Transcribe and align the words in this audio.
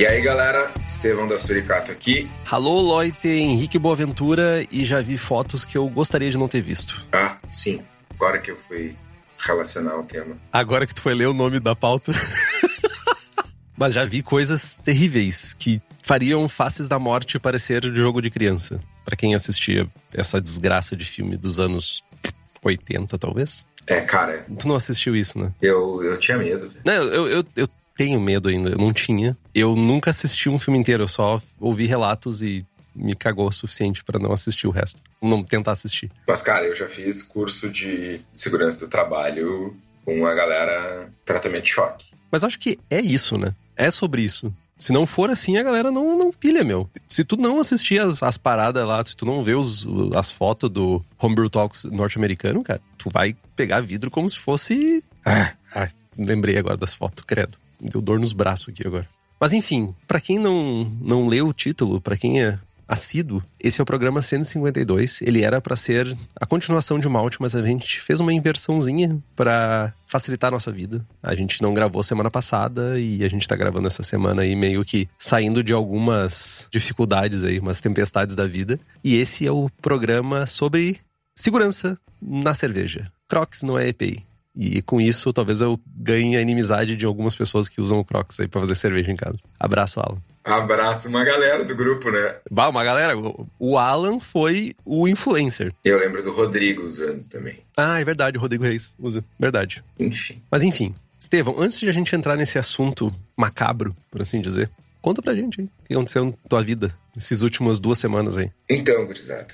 E 0.00 0.06
aí, 0.06 0.22
galera, 0.22 0.72
Estevão 0.88 1.28
da 1.28 1.36
Suricato 1.36 1.92
aqui. 1.92 2.26
Alô, 2.50 2.80
Loite, 2.80 3.28
Henrique 3.28 3.78
Boaventura 3.78 4.66
e 4.72 4.82
já 4.82 5.02
vi 5.02 5.18
fotos 5.18 5.62
que 5.62 5.76
eu 5.76 5.86
gostaria 5.90 6.30
de 6.30 6.38
não 6.38 6.48
ter 6.48 6.62
visto. 6.62 7.06
Ah, 7.12 7.36
sim. 7.52 7.82
Agora 8.14 8.38
que 8.38 8.50
eu 8.50 8.56
fui 8.66 8.96
relacionar 9.46 9.98
o 9.98 10.02
tema. 10.02 10.38
Agora 10.50 10.86
que 10.86 10.94
tu 10.94 11.02
foi 11.02 11.12
ler 11.12 11.26
o 11.26 11.34
nome 11.34 11.60
da 11.60 11.76
pauta. 11.76 12.12
Mas 13.76 13.92
já 13.92 14.06
vi 14.06 14.22
coisas 14.22 14.74
terríveis 14.74 15.52
que 15.52 15.82
fariam 16.02 16.48
Faces 16.48 16.88
da 16.88 16.98
Morte 16.98 17.38
parecer 17.38 17.82
de 17.82 17.94
jogo 17.94 18.22
de 18.22 18.30
criança. 18.30 18.80
Para 19.04 19.16
quem 19.16 19.34
assistia 19.34 19.86
essa 20.14 20.40
desgraça 20.40 20.96
de 20.96 21.04
filme 21.04 21.36
dos 21.36 21.60
anos 21.60 22.02
80, 22.64 23.18
talvez. 23.18 23.66
É, 23.86 24.00
cara. 24.00 24.46
Tu 24.58 24.66
não 24.66 24.76
assistiu 24.76 25.14
isso, 25.14 25.38
né? 25.38 25.52
Eu, 25.60 26.02
eu 26.02 26.18
tinha 26.18 26.38
medo. 26.38 26.70
Não, 26.86 26.94
eu, 26.94 27.28
eu, 27.28 27.44
eu 27.54 27.68
tenho 28.00 28.18
medo 28.18 28.48
ainda. 28.48 28.70
Eu 28.70 28.78
não 28.78 28.94
tinha. 28.94 29.36
Eu 29.54 29.76
nunca 29.76 30.10
assisti 30.10 30.48
um 30.48 30.58
filme 30.58 30.78
inteiro. 30.78 31.02
Eu 31.02 31.08
só 31.08 31.42
ouvi 31.60 31.84
relatos 31.84 32.40
e 32.40 32.64
me 32.96 33.14
cagou 33.14 33.46
o 33.46 33.52
suficiente 33.52 34.02
para 34.02 34.18
não 34.18 34.32
assistir 34.32 34.66
o 34.66 34.70
resto. 34.70 35.02
Não 35.20 35.44
tentar 35.44 35.72
assistir. 35.72 36.10
Mas, 36.26 36.40
cara, 36.40 36.64
eu 36.64 36.74
já 36.74 36.88
fiz 36.88 37.22
curso 37.22 37.68
de 37.68 38.22
segurança 38.32 38.78
do 38.78 38.88
trabalho 38.88 39.76
com 40.02 40.26
a 40.26 40.34
galera 40.34 41.12
tratamento 41.26 41.64
de 41.64 41.72
choque. 41.72 42.06
Mas 42.32 42.42
acho 42.42 42.58
que 42.58 42.78
é 42.88 43.02
isso, 43.02 43.38
né? 43.38 43.54
É 43.76 43.90
sobre 43.90 44.22
isso. 44.22 44.50
Se 44.78 44.94
não 44.94 45.04
for 45.04 45.28
assim, 45.28 45.58
a 45.58 45.62
galera 45.62 45.90
não, 45.90 46.16
não 46.16 46.32
pilha, 46.32 46.64
meu. 46.64 46.88
Se 47.06 47.22
tu 47.22 47.36
não 47.36 47.60
assistir 47.60 48.00
as, 48.00 48.22
as 48.22 48.38
paradas 48.38 48.86
lá, 48.86 49.04
se 49.04 49.14
tu 49.14 49.26
não 49.26 49.42
vê 49.42 49.54
os, 49.54 49.86
as 50.16 50.30
fotos 50.30 50.70
do 50.70 51.04
Homebrew 51.20 51.50
Talks 51.50 51.84
norte-americano, 51.84 52.64
cara, 52.64 52.80
tu 52.96 53.10
vai 53.12 53.36
pegar 53.54 53.80
vidro 53.82 54.10
como 54.10 54.30
se 54.30 54.38
fosse. 54.38 55.04
Ah, 55.22 55.52
ah, 55.74 55.88
lembrei 56.16 56.56
agora 56.56 56.78
das 56.78 56.94
fotos, 56.94 57.22
credo. 57.26 57.58
Deu 57.80 58.00
dor 58.00 58.20
nos 58.20 58.32
braços 58.32 58.68
aqui 58.68 58.86
agora. 58.86 59.08
Mas 59.40 59.52
enfim, 59.52 59.94
para 60.06 60.20
quem 60.20 60.38
não, 60.38 60.84
não 61.00 61.26
leu 61.26 61.48
o 61.48 61.52
título, 61.52 62.00
para 62.00 62.16
quem 62.16 62.42
é 62.42 62.58
assíduo, 62.90 63.40
esse 63.58 63.80
é 63.80 63.82
o 63.82 63.86
programa 63.86 64.20
152. 64.20 65.22
Ele 65.22 65.42
era 65.42 65.60
para 65.60 65.76
ser 65.76 66.16
a 66.34 66.44
continuação 66.44 66.98
de 66.98 67.08
Malte, 67.08 67.38
mas 67.40 67.54
a 67.54 67.64
gente 67.64 68.00
fez 68.00 68.18
uma 68.18 68.32
inversãozinha 68.32 69.16
para 69.36 69.94
facilitar 70.08 70.48
a 70.48 70.50
nossa 70.50 70.72
vida. 70.72 71.06
A 71.22 71.32
gente 71.34 71.62
não 71.62 71.72
gravou 71.72 72.02
semana 72.02 72.30
passada 72.30 72.98
e 72.98 73.22
a 73.22 73.28
gente 73.28 73.46
tá 73.46 73.54
gravando 73.54 73.86
essa 73.86 74.02
semana 74.02 74.42
aí 74.42 74.56
meio 74.56 74.84
que 74.84 75.08
saindo 75.16 75.62
de 75.62 75.72
algumas 75.72 76.66
dificuldades 76.70 77.44
aí, 77.44 77.60
umas 77.60 77.80
tempestades 77.80 78.34
da 78.34 78.46
vida. 78.46 78.78
E 79.04 79.16
esse 79.16 79.46
é 79.46 79.52
o 79.52 79.70
programa 79.80 80.44
sobre 80.46 80.98
segurança 81.34 81.96
na 82.20 82.52
cerveja. 82.54 83.10
Crocs 83.28 83.62
não 83.62 83.78
é 83.78 83.88
EPI. 83.88 84.29
E 84.56 84.82
com 84.82 85.00
isso, 85.00 85.32
talvez 85.32 85.60
eu 85.60 85.78
ganhe 85.86 86.36
a 86.36 86.40
inimizade 86.40 86.96
de 86.96 87.06
algumas 87.06 87.34
pessoas 87.34 87.68
que 87.68 87.80
usam 87.80 88.00
o 88.00 88.04
Crocs 88.04 88.40
aí 88.40 88.48
pra 88.48 88.60
fazer 88.60 88.74
cerveja 88.74 89.10
em 89.10 89.16
casa. 89.16 89.36
Abraço, 89.58 90.00
Alan. 90.00 90.18
Abraço 90.42 91.08
uma 91.08 91.22
galera 91.24 91.64
do 91.64 91.76
grupo, 91.76 92.10
né? 92.10 92.36
Bah, 92.50 92.68
uma 92.68 92.82
galera. 92.82 93.14
O 93.58 93.78
Alan 93.78 94.18
foi 94.18 94.72
o 94.84 95.06
influencer. 95.06 95.72
Eu 95.84 95.98
lembro 95.98 96.22
do 96.22 96.32
Rodrigo 96.32 96.82
usando 96.82 97.26
também. 97.28 97.60
Ah, 97.76 98.00
é 98.00 98.04
verdade, 98.04 98.38
o 98.38 98.40
Rodrigo 98.40 98.64
Reis 98.64 98.92
usa. 98.98 99.24
Verdade. 99.38 99.84
Enfim. 99.98 100.42
Mas 100.50 100.62
enfim. 100.62 100.94
Estevão, 101.18 101.60
antes 101.60 101.78
de 101.78 101.88
a 101.88 101.92
gente 101.92 102.16
entrar 102.16 102.36
nesse 102.36 102.58
assunto 102.58 103.12
macabro, 103.36 103.94
por 104.10 104.22
assim 104.22 104.40
dizer, 104.40 104.70
conta 105.02 105.20
pra 105.20 105.34
gente 105.34 105.60
aí 105.60 105.66
o 105.66 105.86
que 105.86 105.92
aconteceu 105.92 106.24
na 106.24 106.32
tua 106.48 106.64
vida 106.64 106.94
essas 107.14 107.42
últimas 107.42 107.78
duas 107.78 107.98
semanas 107.98 108.38
aí. 108.38 108.50
Então, 108.68 109.04
gurizada 109.04 109.46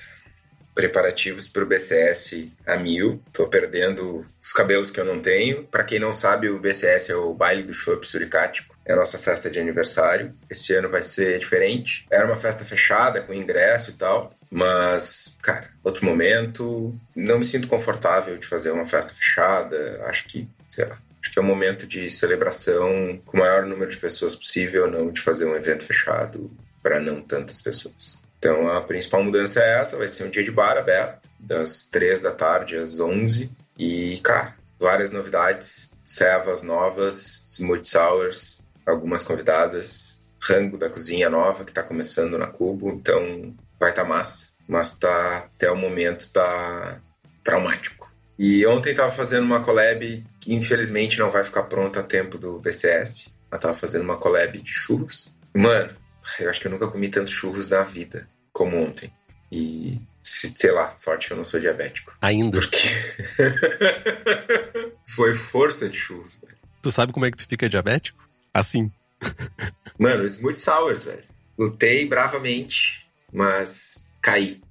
preparativos 0.77 1.47
para 1.47 1.63
o 1.63 1.65
BCS 1.65 2.49
a 2.63 2.77
mil. 2.77 3.19
Tô 3.33 3.47
perdendo 3.47 4.23
os 4.39 4.53
cabelos 4.53 4.91
que 4.91 4.99
eu 4.99 5.05
não 5.05 5.19
tenho. 5.19 5.63
Para 5.63 5.83
quem 5.83 5.97
não 5.97 6.13
sabe, 6.13 6.49
o 6.49 6.59
BCS 6.59 7.09
é 7.09 7.15
o 7.15 7.33
baile 7.33 7.63
do 7.63 7.73
chopp 7.73 8.07
suricático. 8.07 8.77
É 8.85 8.93
a 8.93 8.95
nossa 8.95 9.17
festa 9.17 9.49
de 9.49 9.59
aniversário. 9.59 10.35
Esse 10.47 10.75
ano 10.75 10.87
vai 10.87 11.01
ser 11.01 11.39
diferente. 11.39 12.05
Era 12.11 12.27
uma 12.27 12.37
festa 12.37 12.63
fechada, 12.63 13.21
com 13.21 13.33
ingresso 13.33 13.89
e 13.89 13.93
tal. 13.93 14.31
Mas, 14.51 15.35
cara, 15.41 15.67
outro 15.83 16.05
momento. 16.05 16.95
Não 17.15 17.39
me 17.39 17.43
sinto 17.43 17.67
confortável 17.67 18.37
de 18.37 18.45
fazer 18.45 18.69
uma 18.69 18.85
festa 18.85 19.15
fechada. 19.15 19.99
Acho 20.05 20.25
que, 20.25 20.47
sei 20.69 20.85
lá, 20.85 20.95
acho 21.19 21.33
que 21.33 21.39
é 21.39 21.41
um 21.41 21.45
momento 21.45 21.87
de 21.87 22.07
celebração 22.11 23.19
com 23.25 23.37
o 23.37 23.39
maior 23.39 23.65
número 23.65 23.89
de 23.89 23.97
pessoas 23.97 24.35
possível, 24.35 24.89
não 24.89 25.09
de 25.09 25.21
fazer 25.21 25.45
um 25.45 25.55
evento 25.55 25.83
fechado 25.83 26.51
para 26.83 26.99
não 26.99 27.19
tantas 27.19 27.59
pessoas. 27.59 28.26
Então 28.37 28.69
a 28.69 28.81
principal 28.81 29.23
mudança 29.23 29.61
é 29.61 29.79
essa, 29.79 29.97
vai 29.97 30.07
ser 30.07 30.25
um 30.25 30.29
dia 30.29 30.43
de 30.43 30.51
bar 30.51 30.77
aberto, 30.77 31.29
das 31.39 31.87
3 31.89 32.21
da 32.21 32.31
tarde 32.31 32.75
às 32.77 32.99
11. 32.99 33.51
E, 33.77 34.19
cara, 34.23 34.55
várias 34.79 35.11
novidades, 35.11 35.93
servas 36.03 36.63
novas, 36.63 37.45
smooth 37.47 37.87
sours, 37.87 38.61
algumas 38.85 39.23
convidadas, 39.23 40.29
rango 40.39 40.77
da 40.77 40.89
cozinha 40.89 41.29
nova 41.29 41.63
que 41.63 41.71
está 41.71 41.83
começando 41.83 42.37
na 42.37 42.47
Cubo, 42.47 42.89
então 42.89 43.53
vai 43.79 43.89
estar 43.89 44.03
tá 44.03 44.07
massa. 44.07 44.49
Mas 44.67 44.97
tá, 44.97 45.37
até 45.37 45.71
o 45.71 45.75
momento 45.75 46.31
tá 46.31 46.99
traumático. 47.43 48.11
E 48.37 48.65
ontem 48.67 48.93
tava 48.93 49.11
fazendo 49.11 49.45
uma 49.45 49.63
collab 49.63 50.23
que 50.39 50.53
infelizmente 50.53 51.19
não 51.19 51.31
vai 51.31 51.43
ficar 51.43 51.63
pronta 51.63 52.01
a 52.01 52.03
tempo 52.03 52.37
do 52.37 52.59
BCS. 52.59 53.29
Mas 53.49 53.61
tava 53.61 53.73
fazendo 53.73 54.03
uma 54.03 54.17
collab 54.17 54.59
de 54.59 54.69
churros. 54.69 55.33
Mano, 55.53 55.95
eu 56.39 56.49
acho 56.49 56.59
que 56.59 56.67
eu 56.67 56.71
nunca 56.71 56.87
comi 56.87 57.09
tanto 57.09 57.31
churros 57.31 57.69
na 57.69 57.83
vida 57.83 58.29
como 58.51 58.77
ontem. 58.77 59.11
E, 59.51 60.01
sei 60.21 60.71
lá, 60.71 60.93
sorte 60.95 61.27
que 61.27 61.33
eu 61.33 61.37
não 61.37 61.45
sou 61.45 61.59
diabético. 61.59 62.13
Ainda. 62.21 62.59
Porque 62.59 62.77
foi 65.15 65.33
força 65.33 65.87
de 65.87 65.97
churros, 65.97 66.37
velho. 66.41 66.57
Tu 66.81 66.91
sabe 66.91 67.13
como 67.13 67.25
é 67.25 67.31
que 67.31 67.37
tu 67.37 67.47
fica 67.47 67.69
diabético? 67.69 68.27
Assim. 68.53 68.91
Mano, 69.97 70.25
smooth 70.25 70.57
sours, 70.57 71.03
velho. 71.03 71.23
Lutei 71.57 72.07
bravamente, 72.07 73.09
mas 73.33 74.11
caí. 74.21 74.61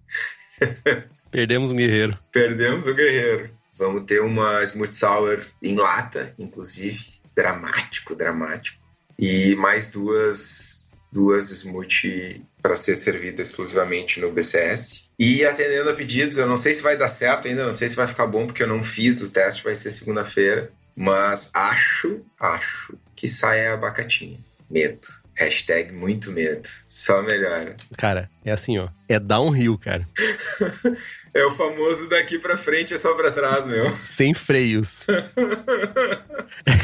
Perdemos 1.31 1.73
um 1.73 1.77
guerreiro. 1.77 2.17
Perdemos 2.31 2.87
um 2.87 2.95
guerreiro. 2.95 3.51
Vamos 3.75 4.05
ter 4.05 4.21
uma 4.21 4.63
smooth 4.63 4.95
sour 4.95 5.45
em 5.63 5.75
lata, 5.75 6.35
inclusive. 6.39 7.17
Dramático, 7.35 8.15
dramático. 8.15 8.81
E 9.19 9.55
mais 9.57 9.91
duas 9.91 10.86
duas 11.13 11.51
smoothie 11.51 12.43
para 12.61 12.77
ser 12.77 12.97
servida 12.97 13.43
exclusivamente 13.43 14.21
no 14.21 14.33
BCS. 14.33 15.11
E 15.19 15.45
atendendo 15.45 15.89
a 15.89 15.95
pedidos, 15.95 16.37
eu 16.37 16.47
não 16.47 16.57
sei 16.57 16.75
se 16.75 16.83
vai 16.83 16.97
dar 16.97 17.09
certo 17.09 17.49
ainda, 17.49 17.65
não 17.65 17.73
sei 17.73 17.89
se 17.89 17.97
vai 17.97 18.07
ficar 18.07 18.27
bom, 18.27 18.47
porque 18.47 18.63
eu 18.63 18.67
não 18.67 18.83
fiz 18.83 19.23
o 19.23 19.31
teste, 19.31 19.65
vai 19.65 19.75
ser 19.75 19.91
segunda-feira. 19.91 20.71
Mas 20.95 21.55
acho, 21.55 22.21
acho 22.41 22.95
que 23.15 23.29
sai 23.29 23.67
a 23.67 23.75
abacatinha. 23.75 24.39
Medo. 24.69 25.09
Hashtag 25.35 25.93
muito 25.93 26.33
medo. 26.33 26.67
Só 26.89 27.23
melhora. 27.23 27.77
Cara, 27.99 28.31
é 28.43 28.51
assim, 28.51 28.79
ó. 28.79 28.89
É 29.07 29.19
downhill, 29.19 29.77
cara. 29.77 30.09
é 31.37 31.47
o 31.47 31.51
famoso 31.51 32.09
daqui 32.09 32.39
pra 32.39 32.57
frente 32.57 32.95
é 32.95 32.97
só 32.97 33.15
pra 33.15 33.31
trás, 33.31 33.67
meu. 33.67 33.95
Sem 34.01 34.33
freios. 34.35 35.05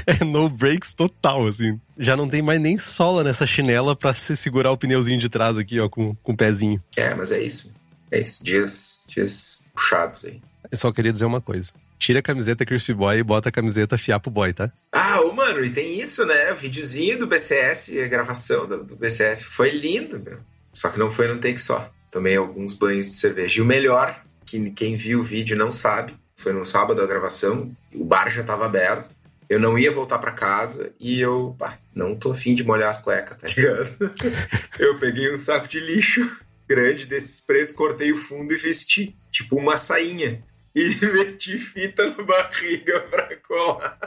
é 0.06 0.24
no 0.24 0.48
breaks 0.48 0.92
total, 0.92 1.46
assim. 1.48 1.80
Já 1.98 2.16
não 2.16 2.28
tem 2.28 2.42
mais 2.42 2.60
nem 2.60 2.76
sola 2.76 3.24
nessa 3.24 3.46
chinela 3.46 3.96
pra 3.96 4.12
se 4.12 4.36
segurar 4.36 4.70
o 4.70 4.76
pneuzinho 4.76 5.18
de 5.18 5.28
trás 5.28 5.56
aqui, 5.56 5.80
ó, 5.80 5.88
com, 5.88 6.14
com 6.16 6.32
o 6.32 6.36
pezinho. 6.36 6.82
É, 6.96 7.14
mas 7.14 7.32
é 7.32 7.40
isso. 7.40 7.74
É 8.10 8.20
isso. 8.20 8.44
Dias, 8.44 9.04
dias 9.08 9.68
puxados 9.74 10.24
aí. 10.24 10.40
Eu 10.70 10.76
só 10.76 10.92
queria 10.92 11.12
dizer 11.12 11.24
uma 11.24 11.40
coisa. 11.40 11.72
Tira 11.98 12.18
a 12.18 12.22
camiseta 12.22 12.66
Crispy 12.66 12.92
Boy 12.92 13.18
e 13.18 13.22
bota 13.22 13.48
a 13.48 13.52
camiseta 13.52 13.96
Fiapo 13.96 14.30
Boy, 14.30 14.52
tá? 14.52 14.72
Ah, 14.90 15.20
ô, 15.20 15.32
mano, 15.32 15.64
e 15.64 15.70
tem 15.70 16.00
isso, 16.00 16.26
né? 16.26 16.52
O 16.52 16.56
videozinho 16.56 17.18
do 17.18 17.26
BCS, 17.26 17.96
a 17.96 18.08
gravação 18.08 18.66
do, 18.66 18.82
do 18.84 18.96
BCS 18.96 19.42
foi 19.44 19.70
lindo, 19.70 20.18
meu. 20.18 20.38
Só 20.72 20.88
que 20.88 20.98
não 20.98 21.08
foi 21.08 21.28
no 21.28 21.38
take 21.38 21.60
só. 21.60 21.90
tomei 22.10 22.36
alguns 22.36 22.74
banhos 22.74 23.06
de 23.06 23.12
cerveja. 23.12 23.58
E 23.58 23.62
o 23.62 23.64
melhor, 23.64 24.20
que 24.52 24.70
quem 24.70 24.96
viu 24.96 25.20
o 25.20 25.24
vídeo 25.24 25.56
não 25.56 25.72
sabe, 25.72 26.14
foi 26.36 26.52
no 26.52 26.64
sábado 26.64 27.00
a 27.00 27.06
gravação, 27.06 27.74
o 27.94 28.04
bar 28.04 28.30
já 28.30 28.42
estava 28.42 28.66
aberto, 28.66 29.14
eu 29.48 29.58
não 29.58 29.78
ia 29.78 29.90
voltar 29.90 30.18
para 30.18 30.32
casa 30.32 30.92
e 31.00 31.20
eu, 31.20 31.54
pá, 31.58 31.78
não 31.94 32.14
tô 32.14 32.32
afim 32.32 32.54
de 32.54 32.64
molhar 32.64 32.90
as 32.90 33.00
cuecas, 33.00 33.36
tá 33.36 33.48
ligado? 33.48 34.12
eu 34.78 34.98
peguei 34.98 35.32
um 35.32 35.36
saco 35.36 35.68
de 35.68 35.80
lixo 35.80 36.28
grande 36.68 37.06
desses 37.06 37.40
pretos, 37.40 37.74
cortei 37.74 38.12
o 38.12 38.16
fundo 38.16 38.52
e 38.54 38.56
vesti, 38.56 39.16
tipo 39.30 39.56
uma 39.56 39.76
sainha. 39.76 40.42
E 40.74 40.88
meti 41.04 41.58
fita 41.58 42.06
na 42.08 42.22
barriga 42.22 43.00
pra 43.00 43.36
colar. 43.36 43.98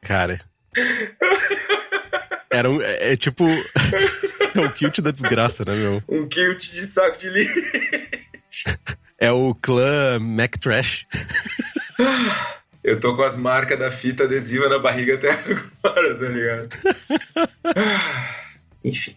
Cara. 0.00 0.40
Era 2.48 2.70
um. 2.70 2.80
É, 2.80 3.12
é 3.12 3.16
tipo. 3.16 3.44
É 4.54 4.60
um 4.60 4.70
kilt 4.70 5.00
da 5.00 5.10
desgraça, 5.10 5.64
né, 5.64 5.74
meu? 5.74 6.02
Um 6.06 6.28
kilt 6.28 6.72
de 6.72 6.84
saco 6.84 7.16
de 7.16 7.30
lixo. 7.30 7.58
É 9.18 9.30
o 9.30 9.54
clã 9.54 10.18
Mac 10.18 10.56
Trash. 10.56 11.06
Eu 12.82 12.98
tô 12.98 13.14
com 13.14 13.22
as 13.22 13.36
marcas 13.36 13.78
da 13.78 13.90
fita 13.90 14.24
adesiva 14.24 14.68
na 14.68 14.78
barriga 14.78 15.14
até 15.14 15.30
agora, 15.84 16.18
tá 16.18 16.26
ligado? 16.26 16.68
Enfim, 18.84 19.14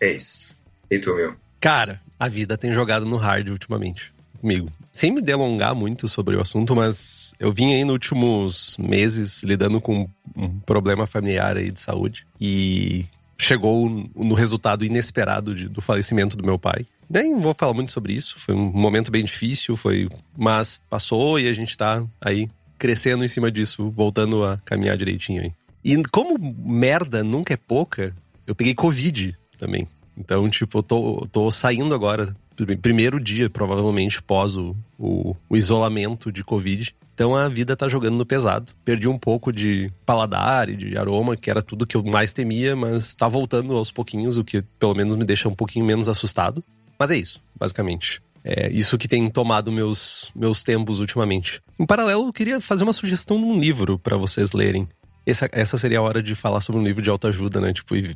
é 0.00 0.12
isso. 0.12 0.56
E 0.90 0.98
tu, 0.98 1.14
meu? 1.14 1.36
Cara, 1.60 2.00
a 2.18 2.28
vida 2.28 2.56
tem 2.56 2.72
jogado 2.72 3.04
no 3.04 3.16
hard 3.16 3.50
ultimamente 3.50 4.12
comigo. 4.40 4.72
Sem 4.90 5.12
me 5.12 5.22
delongar 5.22 5.74
muito 5.74 6.08
sobre 6.08 6.36
o 6.36 6.40
assunto, 6.40 6.74
mas 6.74 7.34
eu 7.38 7.52
vim 7.52 7.74
aí 7.74 7.84
nos 7.84 7.92
últimos 7.92 8.76
meses 8.78 9.42
lidando 9.42 9.80
com 9.80 10.08
um 10.36 10.60
problema 10.60 11.06
familiar 11.06 11.56
aí 11.56 11.70
de 11.70 11.80
saúde 11.80 12.26
e 12.40 13.06
chegou 13.44 13.88
no 14.14 14.34
resultado 14.34 14.84
inesperado 14.84 15.54
de, 15.54 15.68
do 15.68 15.80
falecimento 15.80 16.36
do 16.36 16.44
meu 16.44 16.58
pai. 16.58 16.86
Nem 17.08 17.38
vou 17.38 17.54
falar 17.54 17.74
muito 17.74 17.92
sobre 17.92 18.12
isso, 18.12 18.38
foi 18.38 18.54
um 18.54 18.70
momento 18.72 19.10
bem 19.10 19.24
difícil, 19.24 19.76
foi, 19.76 20.08
mas 20.36 20.80
passou 20.88 21.38
e 21.38 21.48
a 21.48 21.52
gente 21.52 21.76
tá 21.76 22.04
aí 22.20 22.48
crescendo 22.78 23.24
em 23.24 23.28
cima 23.28 23.50
disso, 23.50 23.90
voltando 23.90 24.44
a 24.44 24.58
caminhar 24.64 24.96
direitinho 24.96 25.42
aí. 25.42 25.52
E 25.84 26.00
como 26.10 26.38
merda 26.38 27.22
nunca 27.22 27.54
é 27.54 27.56
pouca, 27.56 28.14
eu 28.46 28.54
peguei 28.54 28.74
Covid 28.74 29.36
também. 29.58 29.86
Então, 30.16 30.48
tipo, 30.48 30.78
eu 30.78 30.82
tô, 30.82 31.28
tô 31.30 31.50
saindo 31.50 31.94
agora, 31.94 32.36
primeiro 32.80 33.20
dia, 33.20 33.48
provavelmente, 33.48 34.22
pós 34.22 34.56
o, 34.56 34.76
o, 34.98 35.34
o, 35.48 35.56
isolamento 35.56 36.30
de 36.30 36.44
Covid. 36.44 36.94
Então 37.14 37.34
a 37.34 37.48
vida 37.48 37.76
tá 37.76 37.88
jogando 37.88 38.16
no 38.16 38.26
pesado. 38.26 38.72
Perdi 38.84 39.08
um 39.08 39.18
pouco 39.18 39.52
de 39.52 39.90
paladar 40.04 40.68
e 40.68 40.76
de 40.76 40.96
aroma, 40.96 41.36
que 41.36 41.50
era 41.50 41.62
tudo 41.62 41.86
que 41.86 41.96
eu 41.96 42.02
mais 42.02 42.32
temia, 42.32 42.74
mas 42.74 43.14
tá 43.14 43.28
voltando 43.28 43.76
aos 43.76 43.92
pouquinhos, 43.92 44.36
o 44.36 44.44
que 44.44 44.62
pelo 44.78 44.94
menos 44.94 45.16
me 45.16 45.24
deixa 45.24 45.48
um 45.48 45.54
pouquinho 45.54 45.84
menos 45.84 46.08
assustado. 46.08 46.64
Mas 46.98 47.10
é 47.10 47.16
isso, 47.16 47.42
basicamente. 47.58 48.22
É 48.44 48.70
isso 48.72 48.98
que 48.98 49.06
tem 49.06 49.28
tomado 49.28 49.70
meus, 49.70 50.32
meus 50.34 50.62
tempos 50.62 50.98
ultimamente. 50.98 51.62
Em 51.78 51.86
paralelo, 51.86 52.26
eu 52.26 52.32
queria 52.32 52.60
fazer 52.60 52.82
uma 52.82 52.92
sugestão 52.92 53.38
de 53.38 53.44
um 53.44 53.58
livro 53.58 53.98
para 53.98 54.16
vocês 54.16 54.52
lerem. 54.52 54.88
Essa, 55.24 55.48
essa 55.52 55.78
seria 55.78 56.00
a 56.00 56.02
hora 56.02 56.20
de 56.20 56.34
falar 56.34 56.60
sobre 56.60 56.80
um 56.80 56.84
livro 56.84 57.00
de 57.00 57.08
autoajuda, 57.08 57.60
né? 57.60 57.72
Tipo, 57.72 57.94
e 57.94 58.10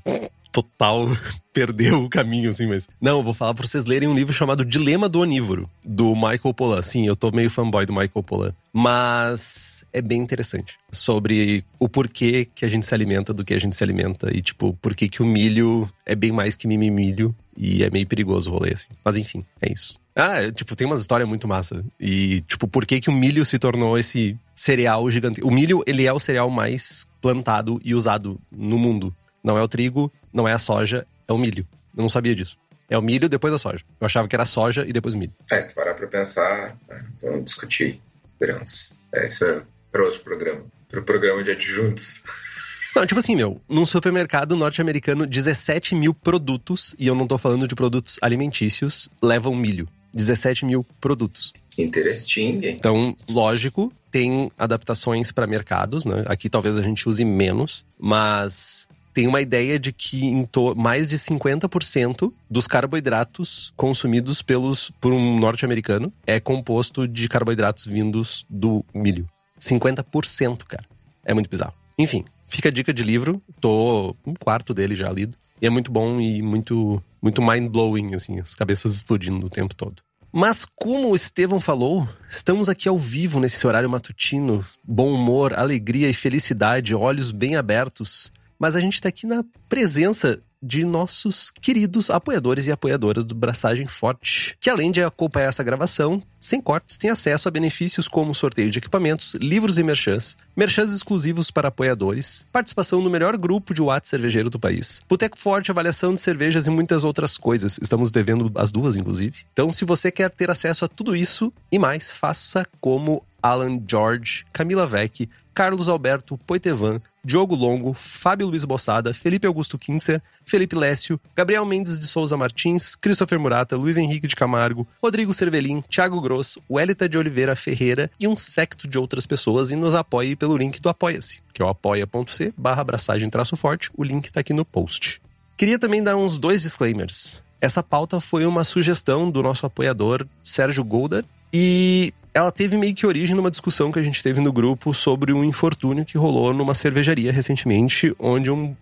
total 0.56 1.06
perdeu 1.52 2.04
o 2.04 2.08
caminho, 2.08 2.48
assim, 2.48 2.66
mas. 2.66 2.88
Não, 3.00 3.18
eu 3.18 3.22
vou 3.22 3.34
falar 3.34 3.52
pra 3.52 3.66
vocês 3.66 3.84
lerem 3.84 4.08
um 4.08 4.14
livro 4.14 4.32
chamado 4.32 4.64
Dilema 4.64 5.08
do 5.08 5.20
Onívoro, 5.20 5.68
do 5.84 6.14
Michael 6.14 6.54
Pollan. 6.54 6.80
Sim, 6.80 7.06
eu 7.06 7.14
tô 7.14 7.30
meio 7.30 7.50
fanboy 7.50 7.84
do 7.84 7.92
Michael 7.92 8.22
Pollan. 8.22 8.52
Mas 8.72 9.84
é 9.92 10.00
bem 10.00 10.20
interessante. 10.20 10.78
Sobre 10.90 11.64
o 11.78 11.88
porquê 11.88 12.48
que 12.54 12.64
a 12.64 12.68
gente 12.68 12.86
se 12.86 12.94
alimenta 12.94 13.34
do 13.34 13.44
que 13.44 13.52
a 13.52 13.58
gente 13.58 13.76
se 13.76 13.84
alimenta. 13.84 14.34
E, 14.34 14.40
tipo, 14.40 14.72
por 14.80 14.94
que 14.94 15.22
o 15.22 15.26
milho 15.26 15.88
é 16.06 16.14
bem 16.14 16.32
mais 16.32 16.56
que 16.56 16.66
mimimilho. 16.66 17.34
E 17.56 17.82
é 17.82 17.90
meio 17.90 18.06
perigoso 18.06 18.50
o 18.50 18.54
rolê, 18.54 18.72
assim. 18.74 18.88
Mas 19.02 19.16
enfim, 19.16 19.42
é 19.62 19.72
isso. 19.72 19.94
Ah, 20.14 20.42
é, 20.42 20.50
tipo, 20.50 20.74
tem 20.74 20.86
umas 20.86 21.00
histórias 21.00 21.28
muito 21.28 21.46
massa. 21.46 21.84
E, 22.00 22.40
tipo, 22.42 22.66
por 22.66 22.86
que, 22.86 23.00
que 23.00 23.10
o 23.10 23.12
milho 23.12 23.44
se 23.44 23.58
tornou 23.58 23.98
esse 23.98 24.38
cereal 24.54 25.10
gigante? 25.10 25.42
O 25.42 25.50
milho, 25.50 25.82
ele 25.86 26.06
é 26.06 26.12
o 26.12 26.20
cereal 26.20 26.50
mais 26.50 27.06
plantado 27.20 27.80
e 27.84 27.94
usado 27.94 28.38
no 28.50 28.78
mundo. 28.78 29.14
Não 29.46 29.56
é 29.56 29.62
o 29.62 29.68
trigo, 29.68 30.12
não 30.32 30.48
é 30.48 30.52
a 30.52 30.58
soja, 30.58 31.06
é 31.28 31.32
o 31.32 31.38
milho. 31.38 31.64
Eu 31.96 32.02
não 32.02 32.08
sabia 32.08 32.34
disso. 32.34 32.58
É 32.90 32.98
o 32.98 33.02
milho 33.02 33.28
depois 33.28 33.54
a 33.54 33.58
soja. 33.58 33.84
Eu 34.00 34.04
achava 34.04 34.26
que 34.26 34.34
era 34.34 34.44
soja 34.44 34.84
e 34.84 34.92
depois 34.92 35.14
o 35.14 35.18
milho. 35.18 35.32
É, 35.52 35.62
se 35.62 35.72
parar 35.72 35.94
pra 35.94 36.08
pensar, 36.08 36.76
né, 36.88 37.04
vamos 37.22 37.44
discutir 37.44 38.00
grãos. 38.40 38.90
É, 39.14 39.28
isso 39.28 39.44
é 39.44 39.62
para 39.92 40.02
outro 40.02 40.20
programa. 40.22 40.62
Para 40.88 40.98
o 40.98 41.04
programa 41.04 41.44
de 41.44 41.52
adjuntos. 41.52 42.24
Não, 42.96 43.06
tipo 43.06 43.20
assim, 43.20 43.36
meu, 43.36 43.60
num 43.68 43.86
supermercado 43.86 44.56
norte-americano, 44.56 45.26
17 45.28 45.94
mil 45.94 46.12
produtos, 46.12 46.96
e 46.98 47.06
eu 47.06 47.14
não 47.14 47.26
tô 47.26 47.36
falando 47.36 47.68
de 47.68 47.74
produtos 47.74 48.18
alimentícios, 48.22 49.10
levam 49.22 49.54
milho. 49.54 49.86
17 50.14 50.64
mil 50.64 50.82
produtos. 50.98 51.52
Interessante. 51.76 52.66
Então, 52.68 53.14
lógico, 53.28 53.92
tem 54.10 54.50
adaptações 54.56 55.30
para 55.30 55.46
mercados, 55.46 56.06
né? 56.06 56.24
Aqui 56.24 56.48
talvez 56.48 56.78
a 56.78 56.80
gente 56.80 57.06
use 57.06 57.22
menos, 57.22 57.84
mas 58.00 58.88
tem 59.16 59.26
uma 59.26 59.40
ideia 59.40 59.78
de 59.78 59.94
que 59.94 60.46
mais 60.76 61.08
de 61.08 61.16
50% 61.16 62.30
dos 62.50 62.66
carboidratos 62.66 63.72
consumidos 63.74 64.42
pelos, 64.42 64.90
por 65.00 65.10
um 65.10 65.38
norte-americano 65.38 66.12
é 66.26 66.38
composto 66.38 67.08
de 67.08 67.26
carboidratos 67.26 67.86
vindos 67.86 68.44
do 68.46 68.84
milho. 68.92 69.26
50%, 69.58 70.64
cara. 70.64 70.84
É 71.24 71.32
muito 71.32 71.48
bizarro. 71.48 71.72
Enfim, 71.98 72.26
fica 72.46 72.68
a 72.68 72.70
dica 72.70 72.92
de 72.92 73.02
livro. 73.02 73.40
Tô 73.58 74.14
um 74.26 74.34
quarto 74.34 74.74
dele 74.74 74.94
já 74.94 75.10
lido. 75.10 75.34
E 75.62 75.66
é 75.66 75.70
muito 75.70 75.90
bom 75.90 76.20
e 76.20 76.42
muito, 76.42 77.02
muito 77.22 77.40
mind-blowing, 77.40 78.14
assim, 78.14 78.38
as 78.38 78.54
cabeças 78.54 78.92
explodindo 78.92 79.46
o 79.46 79.48
tempo 79.48 79.74
todo. 79.74 80.02
Mas 80.30 80.66
como 80.76 81.08
o 81.08 81.14
Estevão 81.14 81.58
falou, 81.58 82.06
estamos 82.28 82.68
aqui 82.68 82.86
ao 82.86 82.98
vivo 82.98 83.40
nesse 83.40 83.66
horário 83.66 83.88
matutino, 83.88 84.62
bom 84.84 85.10
humor, 85.14 85.54
alegria 85.54 86.10
e 86.10 86.12
felicidade, 86.12 86.94
olhos 86.94 87.32
bem 87.32 87.56
abertos 87.56 88.30
mas 88.58 88.76
a 88.76 88.80
gente 88.80 88.94
está 88.94 89.08
aqui 89.08 89.26
na 89.26 89.44
presença 89.68 90.40
de 90.62 90.84
nossos 90.84 91.50
queridos 91.50 92.10
apoiadores 92.10 92.66
e 92.66 92.72
apoiadoras 92.72 93.24
do 93.24 93.34
Braçagem 93.34 93.86
Forte, 93.86 94.56
que 94.60 94.70
além 94.70 94.90
de 94.90 95.02
acompanhar 95.02 95.48
essa 95.48 95.62
gravação, 95.62 96.22
sem 96.40 96.60
cortes, 96.60 96.98
tem 96.98 97.10
acesso 97.10 97.46
a 97.46 97.50
benefícios 97.50 98.08
como 98.08 98.34
sorteio 98.34 98.70
de 98.70 98.78
equipamentos, 98.78 99.34
livros 99.34 99.78
e 99.78 99.82
merchans, 99.82 100.36
merchans 100.56 100.90
exclusivos 100.90 101.50
para 101.50 101.68
apoiadores, 101.68 102.46
participação 102.52 103.00
no 103.00 103.10
melhor 103.10 103.36
grupo 103.36 103.74
de 103.74 103.82
WhatsApp 103.82 104.06
cervejeiro 104.06 104.48
do 104.48 104.58
país, 104.58 105.00
Boteco 105.08 105.38
Forte, 105.38 105.70
avaliação 105.70 106.14
de 106.14 106.20
cervejas 106.20 106.66
e 106.66 106.70
muitas 106.70 107.02
outras 107.04 107.36
coisas. 107.36 107.78
Estamos 107.82 108.10
devendo 108.10 108.50
as 108.54 108.70
duas, 108.70 108.96
inclusive. 108.96 109.44
Então, 109.52 109.68
se 109.70 109.84
você 109.84 110.10
quer 110.10 110.30
ter 110.30 110.50
acesso 110.50 110.84
a 110.84 110.88
tudo 110.88 111.16
isso 111.16 111.52
e 111.72 111.78
mais, 111.78 112.12
faça 112.12 112.64
como 112.80 113.24
Alan 113.42 113.80
George, 113.86 114.44
Camila 114.52 114.86
Vec, 114.86 115.28
Carlos 115.52 115.88
Alberto 115.88 116.36
Poitevan, 116.38 117.00
Diogo 117.26 117.56
Longo, 117.56 117.92
Fábio 117.92 118.46
Luiz 118.46 118.64
Bossada, 118.64 119.12
Felipe 119.12 119.48
Augusto 119.48 119.76
Kinzer, 119.76 120.22
Felipe 120.44 120.76
Lécio, 120.76 121.20
Gabriel 121.34 121.64
Mendes 121.64 121.98
de 121.98 122.06
Souza 122.06 122.36
Martins, 122.36 122.94
Christopher 122.94 123.40
Murata, 123.40 123.76
Luiz 123.76 123.96
Henrique 123.96 124.28
de 124.28 124.36
Camargo, 124.36 124.86
Rodrigo 125.02 125.34
Cervelin, 125.34 125.80
Thiago 125.90 126.20
Gross, 126.20 126.56
Welita 126.70 127.08
de 127.08 127.18
Oliveira 127.18 127.56
Ferreira 127.56 128.08
e 128.20 128.28
um 128.28 128.36
secto 128.36 128.86
de 128.86 128.96
outras 128.96 129.26
pessoas 129.26 129.72
e 129.72 129.76
nos 129.76 129.96
apoie 129.96 130.36
pelo 130.36 130.56
link 130.56 130.80
do 130.80 130.88
Apoia-se, 130.88 131.42
que 131.52 131.60
é 131.60 131.64
o 131.64 131.68
apoia.c 131.68 132.54
barra 132.56 132.82
abraçagem 132.82 133.28
traço 133.28 133.56
forte, 133.56 133.90
o 133.96 134.04
link 134.04 134.30
tá 134.30 134.38
aqui 134.38 134.52
no 134.52 134.64
post. 134.64 135.20
Queria 135.56 135.80
também 135.80 136.04
dar 136.04 136.16
uns 136.16 136.38
dois 136.38 136.62
disclaimers. 136.62 137.42
Essa 137.60 137.82
pauta 137.82 138.20
foi 138.20 138.46
uma 138.46 138.62
sugestão 138.62 139.28
do 139.28 139.42
nosso 139.42 139.66
apoiador 139.66 140.24
Sérgio 140.44 140.84
Golder 140.84 141.24
e 141.52 142.14
ela 142.36 142.52
teve 142.52 142.76
meio 142.76 142.94
que 142.94 143.06
origem 143.06 143.34
numa 143.34 143.50
discussão 143.50 143.90
que 143.90 143.98
a 143.98 144.02
gente 144.02 144.22
teve 144.22 144.42
no 144.42 144.52
grupo 144.52 144.92
sobre 144.92 145.32
um 145.32 145.42
infortúnio 145.42 146.04
que 146.04 146.18
rolou 146.18 146.52
numa 146.52 146.74
cervejaria 146.74 147.32
recentemente, 147.32 148.14
onde 148.18 148.50
um. 148.50 148.76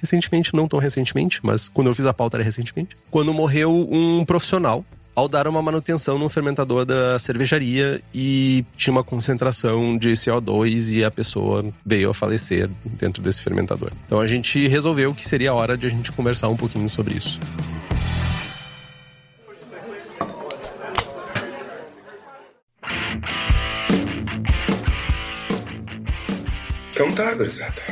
Recentemente, 0.00 0.56
não 0.56 0.66
tão 0.66 0.78
recentemente, 0.78 1.38
mas 1.42 1.68
quando 1.68 1.88
eu 1.88 1.94
fiz 1.94 2.06
a 2.06 2.14
pauta 2.14 2.38
era 2.38 2.44
recentemente. 2.44 2.96
Quando 3.10 3.34
morreu 3.34 3.70
um 3.92 4.24
profissional 4.24 4.82
ao 5.14 5.28
dar 5.28 5.46
uma 5.46 5.60
manutenção 5.60 6.18
no 6.18 6.30
fermentador 6.30 6.86
da 6.86 7.18
cervejaria 7.18 8.00
e 8.14 8.64
tinha 8.74 8.90
uma 8.90 9.04
concentração 9.04 9.98
de 9.98 10.12
CO2 10.12 10.94
e 10.94 11.04
a 11.04 11.10
pessoa 11.10 11.62
veio 11.84 12.08
a 12.08 12.14
falecer 12.14 12.70
dentro 12.86 13.22
desse 13.22 13.42
fermentador. 13.42 13.92
Então 14.06 14.18
a 14.18 14.26
gente 14.26 14.66
resolveu 14.66 15.14
que 15.14 15.28
seria 15.28 15.50
a 15.50 15.54
hora 15.54 15.76
de 15.76 15.86
a 15.86 15.90
gente 15.90 16.10
conversar 16.10 16.48
um 16.48 16.56
pouquinho 16.56 16.88
sobre 16.88 17.18
isso. 17.18 17.38
Então 27.04 27.26
tá, 27.26 27.34
gurizada. 27.34 27.82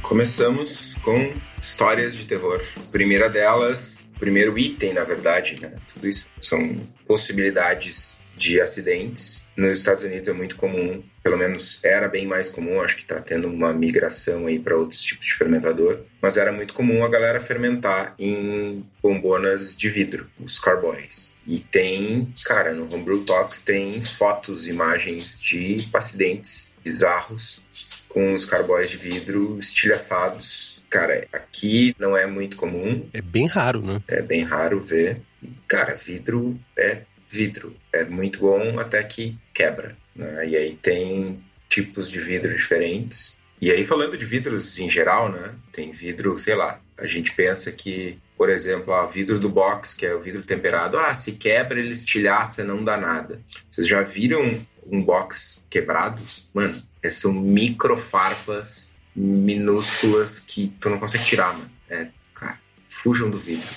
Começamos 0.00 0.94
com 1.02 1.34
histórias 1.60 2.14
de 2.16 2.24
terror. 2.24 2.58
Primeira 2.90 3.28
delas, 3.28 4.10
primeiro 4.18 4.58
item, 4.58 4.94
na 4.94 5.04
verdade, 5.04 5.60
né? 5.60 5.74
Tudo 5.92 6.08
isso 6.08 6.26
são 6.40 6.80
possibilidades 7.06 8.18
de 8.34 8.62
acidentes. 8.62 9.46
Nos 9.54 9.76
Estados 9.76 10.04
Unidos 10.04 10.26
é 10.26 10.32
muito 10.32 10.56
comum 10.56 11.02
pelo 11.22 11.36
menos 11.36 11.84
era 11.84 12.08
bem 12.08 12.26
mais 12.26 12.48
comum, 12.48 12.80
acho 12.80 12.96
que 12.96 13.02
está 13.02 13.20
tendo 13.20 13.46
uma 13.46 13.72
migração 13.72 14.46
aí 14.46 14.58
para 14.58 14.76
outros 14.76 15.00
tipos 15.00 15.26
de 15.26 15.34
fermentador, 15.34 16.00
mas 16.20 16.36
era 16.36 16.50
muito 16.50 16.74
comum 16.74 17.04
a 17.04 17.08
galera 17.08 17.38
fermentar 17.38 18.14
em 18.18 18.84
bombonas 19.00 19.76
de 19.76 19.88
vidro, 19.88 20.28
os 20.40 20.58
carboys. 20.58 21.30
E 21.46 21.60
tem, 21.60 22.32
cara, 22.44 22.72
no 22.72 22.92
Homebrew 22.92 23.24
Talks 23.24 23.62
tem 23.62 24.04
fotos, 24.04 24.66
imagens 24.66 25.38
de 25.38 25.76
acidentes 25.94 26.72
bizarros 26.82 27.64
com 28.12 28.34
os 28.34 28.44
carboys 28.44 28.90
de 28.90 28.98
vidro 28.98 29.58
estilhaçados. 29.58 30.82
Cara, 30.90 31.26
aqui 31.32 31.96
não 31.98 32.14
é 32.14 32.26
muito 32.26 32.58
comum. 32.58 33.08
É 33.14 33.22
bem 33.22 33.46
raro, 33.46 33.80
né? 33.80 34.02
É 34.06 34.20
bem 34.20 34.42
raro 34.42 34.82
ver. 34.82 35.22
Cara, 35.66 35.94
vidro 35.94 36.60
é 36.76 37.02
vidro. 37.26 37.74
É 37.90 38.04
muito 38.04 38.40
bom 38.40 38.78
até 38.78 39.02
que 39.02 39.38
quebra. 39.54 39.96
Né? 40.14 40.48
E 40.48 40.56
aí 40.56 40.74
tem 40.74 41.42
tipos 41.70 42.10
de 42.10 42.20
vidro 42.20 42.54
diferentes. 42.54 43.38
E 43.58 43.70
aí, 43.70 43.82
falando 43.82 44.18
de 44.18 44.26
vidros 44.26 44.78
em 44.78 44.90
geral, 44.90 45.30
né? 45.30 45.54
Tem 45.72 45.90
vidro, 45.92 46.36
sei 46.36 46.54
lá, 46.54 46.80
a 46.98 47.06
gente 47.06 47.32
pensa 47.32 47.72
que, 47.72 48.18
por 48.36 48.50
exemplo, 48.50 48.92
o 48.92 49.08
vidro 49.08 49.38
do 49.38 49.48
box, 49.48 49.94
que 49.94 50.04
é 50.04 50.14
o 50.14 50.20
vidro 50.20 50.42
temperado, 50.42 50.98
ah, 50.98 51.14
se 51.14 51.32
quebra, 51.32 51.78
ele 51.78 51.92
estilhaça, 51.92 52.62
não 52.64 52.84
dá 52.84 52.98
nada. 52.98 53.40
Vocês 53.70 53.86
já 53.86 54.02
viram 54.02 54.60
um 54.86 55.02
box 55.02 55.62
quebrado? 55.68 56.22
Mano, 56.54 56.74
são 57.10 57.32
microfarpas 57.32 58.94
minúsculas 59.14 60.40
que 60.40 60.68
tu 60.80 60.88
não 60.88 60.98
consegue 60.98 61.24
tirar, 61.24 61.52
mano. 61.52 61.70
É, 61.88 62.08
cara, 62.34 62.58
fujam 62.88 63.30
do 63.30 63.38
vidro. 63.38 63.68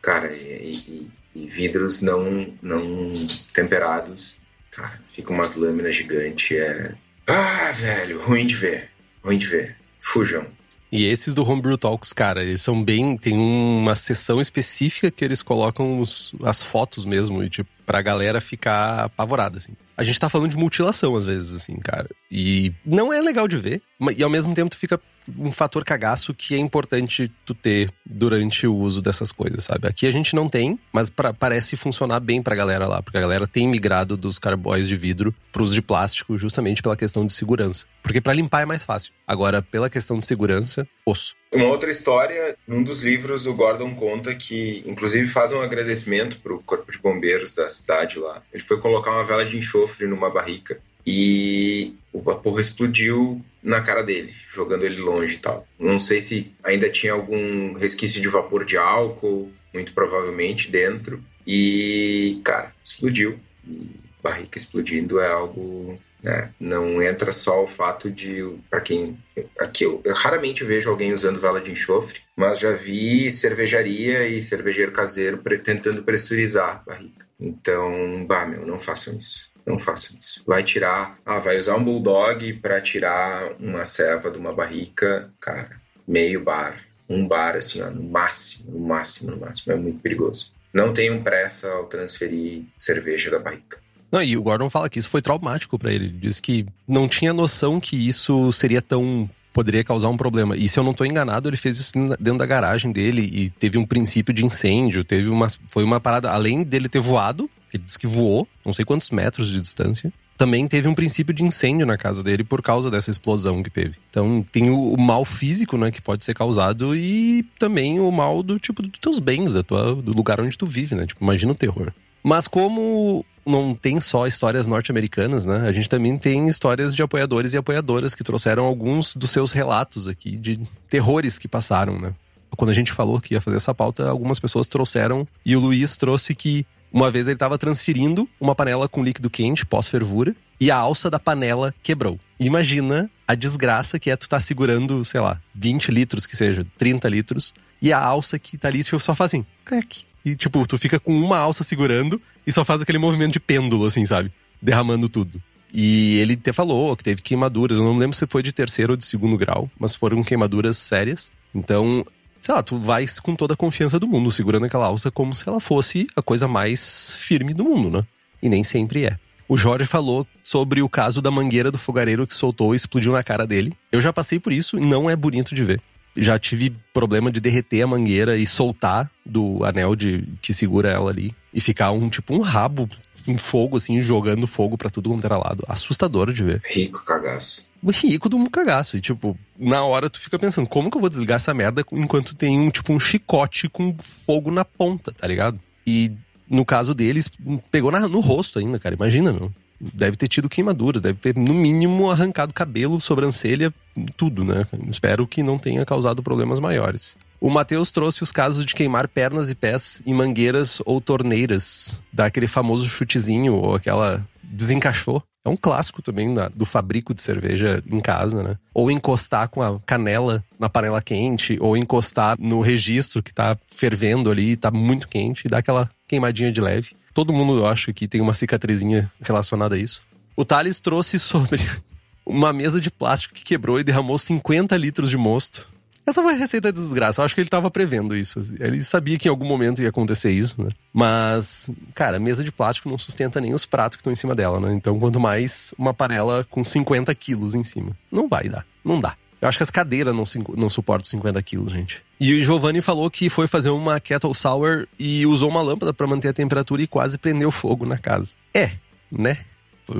Cara, 0.00 0.32
e, 0.32 0.72
e, 0.72 1.10
e 1.34 1.46
vidros 1.46 2.00
não, 2.00 2.52
não 2.62 3.12
temperados, 3.52 4.36
cara, 4.70 5.00
ficam 5.12 5.34
umas 5.34 5.54
lâminas 5.54 5.96
gigantes, 5.96 6.56
é... 6.56 6.94
Ah, 7.26 7.72
velho, 7.72 8.20
ruim 8.20 8.46
de 8.46 8.54
ver, 8.54 8.90
ruim 9.22 9.38
de 9.38 9.46
ver. 9.46 9.76
Fujam. 9.98 10.46
E 10.92 11.06
esses 11.06 11.34
do 11.34 11.42
Homebrew 11.42 11.76
Talks, 11.76 12.12
cara, 12.12 12.44
eles 12.44 12.60
são 12.60 12.84
bem. 12.84 13.16
Tem 13.16 13.36
uma 13.36 13.96
sessão 13.96 14.40
específica 14.40 15.10
que 15.10 15.24
eles 15.24 15.42
colocam 15.42 15.98
os, 15.98 16.32
as 16.44 16.62
fotos 16.62 17.04
mesmo, 17.04 17.42
e, 17.42 17.50
tipo, 17.50 17.70
pra 17.84 18.02
galera 18.02 18.40
ficar 18.40 19.04
apavorada, 19.04 19.58
assim. 19.58 19.72
A 19.96 20.02
gente 20.02 20.18
tá 20.18 20.28
falando 20.28 20.50
de 20.50 20.56
mutilação 20.56 21.14
às 21.14 21.24
vezes, 21.24 21.54
assim, 21.54 21.76
cara. 21.76 22.08
E 22.30 22.72
não 22.84 23.12
é 23.12 23.20
legal 23.20 23.46
de 23.46 23.56
ver, 23.56 23.82
e 24.16 24.22
ao 24.22 24.30
mesmo 24.30 24.54
tempo 24.54 24.70
tu 24.70 24.76
fica 24.76 25.00
um 25.38 25.50
fator 25.50 25.84
cagaço 25.84 26.34
que 26.34 26.54
é 26.54 26.58
importante 26.58 27.30
tu 27.44 27.54
ter 27.54 27.90
durante 28.04 28.66
o 28.66 28.76
uso 28.76 29.00
dessas 29.00 29.32
coisas, 29.32 29.64
sabe? 29.64 29.88
Aqui 29.88 30.06
a 30.06 30.10
gente 30.10 30.34
não 30.34 30.48
tem, 30.48 30.78
mas 30.92 31.08
pra, 31.08 31.32
parece 31.32 31.76
funcionar 31.76 32.20
bem 32.20 32.42
pra 32.42 32.54
galera 32.54 32.86
lá, 32.86 33.02
porque 33.02 33.16
a 33.16 33.20
galera 33.20 33.46
tem 33.46 33.66
migrado 33.68 34.16
dos 34.16 34.38
carboys 34.38 34.86
de 34.88 34.96
vidro 34.96 35.34
pros 35.52 35.72
de 35.72 35.80
plástico 35.80 36.36
justamente 36.36 36.82
pela 36.82 36.96
questão 36.96 37.26
de 37.26 37.32
segurança. 37.32 37.86
Porque 38.02 38.20
para 38.20 38.34
limpar 38.34 38.62
é 38.62 38.66
mais 38.66 38.84
fácil. 38.84 39.12
Agora, 39.26 39.62
pela 39.62 39.88
questão 39.88 40.18
de 40.18 40.26
segurança, 40.26 40.86
osso. 41.06 41.34
Uma 41.54 41.68
outra 41.68 41.90
história, 41.90 42.56
num 42.66 42.82
dos 42.82 43.02
livros 43.02 43.46
o 43.46 43.54
Gordon 43.54 43.94
conta 43.94 44.34
que, 44.34 44.82
inclusive, 44.86 45.28
faz 45.28 45.52
um 45.52 45.60
agradecimento 45.60 46.38
pro 46.40 46.60
corpo 46.60 46.90
de 46.90 46.98
bombeiros 46.98 47.52
da 47.52 47.70
cidade 47.70 48.18
lá. 48.18 48.42
Ele 48.52 48.62
foi 48.62 48.80
colocar 48.80 49.12
uma 49.12 49.24
vela 49.24 49.44
de 49.44 49.56
enxofre 49.56 50.06
numa 50.06 50.30
barrica 50.30 50.80
e 51.06 51.94
o 52.12 52.20
vapor 52.20 52.60
explodiu 52.60 53.40
na 53.62 53.80
cara 53.80 54.02
dele, 54.02 54.32
jogando 54.48 54.84
ele 54.84 55.00
longe 55.00 55.36
e 55.36 55.38
tal. 55.38 55.66
Não 55.78 55.98
sei 55.98 56.20
se 56.20 56.52
ainda 56.62 56.90
tinha 56.90 57.12
algum 57.12 57.74
resquício 57.74 58.20
de 58.20 58.28
vapor 58.28 58.64
de 58.64 58.76
álcool, 58.76 59.50
muito 59.72 59.94
provavelmente 59.94 60.70
dentro. 60.70 61.22
E, 61.46 62.40
cara, 62.42 62.72
explodiu. 62.82 63.38
E 63.66 63.90
barrica 64.22 64.56
explodindo 64.56 65.20
é 65.20 65.28
algo. 65.28 66.00
Né? 66.24 66.54
Não 66.58 67.02
entra 67.02 67.30
só 67.32 67.62
o 67.62 67.68
fato 67.68 68.10
de. 68.10 68.42
para 68.70 68.80
quem. 68.80 69.18
Aqui 69.60 69.84
eu, 69.84 70.00
eu 70.02 70.14
raramente 70.14 70.64
vejo 70.64 70.88
alguém 70.88 71.12
usando 71.12 71.38
vela 71.38 71.60
de 71.60 71.70
enxofre, 71.70 72.20
mas 72.34 72.58
já 72.58 72.72
vi 72.72 73.30
cervejaria 73.30 74.26
e 74.26 74.40
cervejeiro 74.40 74.90
caseiro 74.90 75.36
tentando 75.62 76.02
pressurizar 76.02 76.76
a 76.76 76.90
barrica. 76.90 77.26
Então, 77.38 78.24
bah, 78.26 78.46
meu, 78.46 78.64
não 78.64 78.80
façam 78.80 79.18
isso. 79.18 79.52
Não 79.66 79.78
façam 79.78 80.16
isso. 80.18 80.42
Vai 80.46 80.62
tirar, 80.62 81.18
ah, 81.26 81.38
vai 81.38 81.58
usar 81.58 81.76
um 81.76 81.84
bulldog 81.84 82.54
para 82.54 82.80
tirar 82.80 83.52
uma 83.60 83.84
ceva 83.84 84.30
de 84.30 84.38
uma 84.38 84.52
barrica, 84.54 85.30
cara, 85.38 85.78
meio 86.08 86.42
bar, 86.42 86.78
um 87.06 87.28
bar 87.28 87.56
assim, 87.56 87.82
ó, 87.82 87.90
no 87.90 88.02
máximo, 88.02 88.72
no 88.72 88.80
máximo, 88.80 89.30
no 89.30 89.36
máximo, 89.36 89.74
é 89.74 89.76
muito 89.76 90.00
perigoso. 90.00 90.52
Não 90.72 90.92
tenham 90.92 91.22
pressa 91.22 91.70
ao 91.70 91.84
transferir 91.84 92.64
cerveja 92.78 93.30
da 93.30 93.38
barrica. 93.38 93.83
Não, 94.14 94.22
e 94.22 94.36
o 94.36 94.42
Gordon 94.42 94.70
fala 94.70 94.88
que 94.88 94.96
isso 94.96 95.08
foi 95.08 95.20
traumático 95.20 95.76
para 95.76 95.92
ele. 95.92 96.04
Ele 96.04 96.18
diz 96.18 96.38
que 96.38 96.64
não 96.86 97.08
tinha 97.08 97.32
noção 97.32 97.80
que 97.80 97.96
isso 97.96 98.52
seria 98.52 98.80
tão 98.80 99.28
poderia 99.52 99.82
causar 99.82 100.08
um 100.08 100.16
problema. 100.16 100.56
E 100.56 100.68
se 100.68 100.78
eu 100.78 100.84
não 100.84 100.92
estou 100.92 101.04
enganado, 101.04 101.48
ele 101.48 101.56
fez 101.56 101.78
isso 101.78 101.92
dentro 102.20 102.38
da 102.38 102.46
garagem 102.46 102.92
dele 102.92 103.22
e 103.22 103.50
teve 103.50 103.76
um 103.76 103.84
princípio 103.84 104.32
de 104.32 104.44
incêndio, 104.44 105.02
teve 105.04 105.28
uma 105.28 105.48
foi 105.68 105.82
uma 105.82 105.98
parada 105.98 106.30
além 106.30 106.62
dele 106.62 106.88
ter 106.88 107.00
voado, 107.00 107.50
ele 107.72 107.82
disse 107.82 107.98
que 107.98 108.06
voou, 108.06 108.46
não 108.64 108.72
sei 108.72 108.84
quantos 108.84 109.10
metros 109.10 109.50
de 109.50 109.60
distância. 109.60 110.12
Também 110.36 110.66
teve 110.68 110.86
um 110.86 110.94
princípio 110.94 111.34
de 111.34 111.42
incêndio 111.42 111.84
na 111.84 111.98
casa 111.98 112.22
dele 112.22 112.44
por 112.44 112.62
causa 112.62 112.90
dessa 112.90 113.10
explosão 113.10 113.64
que 113.64 113.70
teve. 113.70 113.96
Então 114.10 114.46
tem 114.52 114.70
o, 114.70 114.92
o 114.92 115.00
mal 115.00 115.24
físico, 115.24 115.76
né, 115.76 115.90
que 115.90 116.02
pode 116.02 116.22
ser 116.22 116.34
causado 116.34 116.94
e 116.94 117.44
também 117.58 117.98
o 117.98 118.10
mal 118.12 118.44
do 118.44 118.60
tipo 118.60 118.80
dos 118.80 119.00
teus 119.00 119.18
bens, 119.18 119.54
tua, 119.64 119.92
do 119.96 120.12
lugar 120.12 120.40
onde 120.40 120.56
tu 120.56 120.66
vive, 120.66 120.94
né? 120.94 121.04
Tipo, 121.04 121.24
imagina 121.24 121.50
o 121.50 121.56
terror. 121.56 121.92
Mas 122.22 122.48
como 122.48 123.24
não 123.46 123.74
tem 123.74 124.00
só 124.00 124.26
histórias 124.26 124.66
norte-americanas, 124.66 125.44
né? 125.44 125.66
A 125.66 125.72
gente 125.72 125.88
também 125.88 126.16
tem 126.16 126.48
histórias 126.48 126.94
de 126.94 127.02
apoiadores 127.02 127.52
e 127.52 127.56
apoiadoras 127.56 128.14
que 128.14 128.24
trouxeram 128.24 128.64
alguns 128.64 129.14
dos 129.14 129.30
seus 129.30 129.52
relatos 129.52 130.08
aqui 130.08 130.36
de 130.36 130.60
terrores 130.88 131.38
que 131.38 131.48
passaram, 131.48 131.98
né? 131.98 132.12
Quando 132.56 132.70
a 132.70 132.74
gente 132.74 132.92
falou 132.92 133.20
que 133.20 133.34
ia 133.34 133.40
fazer 133.40 133.56
essa 133.56 133.74
pauta, 133.74 134.08
algumas 134.08 134.38
pessoas 134.38 134.66
trouxeram 134.66 135.26
e 135.44 135.56
o 135.56 135.60
Luiz 135.60 135.96
trouxe 135.96 136.34
que 136.34 136.64
uma 136.92 137.10
vez 137.10 137.26
ele 137.26 137.34
estava 137.34 137.58
transferindo 137.58 138.28
uma 138.40 138.54
panela 138.54 138.88
com 138.88 139.02
líquido 139.02 139.28
quente, 139.28 139.66
pós-fervura, 139.66 140.34
e 140.60 140.70
a 140.70 140.76
alça 140.76 141.10
da 141.10 141.18
panela 141.18 141.74
quebrou. 141.82 142.20
Imagina 142.38 143.10
a 143.26 143.34
desgraça 143.34 143.98
que 143.98 144.10
é 144.10 144.16
tu 144.16 144.28
tá 144.28 144.38
segurando, 144.38 145.04
sei 145.04 145.20
lá, 145.20 145.40
20 145.56 145.90
litros 145.90 146.26
que 146.26 146.36
seja, 146.36 146.64
30 146.78 147.08
litros, 147.08 147.52
e 147.82 147.92
a 147.92 147.98
alça 147.98 148.38
que 148.38 148.56
tá 148.56 148.68
ali 148.68 148.84
tipo, 148.84 149.00
só 149.00 149.14
faz 149.14 149.30
assim, 149.30 149.44
crack. 149.64 150.04
E 150.24 150.34
tipo, 150.34 150.66
tu 150.66 150.78
fica 150.78 150.98
com 150.98 151.16
uma 151.16 151.38
alça 151.38 151.62
segurando 151.62 152.20
e 152.46 152.52
só 152.52 152.64
faz 152.64 152.80
aquele 152.80 152.98
movimento 152.98 153.32
de 153.32 153.40
pêndulo, 153.40 153.84
assim, 153.84 154.06
sabe? 154.06 154.32
Derramando 154.60 155.08
tudo. 155.08 155.40
E 155.72 156.18
ele 156.18 156.34
até 156.34 156.52
falou 156.52 156.96
que 156.96 157.02
teve 157.02 157.20
queimaduras, 157.20 157.78
eu 157.78 157.84
não 157.84 157.98
lembro 157.98 158.16
se 158.16 158.26
foi 158.26 158.42
de 158.42 158.52
terceiro 158.52 158.92
ou 158.92 158.96
de 158.96 159.04
segundo 159.04 159.36
grau, 159.36 159.68
mas 159.78 159.94
foram 159.94 160.22
queimaduras 160.22 160.78
sérias. 160.78 161.32
Então, 161.52 162.06
sei 162.40 162.54
lá, 162.54 162.62
tu 162.62 162.76
vai 162.76 163.04
com 163.22 163.34
toda 163.34 163.54
a 163.54 163.56
confiança 163.56 163.98
do 163.98 164.06
mundo, 164.06 164.30
segurando 164.30 164.66
aquela 164.66 164.86
alça 164.86 165.10
como 165.10 165.34
se 165.34 165.48
ela 165.48 165.58
fosse 165.58 166.06
a 166.16 166.22
coisa 166.22 166.46
mais 166.46 167.16
firme 167.18 167.52
do 167.52 167.64
mundo, 167.64 167.90
né? 167.90 168.06
E 168.40 168.48
nem 168.48 168.62
sempre 168.62 169.04
é. 169.04 169.18
O 169.48 169.56
Jorge 169.56 169.86
falou 169.86 170.26
sobre 170.42 170.80
o 170.80 170.88
caso 170.88 171.20
da 171.20 171.30
mangueira 171.30 171.70
do 171.70 171.78
fogareiro 171.78 172.26
que 172.26 172.34
soltou 172.34 172.72
e 172.72 172.76
explodiu 172.76 173.12
na 173.12 173.22
cara 173.22 173.46
dele. 173.46 173.72
Eu 173.90 174.00
já 174.00 174.12
passei 174.12 174.38
por 174.38 174.52
isso 174.52 174.78
e 174.78 174.80
não 174.80 175.10
é 175.10 175.16
bonito 175.16 175.54
de 175.54 175.64
ver. 175.64 175.82
Já 176.16 176.38
tive 176.38 176.74
problema 176.92 177.30
de 177.30 177.40
derreter 177.40 177.82
a 177.82 177.86
mangueira 177.86 178.36
e 178.36 178.46
soltar 178.46 179.10
do 179.24 179.64
anel 179.64 179.96
de 179.96 180.24
que 180.40 180.54
segura 180.54 180.90
ela 180.90 181.10
ali 181.10 181.34
e 181.52 181.60
ficar 181.60 181.90
um 181.90 182.08
tipo 182.08 182.34
um 182.34 182.40
rabo 182.40 182.88
em 183.26 183.38
fogo 183.38 183.76
assim, 183.76 184.00
jogando 184.02 184.46
fogo 184.46 184.76
para 184.76 184.90
tudo 184.90 185.10
quanto 185.10 185.24
era 185.24 185.36
lado. 185.36 185.64
Assustador 185.66 186.32
de 186.32 186.44
ver. 186.44 186.62
Rico 186.64 187.04
cagaço 187.04 187.74
rico 187.90 188.28
do 188.28 188.36
um 188.36 188.46
cagaço. 188.46 188.96
E, 188.96 189.00
tipo, 189.00 189.36
na 189.58 189.84
hora 189.84 190.08
tu 190.08 190.20
fica 190.20 190.38
pensando, 190.38 190.68
como 190.68 190.90
que 190.90 190.96
eu 190.96 191.00
vou 191.00 191.10
desligar 191.10 191.36
essa 191.36 191.52
merda 191.52 191.84
enquanto 191.92 192.34
tem 192.34 192.58
um, 192.58 192.70
tipo, 192.70 192.92
um 192.92 193.00
chicote 193.00 193.68
com 193.68 193.94
fogo 193.98 194.50
na 194.50 194.64
ponta, 194.64 195.12
tá 195.12 195.26
ligado? 195.26 195.60
E 195.86 196.12
no 196.48 196.64
caso 196.64 196.94
deles, 196.94 197.30
pegou 197.70 197.90
na, 197.90 198.08
no 198.08 198.20
rosto 198.20 198.58
ainda, 198.58 198.78
cara. 198.78 198.94
Imagina, 198.94 199.32
meu. 199.32 199.52
Deve 199.92 200.16
ter 200.16 200.28
tido 200.28 200.48
queimaduras, 200.48 201.02
deve 201.02 201.18
ter, 201.18 201.36
no 201.36 201.52
mínimo, 201.52 202.10
arrancado 202.10 202.54
cabelo, 202.54 203.00
sobrancelha, 203.00 203.72
tudo, 204.16 204.44
né? 204.44 204.66
Espero 204.88 205.26
que 205.26 205.42
não 205.42 205.58
tenha 205.58 205.84
causado 205.84 206.22
problemas 206.22 206.60
maiores. 206.60 207.16
O 207.40 207.50
Matheus 207.50 207.92
trouxe 207.92 208.22
os 208.22 208.32
casos 208.32 208.64
de 208.64 208.74
queimar 208.74 209.06
pernas 209.06 209.50
e 209.50 209.54
pés 209.54 210.02
em 210.06 210.14
mangueiras 210.14 210.80
ou 210.86 211.00
torneiras, 211.00 212.00
dar 212.12 212.26
aquele 212.26 212.48
famoso 212.48 212.88
chutezinho 212.88 213.54
ou 213.54 213.74
aquela 213.74 214.26
desencaixou. 214.42 215.22
É 215.44 215.50
um 215.50 215.56
clássico 215.56 216.00
também 216.00 216.34
do 216.54 216.64
fabrico 216.64 217.12
de 217.12 217.20
cerveja 217.20 217.82
em 217.86 218.00
casa, 218.00 218.42
né? 218.42 218.56
Ou 218.72 218.90
encostar 218.90 219.48
com 219.48 219.60
a 219.60 219.78
canela 219.80 220.42
na 220.58 220.70
panela 220.70 221.02
quente, 221.02 221.58
ou 221.60 221.76
encostar 221.76 222.36
no 222.40 222.62
registro 222.62 223.22
que 223.22 223.34
tá 223.34 223.58
fervendo 223.68 224.30
ali, 224.30 224.56
tá 224.56 224.70
muito 224.70 225.06
quente, 225.06 225.46
e 225.46 225.50
dar 225.50 225.58
aquela 225.58 225.90
queimadinha 226.08 226.50
de 226.50 226.62
leve. 226.62 226.96
Todo 227.14 227.32
mundo, 227.32 227.58
eu 227.58 227.66
acho, 227.66 227.94
que 227.94 228.08
tem 228.08 228.20
uma 228.20 228.34
cicatrizinha 228.34 229.10
relacionada 229.20 229.76
a 229.76 229.78
isso. 229.78 230.02
O 230.36 230.44
Thales 230.44 230.80
trouxe 230.80 231.18
sobre 231.18 231.62
uma 232.26 232.52
mesa 232.52 232.80
de 232.80 232.90
plástico 232.90 233.34
que 233.34 233.44
quebrou 233.44 233.78
e 233.78 233.84
derramou 233.84 234.18
50 234.18 234.76
litros 234.76 235.08
de 235.08 235.16
mosto. 235.16 235.72
Essa 236.06 236.22
foi 236.22 236.34
a 236.34 236.36
receita 236.36 236.70
de 236.70 236.78
desgraça. 236.78 237.20
Eu 237.20 237.24
acho 237.24 237.34
que 237.34 237.40
ele 237.40 237.48
tava 237.48 237.70
prevendo 237.70 238.14
isso. 238.14 238.40
Ele 238.60 238.82
sabia 238.82 239.16
que 239.16 239.26
em 239.26 239.30
algum 239.30 239.46
momento 239.46 239.80
ia 239.80 239.88
acontecer 239.88 240.30
isso, 240.32 240.60
né? 240.60 240.68
Mas, 240.92 241.70
cara, 241.94 242.18
mesa 242.18 242.44
de 242.44 242.52
plástico 242.52 242.90
não 242.90 242.98
sustenta 242.98 243.40
nem 243.40 243.54
os 243.54 243.64
pratos 243.64 243.96
que 243.96 244.02
estão 244.02 244.12
em 244.12 244.16
cima 244.16 244.34
dela, 244.34 244.60
né? 244.60 244.74
Então, 244.74 244.98
quanto 244.98 245.18
mais 245.18 245.72
uma 245.78 245.94
panela 245.94 246.46
com 246.50 246.62
50 246.62 247.14
quilos 247.14 247.54
em 247.54 247.64
cima. 247.64 247.96
Não 248.12 248.28
vai 248.28 248.50
dar. 248.50 248.66
Não 248.84 249.00
dá. 249.00 249.16
Eu 249.44 249.48
acho 249.50 249.58
que 249.58 249.62
as 249.62 249.70
cadeiras 249.70 250.14
não, 250.14 250.24
não 250.56 250.70
suportam 250.70 251.04
50 251.04 251.42
quilos, 251.42 251.70
gente. 251.70 252.02
E 252.18 252.32
o 252.32 252.42
Giovanni 252.42 252.80
falou 252.80 253.10
que 253.10 253.28
foi 253.28 253.46
fazer 253.46 253.68
uma 253.68 254.00
kettle 254.00 254.34
sour 254.34 254.88
e 254.98 255.26
usou 255.26 255.50
uma 255.50 255.60
lâmpada 255.60 255.92
para 255.92 256.06
manter 256.06 256.28
a 256.28 256.32
temperatura 256.32 256.80
e 256.80 256.86
quase 256.86 257.18
prendeu 257.18 257.50
fogo 257.50 257.84
na 257.84 257.98
casa. 257.98 258.32
É, 258.54 258.70
né? 259.12 259.36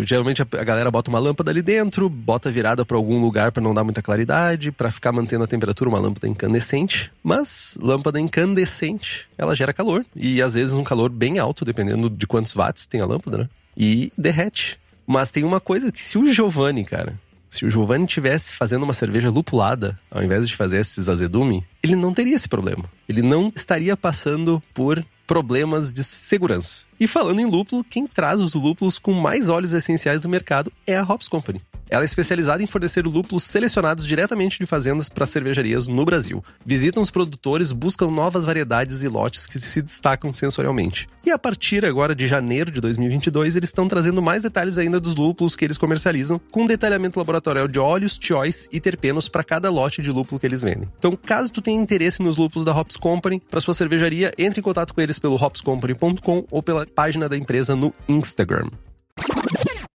Geralmente 0.01 0.41
a 0.41 0.65
galera 0.65 0.91
bota 0.91 1.11
uma 1.11 1.19
lâmpada 1.19 1.51
ali 1.51 1.61
dentro, 1.61 2.09
bota 2.09 2.51
virada 2.51 2.87
para 2.87 2.97
algum 2.97 3.21
lugar 3.21 3.53
para 3.53 3.63
não 3.63 3.75
dar 3.75 3.85
muita 3.85 4.01
claridade, 4.01 4.73
para 4.73 4.91
ficar 4.91 5.13
mantendo 5.13 5.45
a 5.45 5.47
temperatura, 5.47 5.91
uma 5.91 5.99
lâmpada 5.99 6.27
incandescente. 6.27 7.13
Mas 7.23 7.77
lâmpada 7.83 8.19
incandescente, 8.19 9.29
ela 9.37 9.55
gera 9.55 9.75
calor 9.75 10.07
e 10.17 10.41
às 10.41 10.55
vezes 10.55 10.75
um 10.75 10.83
calor 10.83 11.11
bem 11.11 11.39
alto, 11.39 11.67
dependendo 11.67 12.09
de 12.09 12.27
quantos 12.27 12.55
watts 12.55 12.87
tem 12.87 13.03
a 13.03 13.05
lâmpada, 13.05 13.37
né? 13.37 13.49
E 13.77 14.11
derrete. 14.17 14.81
Mas 15.07 15.31
tem 15.31 15.45
uma 15.45 15.61
coisa 15.61 15.93
que 15.93 16.01
se 16.01 16.17
o 16.17 16.27
Giovanni, 16.33 16.83
cara, 16.83 17.21
se 17.55 17.65
o 17.65 17.71
Giovanni 17.71 18.07
tivesse 18.07 18.53
fazendo 18.53 18.83
uma 18.83 18.93
cerveja 18.93 19.31
lupulada, 19.31 19.97
ao 20.11 20.23
invés 20.23 20.49
de 20.49 20.57
fazer 20.57 20.79
esses 20.81 21.09
azedume, 21.09 21.65
ele 21.83 21.95
não 21.95 22.13
teria 22.13 22.35
esse 22.35 22.49
problema. 22.49 22.85
Ele 23.09 23.23
não 23.23 23.53
estaria 23.55 23.97
passando 23.97 24.61
por 24.75 25.05
problemas 25.25 25.93
de 25.93 26.03
segurança. 26.03 26.85
E 26.99 27.07
falando 27.07 27.41
em 27.41 27.47
lúpulo, 27.47 27.85
quem 27.85 28.07
traz 28.09 28.41
os 28.41 28.55
lúpulos 28.55 28.99
com 28.99 29.13
mais 29.13 29.49
óleos 29.49 29.73
essenciais 29.73 30.23
do 30.23 30.29
mercado 30.29 30.73
é 30.85 30.97
a 30.97 31.03
Hops 31.03 31.29
Company. 31.29 31.63
Ela 31.95 32.03
é 32.03 32.07
especializada 32.07 32.61
em 32.61 32.67
fornecer 32.67 33.07
lúpulos 33.07 33.45
selecionados 33.45 34.05
diretamente 34.05 34.59
de 34.59 34.67
fazendas 34.67 35.09
para 35.09 35.27
cervejarias 35.27 35.87
no 35.87 36.05
Brasil. 36.05 36.43
Visitam 36.67 37.01
os 37.01 37.09
produtores, 37.09 37.71
buscam 37.71 38.11
novas 38.11 38.45
variedades 38.45 39.05
e 39.05 39.09
lotes 39.09 39.47
que 39.47 39.61
se 39.61 39.81
destacam 39.81 40.33
sensorialmente. 40.33 41.07
E 41.25 41.31
a 41.31 41.39
partir 41.39 41.87
agora 41.87 42.13
de 42.13 42.27
janeiro 42.27 42.73
de 42.73 42.81
2022, 42.81 43.55
eles 43.55 43.69
estão 43.69 43.87
trazendo 43.87 44.21
mais 44.21 44.43
detalhes 44.43 44.77
ainda 44.77 44.99
dos 44.99 45.15
lúpulos 45.15 45.55
que 45.55 45.65
eles 45.65 45.79
comercializam, 45.79 46.41
com 46.51 46.67
detalhamento 46.67 47.17
laboratorial 47.21 47.69
de 47.69 47.79
óleos, 47.79 48.19
choice 48.21 48.69
e 48.73 48.81
terpenos 48.81 49.29
para 49.29 49.45
cada 49.45 49.71
lote 49.71 50.03
de 50.03 50.11
lúpulo 50.11 50.41
que 50.41 50.47
eles 50.49 50.63
vendem. 50.63 50.89
Então, 50.99 51.15
caso 51.17 51.53
tu 51.53 51.63
tenha 51.63 51.81
interesse 51.81 52.21
nos 52.21 52.37
lúpulos 52.37 52.65
da 52.65 52.77
Hops 52.77 52.97
Company 52.97 53.41
para 53.49 53.61
sua 53.61 53.73
cervejaria, 53.73 54.33
entre 54.37 54.59
em 54.59 54.65
contato 54.65 54.93
com 54.93 55.01
eles 55.01 55.21
pelo 55.21 55.37
hopscompany.com 55.37 56.45
ou 56.51 56.61
pela 56.61 56.85
página 56.87 57.29
da 57.29 57.37
empresa 57.37 57.77
no 57.77 57.95
Instagram. 58.09 58.69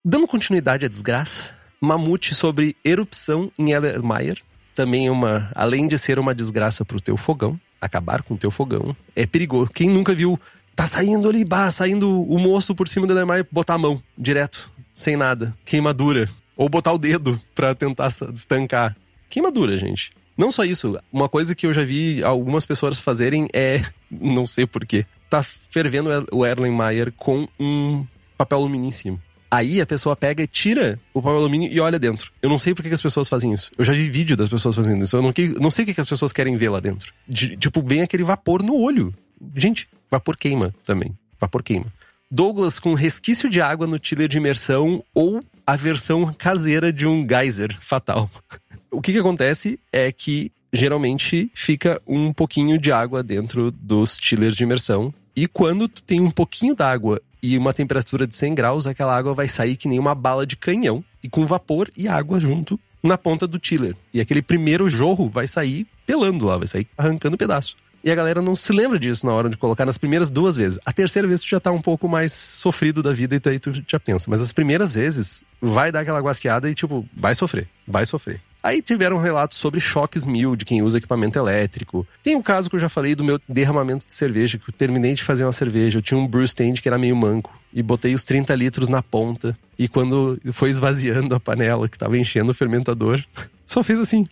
Dando 0.05 0.29
continuidade 0.29 0.87
à 0.87 0.89
desgraça, 0.89 1.58
Mamute 1.81 2.35
sobre 2.35 2.77
erupção 2.85 3.51
em 3.59 3.71
Ellermeyer. 3.71 4.39
Também 4.75 5.11
uma, 5.11 5.51
além 5.55 5.89
de 5.89 5.99
ser 5.99 6.19
uma 6.19 6.35
desgraça 6.35 6.85
pro 6.85 7.01
teu 7.01 7.17
fogão, 7.17 7.59
acabar 7.81 8.23
com 8.23 8.35
o 8.35 8.39
teu 8.39 8.51
fogão, 8.51 8.97
é 9.15 9.27
perigoso. 9.27 9.71
Quem 9.73 9.91
nunca 9.91 10.15
viu, 10.15 10.39
tá 10.75 10.87
saindo 10.87 11.29
ali, 11.29 11.45
bah, 11.45 11.71
saindo 11.71 12.23
o 12.23 12.39
moço 12.39 12.75
por 12.75 12.89
cima 12.89 13.07
do 13.07 13.13
Ellermeyer, 13.13 13.47
botar 13.51 13.75
a 13.75 13.79
mão 13.79 14.03
direto, 14.17 14.71
sem 14.95 15.17
nada, 15.17 15.55
queimadura. 15.65 16.29
Ou 16.57 16.69
botar 16.69 16.93
o 16.93 16.99
dedo 16.99 17.41
para 17.55 17.75
tentar 17.75 18.09
estancar. 18.35 18.97
Queimadura, 19.31 19.77
gente. 19.77 20.11
Não 20.37 20.51
só 20.51 20.65
isso, 20.65 20.99
uma 21.13 21.29
coisa 21.29 21.55
que 21.55 21.67
eu 21.67 21.73
já 21.73 21.85
vi 21.85 22.23
algumas 22.23 22.65
pessoas 22.65 22.99
fazerem 23.01 23.49
é, 23.53 23.83
não 24.09 24.47
sei 24.47 24.67
porquê, 24.67 25.05
tá 25.29 25.43
fervendo 25.43 26.11
o 26.31 26.47
Erlenmeyer 26.47 27.13
com 27.17 27.49
um 27.59 28.07
papel 28.37 28.59
alumínio 28.59 28.87
em 28.87 28.93
cima. 28.93 29.21
Aí 29.51 29.81
a 29.81 29.87
pessoa 29.87 30.15
pega 30.15 30.43
e 30.43 30.47
tira 30.47 31.01
o 31.15 31.23
papel 31.23 31.39
alumínio 31.39 31.73
e 31.73 31.81
olha 31.81 31.99
dentro. 31.99 32.31
Eu 32.43 32.51
não 32.51 32.59
sei 32.59 32.75
por 32.75 32.83
que, 32.83 32.93
as 32.93 33.01
pessoas 33.01 33.29
fazem 33.29 33.53
isso. 33.53 33.71
Eu 33.79 33.85
já 33.85 33.93
vi 33.93 34.11
vídeo 34.11 34.37
das 34.37 34.49
pessoas 34.49 34.75
fazendo 34.75 35.03
isso. 35.03 35.17
Eu 35.17 35.23
não, 35.23 35.33
não 35.61 35.71
sei 35.71 35.85
o 35.85 35.93
que, 35.93 36.01
as 36.01 36.07
pessoas 36.07 36.33
querem 36.33 36.57
ver 36.57 36.69
lá 36.69 36.81
dentro. 36.81 37.13
De, 37.27 37.57
tipo, 37.57 37.83
vem 37.83 38.03
aquele 38.03 38.25
vapor 38.25 38.63
no 38.63 38.77
olho. 38.77 39.15
Gente, 39.55 39.89
vapor 40.11 40.37
queima 40.37 40.75
também. 40.85 41.17
Vapor 41.41 41.63
queima. 41.63 41.87
Douglas 42.31 42.79
com 42.79 42.93
resquício 42.93 43.49
de 43.49 43.61
água 43.61 43.87
no 43.87 43.99
tiller 43.99 44.29
de 44.29 44.37
imersão 44.37 45.03
ou 45.15 45.43
a 45.67 45.77
versão 45.77 46.33
caseira 46.33 46.93
de 46.93 47.07
um 47.07 47.27
geyser 47.29 47.77
fatal. 47.81 48.31
O 48.91 49.03
que, 49.03 49.13
que 49.13 49.19
acontece 49.19 49.79
é 49.93 50.11
que 50.11 50.51
geralmente 50.73 51.51
fica 51.55 52.01
um 52.07 52.33
pouquinho 52.33 52.79
de 52.79 52.91
água 52.91 53.23
dentro 53.23 53.71
dos 53.71 54.17
tillers 54.17 54.57
de 54.57 54.65
imersão. 54.65 55.13
E 55.37 55.47
quando 55.47 55.89
tu 55.89 56.03
tem 56.03 56.21
um 56.21 56.31
pouquinho 56.31 56.75
d'água 56.75 57.21
e 57.43 57.57
uma 57.57 57.73
temperatura 57.73 58.27
de 58.27 58.35
100 58.35 58.55
graus, 58.55 58.87
aquela 58.87 59.17
água 59.17 59.35
vai 59.35 59.49
sair 59.49 59.77
que 59.77 59.89
nem 59.89 59.99
uma 59.99 60.15
bala 60.15 60.47
de 60.47 60.57
canhão 60.57 61.05
e 61.23 61.29
com 61.29 61.47
vapor 61.47 61.91
e 61.97 62.09
água 62.09 62.41
junto 62.41 62.79
na 63.03 63.17
ponta 63.17 63.47
do 63.47 63.59
tiller. 63.59 63.95
E 64.13 64.21
aquele 64.21 64.43
primeiro 64.43 64.89
jorro 64.89 65.29
vai 65.29 65.47
sair 65.47 65.87
pelando 66.07 66.47
lá, 66.47 66.57
vai 66.57 66.67
sair 66.67 66.87
arrancando 66.97 67.37
pedaço. 67.37 67.77
E 68.03 68.11
a 68.11 68.15
galera 68.15 68.41
não 68.41 68.55
se 68.55 68.73
lembra 68.73 68.99
disso 68.99 69.27
na 69.27 69.33
hora 69.33 69.51
de 69.51 69.57
colocar 69.57 69.85
nas 69.85 69.99
primeiras 69.99 70.31
duas 70.31 70.57
vezes. 70.57 70.79
A 70.87 70.93
terceira 70.93 71.27
vez 71.27 71.43
tu 71.43 71.49
já 71.49 71.59
tá 71.59 71.73
um 71.73 71.83
pouco 71.83 72.09
mais 72.09 72.33
sofrido 72.33 73.03
da 73.03 73.13
vida 73.13 73.35
e 73.35 73.59
tu 73.59 73.73
já 73.87 73.99
pensa. 73.99 74.31
Mas 74.31 74.41
as 74.41 74.53
primeiras 74.53 74.93
vezes 74.93 75.43
vai 75.61 75.91
dar 75.91 76.01
aquela 76.01 76.21
guasqueada 76.21 76.71
e 76.71 76.75
tipo, 76.75 77.05
vai 77.17 77.35
sofrer, 77.35 77.69
vai 77.87 78.07
sofrer. 78.07 78.41
Aí 78.63 78.83
tiveram 78.83 79.19
relatos 79.19 79.59
sobre 79.59 79.81
choques 79.81 80.27
mil 80.27 80.57
de 80.57 80.65
quem 80.65 80.83
usa 80.83 80.99
equipamento 80.99 81.39
elétrico. 81.39 82.07
Tem 82.23 82.37
o 82.37 82.43
caso 82.43 82.69
que 82.69 82.77
eu 82.77 82.81
já 82.81 82.89
falei 82.89 83.15
do 83.15 83.23
meu 83.23 83.41
derramamento 83.49 84.07
de 84.07 84.13
cerveja, 84.13 84.59
que 84.59 84.69
eu 84.69 84.75
terminei 84.75 85.15
de 85.15 85.23
fazer 85.23 85.45
uma 85.45 85.53
cerveja. 85.53 85.99
Eu 85.99 86.03
tinha 86.03 86.19
um 86.19 86.27
brew 86.27 86.43
stand 86.45 86.75
que 86.75 86.89
era 86.89 86.99
meio 86.99 87.17
manco. 87.17 87.57
E 87.73 87.83
botei 87.83 88.15
os 88.15 88.25
30 88.25 88.55
litros 88.55 88.89
na 88.89 89.03
ponta. 89.03 89.57
E 89.79 89.87
quando 89.87 90.39
foi 90.53 90.71
esvaziando 90.71 91.35
a 91.35 91.41
panela 91.41 91.89
que 91.89 91.97
estava 91.97 92.19
enchendo 92.19 92.51
o 92.51 92.55
fermentador, 92.55 93.23
só 93.67 93.83
fez 93.83 93.99
assim. 93.99 94.27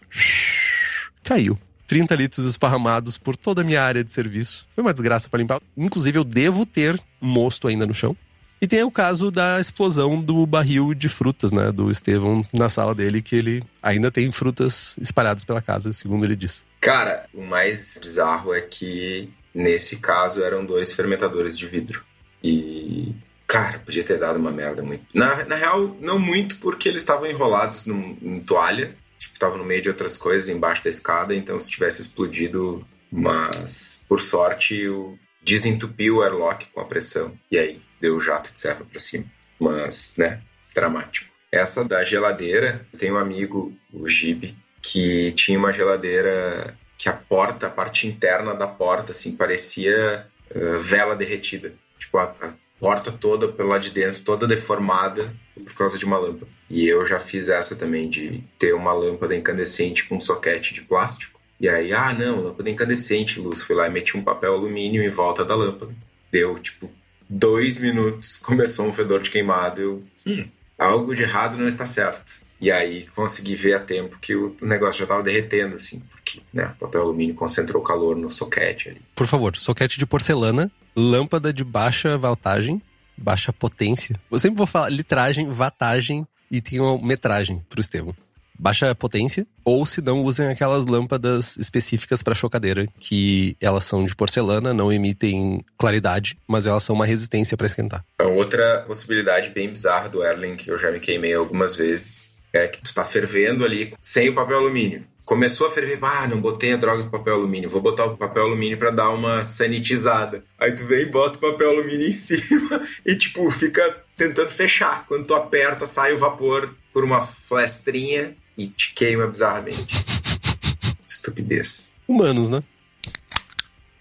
Caiu. 1.23 1.59
30 1.87 2.15
litros 2.17 2.47
esparramados 2.47 3.17
por 3.17 3.37
toda 3.37 3.63
a 3.63 3.65
minha 3.65 3.81
área 3.81 4.03
de 4.03 4.11
serviço. 4.11 4.67
Foi 4.75 4.83
uma 4.83 4.93
desgraça 4.93 5.29
para 5.29 5.39
limpar. 5.39 5.61
Inclusive, 5.77 6.19
eu 6.19 6.25
devo 6.25 6.67
ter 6.67 7.01
mosto 7.21 7.69
ainda 7.69 7.87
no 7.87 7.95
chão. 7.95 8.17
E 8.61 8.67
tem 8.67 8.83
o 8.83 8.91
caso 8.91 9.31
da 9.31 9.61
explosão 9.61 10.21
do 10.21 10.47
barril 10.47 10.95
de 10.95 11.09
frutas, 11.09 11.53
né? 11.53 11.71
Do 11.71 11.91
Estevão 11.91 12.43
na 12.53 12.69
sala 12.69 12.95
dele, 12.95 13.21
que 13.21 13.37
ele 13.37 13.63
ainda 13.83 14.11
tem 14.11 14.31
frutas 14.33 14.97
espalhadas 14.99 15.45
pela 15.45 15.61
casa, 15.61 15.93
segundo 15.93 16.25
ele 16.25 16.37
diz. 16.37 16.65
Cara, 16.81 17.27
o 17.35 17.43
mais 17.43 17.99
bizarro 18.01 18.55
é 18.55 18.61
que 18.61 19.29
nesse 19.55 19.99
caso 19.99 20.43
eram 20.43 20.65
dois 20.65 20.93
fermentadores 20.93 21.59
de 21.59 21.67
vidro. 21.67 22.05
E. 22.43 23.15
Cara, 23.47 23.79
podia 23.79 24.03
ter 24.03 24.19
dado 24.19 24.39
uma 24.39 24.51
merda 24.51 24.83
muito. 24.83 25.05
Na, 25.15 25.45
na 25.45 25.55
real, 25.55 25.97
não 26.01 26.19
muito, 26.19 26.59
porque 26.59 26.89
eles 26.89 27.03
estavam 27.03 27.27
enrolados 27.27 27.87
num, 27.87 28.17
em 28.21 28.41
toalha. 28.41 28.97
Tipo, 29.19 29.35
estavam 29.35 29.59
no 29.59 29.65
meio 29.65 29.83
de 29.83 29.89
outras 29.89 30.17
coisas 30.17 30.49
embaixo 30.49 30.83
da 30.83 30.91
escada, 30.91 31.35
então 31.35 31.61
se 31.61 31.71
tivesse 31.71 32.03
explodido. 32.03 32.85
Mas, 33.11 34.05
por 34.09 34.21
sorte, 34.21 34.75
eu 34.75 35.17
desentupiu 35.43 36.17
o 36.17 36.23
airlock 36.23 36.67
com 36.75 36.81
a 36.81 36.85
pressão. 36.85 37.33
E 37.49 37.57
aí, 37.57 37.81
deu 38.01 38.17
o 38.17 38.21
jato 38.21 38.53
de 38.53 38.59
serva 38.59 38.85
para 38.85 39.01
cima. 39.01 39.25
Mas, 39.59 40.15
né, 40.17 40.41
dramático. 40.75 41.35
Essa 41.51 41.85
da 41.85 42.05
geladeira, 42.05 42.87
eu 42.93 42.99
tenho 42.99 43.15
um 43.15 43.19
amigo, 43.19 43.73
o 43.93 44.09
Gibe, 44.09 44.57
que 44.83 45.33
tinha 45.33 45.59
uma 45.59 45.73
geladeira 45.73 46.77
que 46.99 47.09
a 47.09 47.13
porta, 47.13 47.67
a 47.67 47.71
parte 47.71 48.07
interna 48.07 48.55
da 48.55 48.67
porta, 48.67 49.13
assim, 49.13 49.37
parecia 49.37 50.27
uh, 50.55 50.79
vela 50.79 51.17
derretida. 51.17 51.75
Tipo, 51.99 52.19
a, 52.19 52.25
a, 52.25 52.53
porta 52.79 53.11
toda 53.11 53.49
pelo 53.49 53.71
lado 53.71 53.83
de 53.83 53.91
dentro, 53.91 54.23
toda 54.23 54.47
deformada 54.47 55.35
por 55.55 55.75
causa 55.75 55.99
de 55.99 56.05
uma 56.05 56.19
lâmpada. 56.19 56.51
E 56.69 56.87
eu 56.87 57.05
já 57.07 57.19
fiz 57.19 57.49
essa 57.49 57.77
também, 57.77 58.09
de 58.11 58.45
ter 58.59 58.75
uma 58.75 58.93
lâmpada 58.93 59.35
incandescente 59.35 60.05
com 60.05 60.17
um 60.17 60.21
soquete 60.21 60.75
de 60.75 60.83
plástico. 60.83 61.41
E 61.59 61.69
aí, 61.69 61.93
ah, 61.93 62.13
não, 62.13 62.43
lâmpada 62.43 62.69
incandescente, 62.69 63.41
luz. 63.41 63.63
Fui 63.63 63.75
lá 63.75 63.87
e 63.87 63.91
meti 63.91 64.17
um 64.17 64.23
papel 64.23 64.55
alumínio 64.55 65.03
em 65.03 65.09
volta 65.09 65.45
da 65.45 65.55
lâmpada. 65.55 65.95
Deu, 66.31 66.59
tipo, 66.59 66.91
dois 67.29 67.79
minutos 67.79 68.37
começou 68.37 68.87
um 68.87 68.93
fedor 68.93 69.23
de 69.23 69.31
queimado. 69.31 69.81
Eu, 69.81 70.05
hum, 70.27 70.49
algo 70.79 71.15
de 71.15 71.23
errado 71.23 71.57
não 71.57 71.67
está 71.67 71.87
certo. 71.87 72.45
E 72.61 72.71
aí 72.71 73.07
consegui 73.15 73.55
ver 73.55 73.75
a 73.75 73.81
tempo 73.81 74.19
que 74.19 74.35
o 74.35 74.57
negócio 74.63 74.99
já 74.99 75.05
estava 75.05 75.23
derretendo, 75.23 75.77
assim, 75.77 76.01
porque 76.11 76.41
né, 76.53 76.73
o 76.77 76.81
papel 76.81 77.03
alumínio 77.03 77.35
concentrou 77.35 77.83
calor 77.83 78.17
no 78.17 78.31
soquete 78.31 78.89
ali. 78.89 79.03
Por 79.15 79.27
favor, 79.27 79.57
soquete 79.57 79.99
de 79.99 80.07
porcelana, 80.07 80.71
lâmpada 80.97 81.53
de 81.53 81.63
baixa 81.63 82.17
voltagem, 82.17 82.81
baixa 83.17 83.53
potência. 83.53 84.19
Eu 84.31 84.39
sempre 84.39 84.57
vou 84.57 84.67
falar 84.67 84.89
litragem, 84.89 85.51
watagem 85.51 86.27
e 86.51 86.63
tem 86.63 86.81
uma 86.81 86.99
metragem 86.99 87.63
pro 87.69 87.81
Estevam 87.81 88.15
baixa 88.59 88.95
potência, 88.95 89.47
ou 89.65 89.85
se 89.87 90.01
não, 90.01 90.23
usem 90.23 90.49
aquelas 90.49 90.87
lâmpadas 90.87 91.57
específicas 91.57 92.23
para 92.23 92.35
chocadeira, 92.35 92.87
que 92.99 93.57
elas 93.61 93.85
são 93.85 94.05
de 94.05 94.15
porcelana, 94.15 94.73
não 94.73 94.93
emitem 94.93 95.65
claridade, 95.77 96.39
mas 96.47 96.67
elas 96.67 96.83
são 96.83 96.95
uma 96.95 97.07
resistência 97.07 97.57
para 97.57 97.67
esquentar. 97.67 98.05
A 98.19 98.25
outra 98.25 98.85
possibilidade 98.87 99.51
bem 99.51 99.69
bizarra 99.69 100.09
do 100.09 100.25
Erling, 100.25 100.57
que 100.57 100.71
eu 100.71 100.79
já 100.79 100.91
me 100.91 101.01
queimei 101.01 101.35
algumas 101.35 101.77
vezes, 101.77 102.37
é 102.53 102.67
que 102.67 102.83
tu 102.83 102.95
tá 102.95 103.05
fervendo 103.05 103.65
ali 103.65 103.93
sem 104.01 104.29
o 104.29 104.35
papel 104.35 104.59
alumínio. 104.59 105.05
Começou 105.25 105.67
a 105.67 105.71
ferver, 105.71 105.99
ah, 106.03 106.29
não 106.29 106.41
botei 106.41 106.73
a 106.73 106.77
droga 106.77 107.03
do 107.03 107.11
papel 107.11 107.35
alumínio, 107.35 107.69
vou 107.69 107.83
botar 107.83 108.05
o 108.05 108.17
papel 108.17 108.45
alumínio 108.45 108.79
para 108.79 108.93
dar 108.93 109.11
uma 109.11 109.43
sanitizada. 109.43 110.45
Aí 110.57 110.73
tu 110.73 110.87
vem 110.87 111.03
e 111.03 111.07
bota 111.07 111.39
o 111.39 111.41
papel 111.41 111.71
alumínio 111.71 112.07
em 112.09 112.13
cima 112.13 112.81
e, 113.05 113.17
tipo, 113.17 113.51
fica 113.51 113.83
tentando 114.15 114.51
fechar. 114.51 115.05
Quando 115.09 115.27
tu 115.27 115.35
aperta, 115.35 115.85
sai 115.85 116.13
o 116.13 116.19
vapor 116.19 116.73
por 116.93 117.03
uma 117.03 117.21
flestrinha 117.21 118.37
e 118.57 118.69
te 118.69 118.95
queima 118.95 119.27
bizarramente. 119.27 120.05
Estupidez. 121.07 121.93
Humanos, 122.07 122.51
né? 122.51 122.63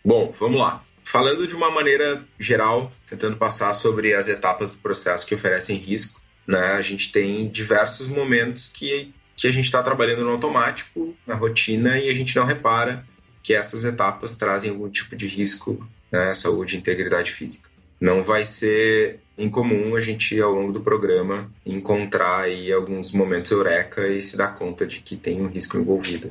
Bom, 0.04 0.32
vamos 0.38 0.60
lá. 0.60 0.84
Falando 1.04 1.48
de 1.48 1.56
uma 1.56 1.72
maneira 1.72 2.24
geral, 2.40 2.92
tentando 3.08 3.38
passar 3.38 3.74
sobre 3.74 4.14
as 4.14 4.28
etapas 4.28 4.72
do 4.72 4.78
processo 4.78 5.26
que 5.26 5.36
oferecem 5.36 5.78
risco, 5.78 6.22
né? 6.48 6.74
A 6.74 6.82
gente 6.82 7.12
tem 7.12 7.48
diversos 7.50 8.08
momentos 8.08 8.68
que, 8.68 9.14
que 9.36 9.48
a 9.48 9.52
gente 9.52 9.66
está 9.66 9.82
trabalhando 9.82 10.24
no 10.24 10.32
automático, 10.32 11.16
na 11.26 11.36
rotina, 11.36 11.98
e 12.00 12.10
a 12.10 12.14
gente 12.14 12.36
não 12.36 12.46
repara 12.46 13.06
que 13.42 13.54
essas 13.54 13.84
etapas 13.84 14.36
trazem 14.36 14.72
algum 14.72 14.90
tipo 14.90 15.16
de 15.16 15.28
risco 15.28 15.88
né, 16.12 16.30
à 16.30 16.34
saúde 16.34 16.76
e 16.76 16.80
integridade 16.80 17.32
física. 17.32 17.70
Não 18.00 18.24
vai 18.24 18.44
ser 18.44 19.20
incomum 19.38 19.96
a 19.96 20.00
gente, 20.00 20.40
ao 20.40 20.54
longo 20.54 20.72
do 20.72 20.82
programa, 20.82 21.52
encontrar 21.66 22.42
aí 22.42 22.72
alguns 22.72 23.12
momentos 23.12 23.52
eureka 23.52 24.08
e 24.08 24.22
se 24.22 24.38
dar 24.38 24.56
conta 24.56 24.86
de 24.86 25.00
que 25.02 25.16
tem 25.16 25.42
um 25.42 25.48
risco 25.48 25.78
envolvido. 25.78 26.30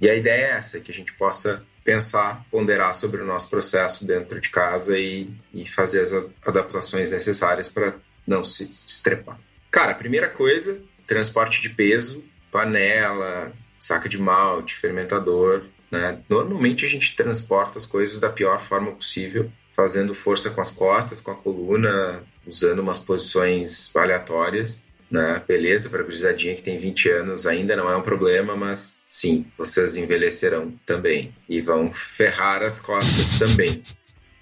E 0.00 0.08
a 0.08 0.14
ideia 0.14 0.44
é 0.44 0.50
essa, 0.52 0.80
que 0.80 0.90
a 0.90 0.94
gente 0.94 1.12
possa 1.14 1.64
pensar, 1.84 2.44
ponderar 2.50 2.94
sobre 2.94 3.22
o 3.22 3.24
nosso 3.24 3.48
processo 3.48 4.06
dentro 4.06 4.40
de 4.40 4.50
casa 4.50 4.98
e, 4.98 5.30
e 5.54 5.66
fazer 5.68 6.00
as 6.00 6.12
adaptações 6.44 7.10
necessárias 7.10 7.68
para 7.68 7.94
não 8.26 8.42
se 8.42 8.64
estrepar. 8.64 9.38
Cara, 9.70 9.94
primeira 9.94 10.28
coisa, 10.28 10.82
transporte 11.06 11.62
de 11.62 11.70
peso, 11.70 12.24
panela, 12.50 13.52
saca 13.78 14.08
de 14.08 14.18
malte, 14.18 14.74
fermentador. 14.74 15.64
Né? 15.90 16.18
Normalmente 16.28 16.84
a 16.84 16.88
gente 16.88 17.14
transporta 17.14 17.78
as 17.78 17.86
coisas 17.86 18.18
da 18.18 18.28
pior 18.28 18.60
forma 18.60 18.90
possível, 18.90 19.50
fazendo 19.76 20.14
força 20.14 20.50
com 20.50 20.60
as 20.60 20.70
costas, 20.70 21.20
com 21.20 21.30
a 21.30 21.36
coluna, 21.36 22.24
usando 22.46 22.78
umas 22.78 22.98
posições 22.98 23.94
aleatórias 23.94 24.86
né? 25.10 25.42
Beleza, 25.46 25.88
para 25.88 26.00
a 26.00 26.02
gurizadinha 26.02 26.54
que 26.54 26.62
tem 26.62 26.78
20 26.78 27.10
anos 27.10 27.46
ainda 27.46 27.76
não 27.76 27.88
é 27.88 27.96
um 27.96 28.02
problema, 28.02 28.56
mas 28.56 29.02
sim, 29.06 29.46
vocês 29.56 29.96
envelhecerão 29.96 30.72
também 30.84 31.34
e 31.48 31.60
vão 31.60 31.92
ferrar 31.92 32.62
as 32.62 32.78
costas 32.78 33.38
também. 33.38 33.82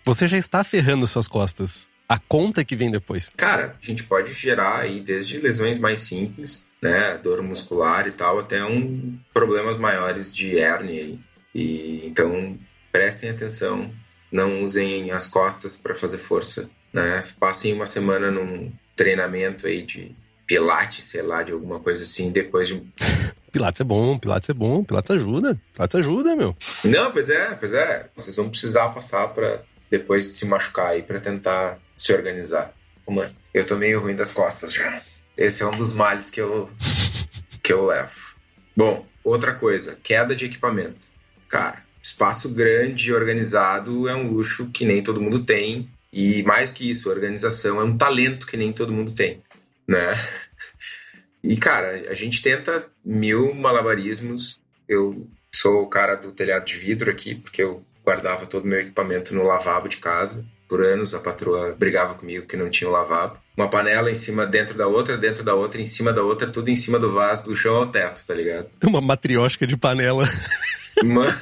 Você 0.04 0.26
já 0.26 0.36
está 0.36 0.62
ferrando 0.64 1.06
suas 1.06 1.28
costas. 1.28 1.88
A 2.06 2.18
conta 2.18 2.64
que 2.64 2.76
vem 2.76 2.90
depois. 2.90 3.32
Cara, 3.36 3.76
a 3.80 3.86
gente 3.86 4.04
pode 4.04 4.32
gerar 4.34 4.80
aí 4.80 5.00
desde 5.00 5.38
lesões 5.38 5.78
mais 5.78 6.00
simples, 6.00 6.62
né, 6.80 7.18
dor 7.22 7.42
muscular 7.42 8.06
e 8.06 8.10
tal, 8.10 8.38
até 8.38 8.62
um 8.62 9.18
problemas 9.32 9.78
maiores 9.78 10.34
de 10.34 10.58
hérnia. 10.58 11.18
E 11.54 12.06
então 12.06 12.58
prestem 12.92 13.30
atenção, 13.30 13.90
não 14.34 14.64
usem 14.64 15.12
as 15.12 15.28
costas 15.28 15.76
para 15.76 15.94
fazer 15.94 16.18
força, 16.18 16.68
né? 16.92 17.22
Passem 17.38 17.72
uma 17.72 17.86
semana 17.86 18.32
num 18.32 18.72
treinamento 18.96 19.68
aí 19.68 19.82
de 19.82 20.10
Pilates, 20.44 21.04
sei 21.04 21.22
lá, 21.22 21.44
de 21.44 21.52
alguma 21.52 21.78
coisa 21.78 22.02
assim, 22.02 22.32
depois 22.32 22.66
de 22.66 22.82
Pilates 23.52 23.80
é 23.80 23.84
bom, 23.84 24.18
Pilates 24.18 24.48
é 24.48 24.52
bom, 24.52 24.82
Pilates 24.82 25.12
ajuda. 25.12 25.56
Pilates 25.72 25.94
ajuda, 25.94 26.34
meu. 26.34 26.56
Não, 26.84 27.12
pois 27.12 27.30
é, 27.30 27.54
pois 27.54 27.72
é. 27.72 28.10
Vocês 28.16 28.34
vão 28.34 28.50
precisar 28.50 28.88
passar 28.88 29.28
para 29.28 29.62
depois 29.88 30.24
de 30.24 30.30
se 30.32 30.46
machucar 30.46 30.88
aí 30.88 31.02
para 31.04 31.20
tentar 31.20 31.78
se 31.94 32.12
organizar. 32.12 32.74
Mano, 33.06 33.32
eu 33.52 33.64
tô 33.64 33.76
meio 33.76 34.00
ruim 34.00 34.16
das 34.16 34.32
costas 34.32 34.72
já. 34.72 35.00
Esse 35.38 35.62
é 35.62 35.66
um 35.66 35.76
dos 35.76 35.92
males 35.92 36.28
que 36.28 36.40
eu 36.40 36.68
que 37.62 37.72
eu 37.72 37.86
levo. 37.86 38.34
Bom, 38.76 39.06
outra 39.22 39.54
coisa, 39.54 39.96
queda 40.02 40.34
de 40.34 40.46
equipamento. 40.46 41.08
Cara, 41.48 41.83
espaço 42.04 42.50
grande 42.50 43.08
e 43.08 43.12
organizado 43.12 44.06
é 44.08 44.14
um 44.14 44.30
luxo 44.30 44.70
que 44.70 44.84
nem 44.84 45.02
todo 45.02 45.20
mundo 45.20 45.40
tem. 45.40 45.88
E 46.12 46.44
mais 46.44 46.70
que 46.70 46.88
isso, 46.88 47.10
organização 47.10 47.80
é 47.80 47.84
um 47.84 47.96
talento 47.96 48.46
que 48.46 48.56
nem 48.56 48.72
todo 48.72 48.92
mundo 48.92 49.10
tem 49.10 49.42
né? 49.86 50.14
E, 51.46 51.58
cara, 51.58 51.90
a 52.08 52.14
gente 52.14 52.40
tenta 52.40 52.86
mil 53.04 53.54
malabarismos. 53.54 54.62
Eu 54.88 55.28
sou 55.54 55.82
o 55.82 55.86
cara 55.86 56.14
do 56.14 56.32
telhado 56.32 56.64
de 56.64 56.74
vidro 56.74 57.10
aqui, 57.10 57.34
porque 57.34 57.62
eu 57.62 57.84
guardava 58.02 58.46
todo 58.46 58.64
o 58.64 58.66
meu 58.66 58.80
equipamento 58.80 59.34
no 59.34 59.42
lavabo 59.42 59.86
de 59.86 59.98
casa. 59.98 60.42
Por 60.66 60.82
anos 60.82 61.14
a 61.14 61.20
patroa 61.20 61.76
brigava 61.78 62.14
comigo 62.14 62.46
que 62.46 62.56
não 62.56 62.70
tinha 62.70 62.88
o 62.88 62.92
um 62.94 62.96
lavabo. 62.96 63.36
Uma 63.54 63.68
panela 63.68 64.10
em 64.10 64.14
cima, 64.14 64.46
dentro 64.46 64.74
da 64.74 64.86
outra, 64.86 65.18
dentro 65.18 65.44
da 65.44 65.54
outra, 65.54 65.82
em 65.82 65.84
cima 65.84 66.14
da 66.14 66.22
outra, 66.22 66.48
tudo 66.48 66.70
em 66.70 66.76
cima 66.76 66.98
do 66.98 67.12
vaso, 67.12 67.44
do 67.44 67.54
chão 67.54 67.76
ao 67.76 67.88
teto, 67.88 68.26
tá 68.26 68.32
ligado? 68.32 68.70
Uma 68.82 69.02
matriótica 69.02 69.66
de 69.66 69.76
panela. 69.76 70.26
Mano, 71.04 71.32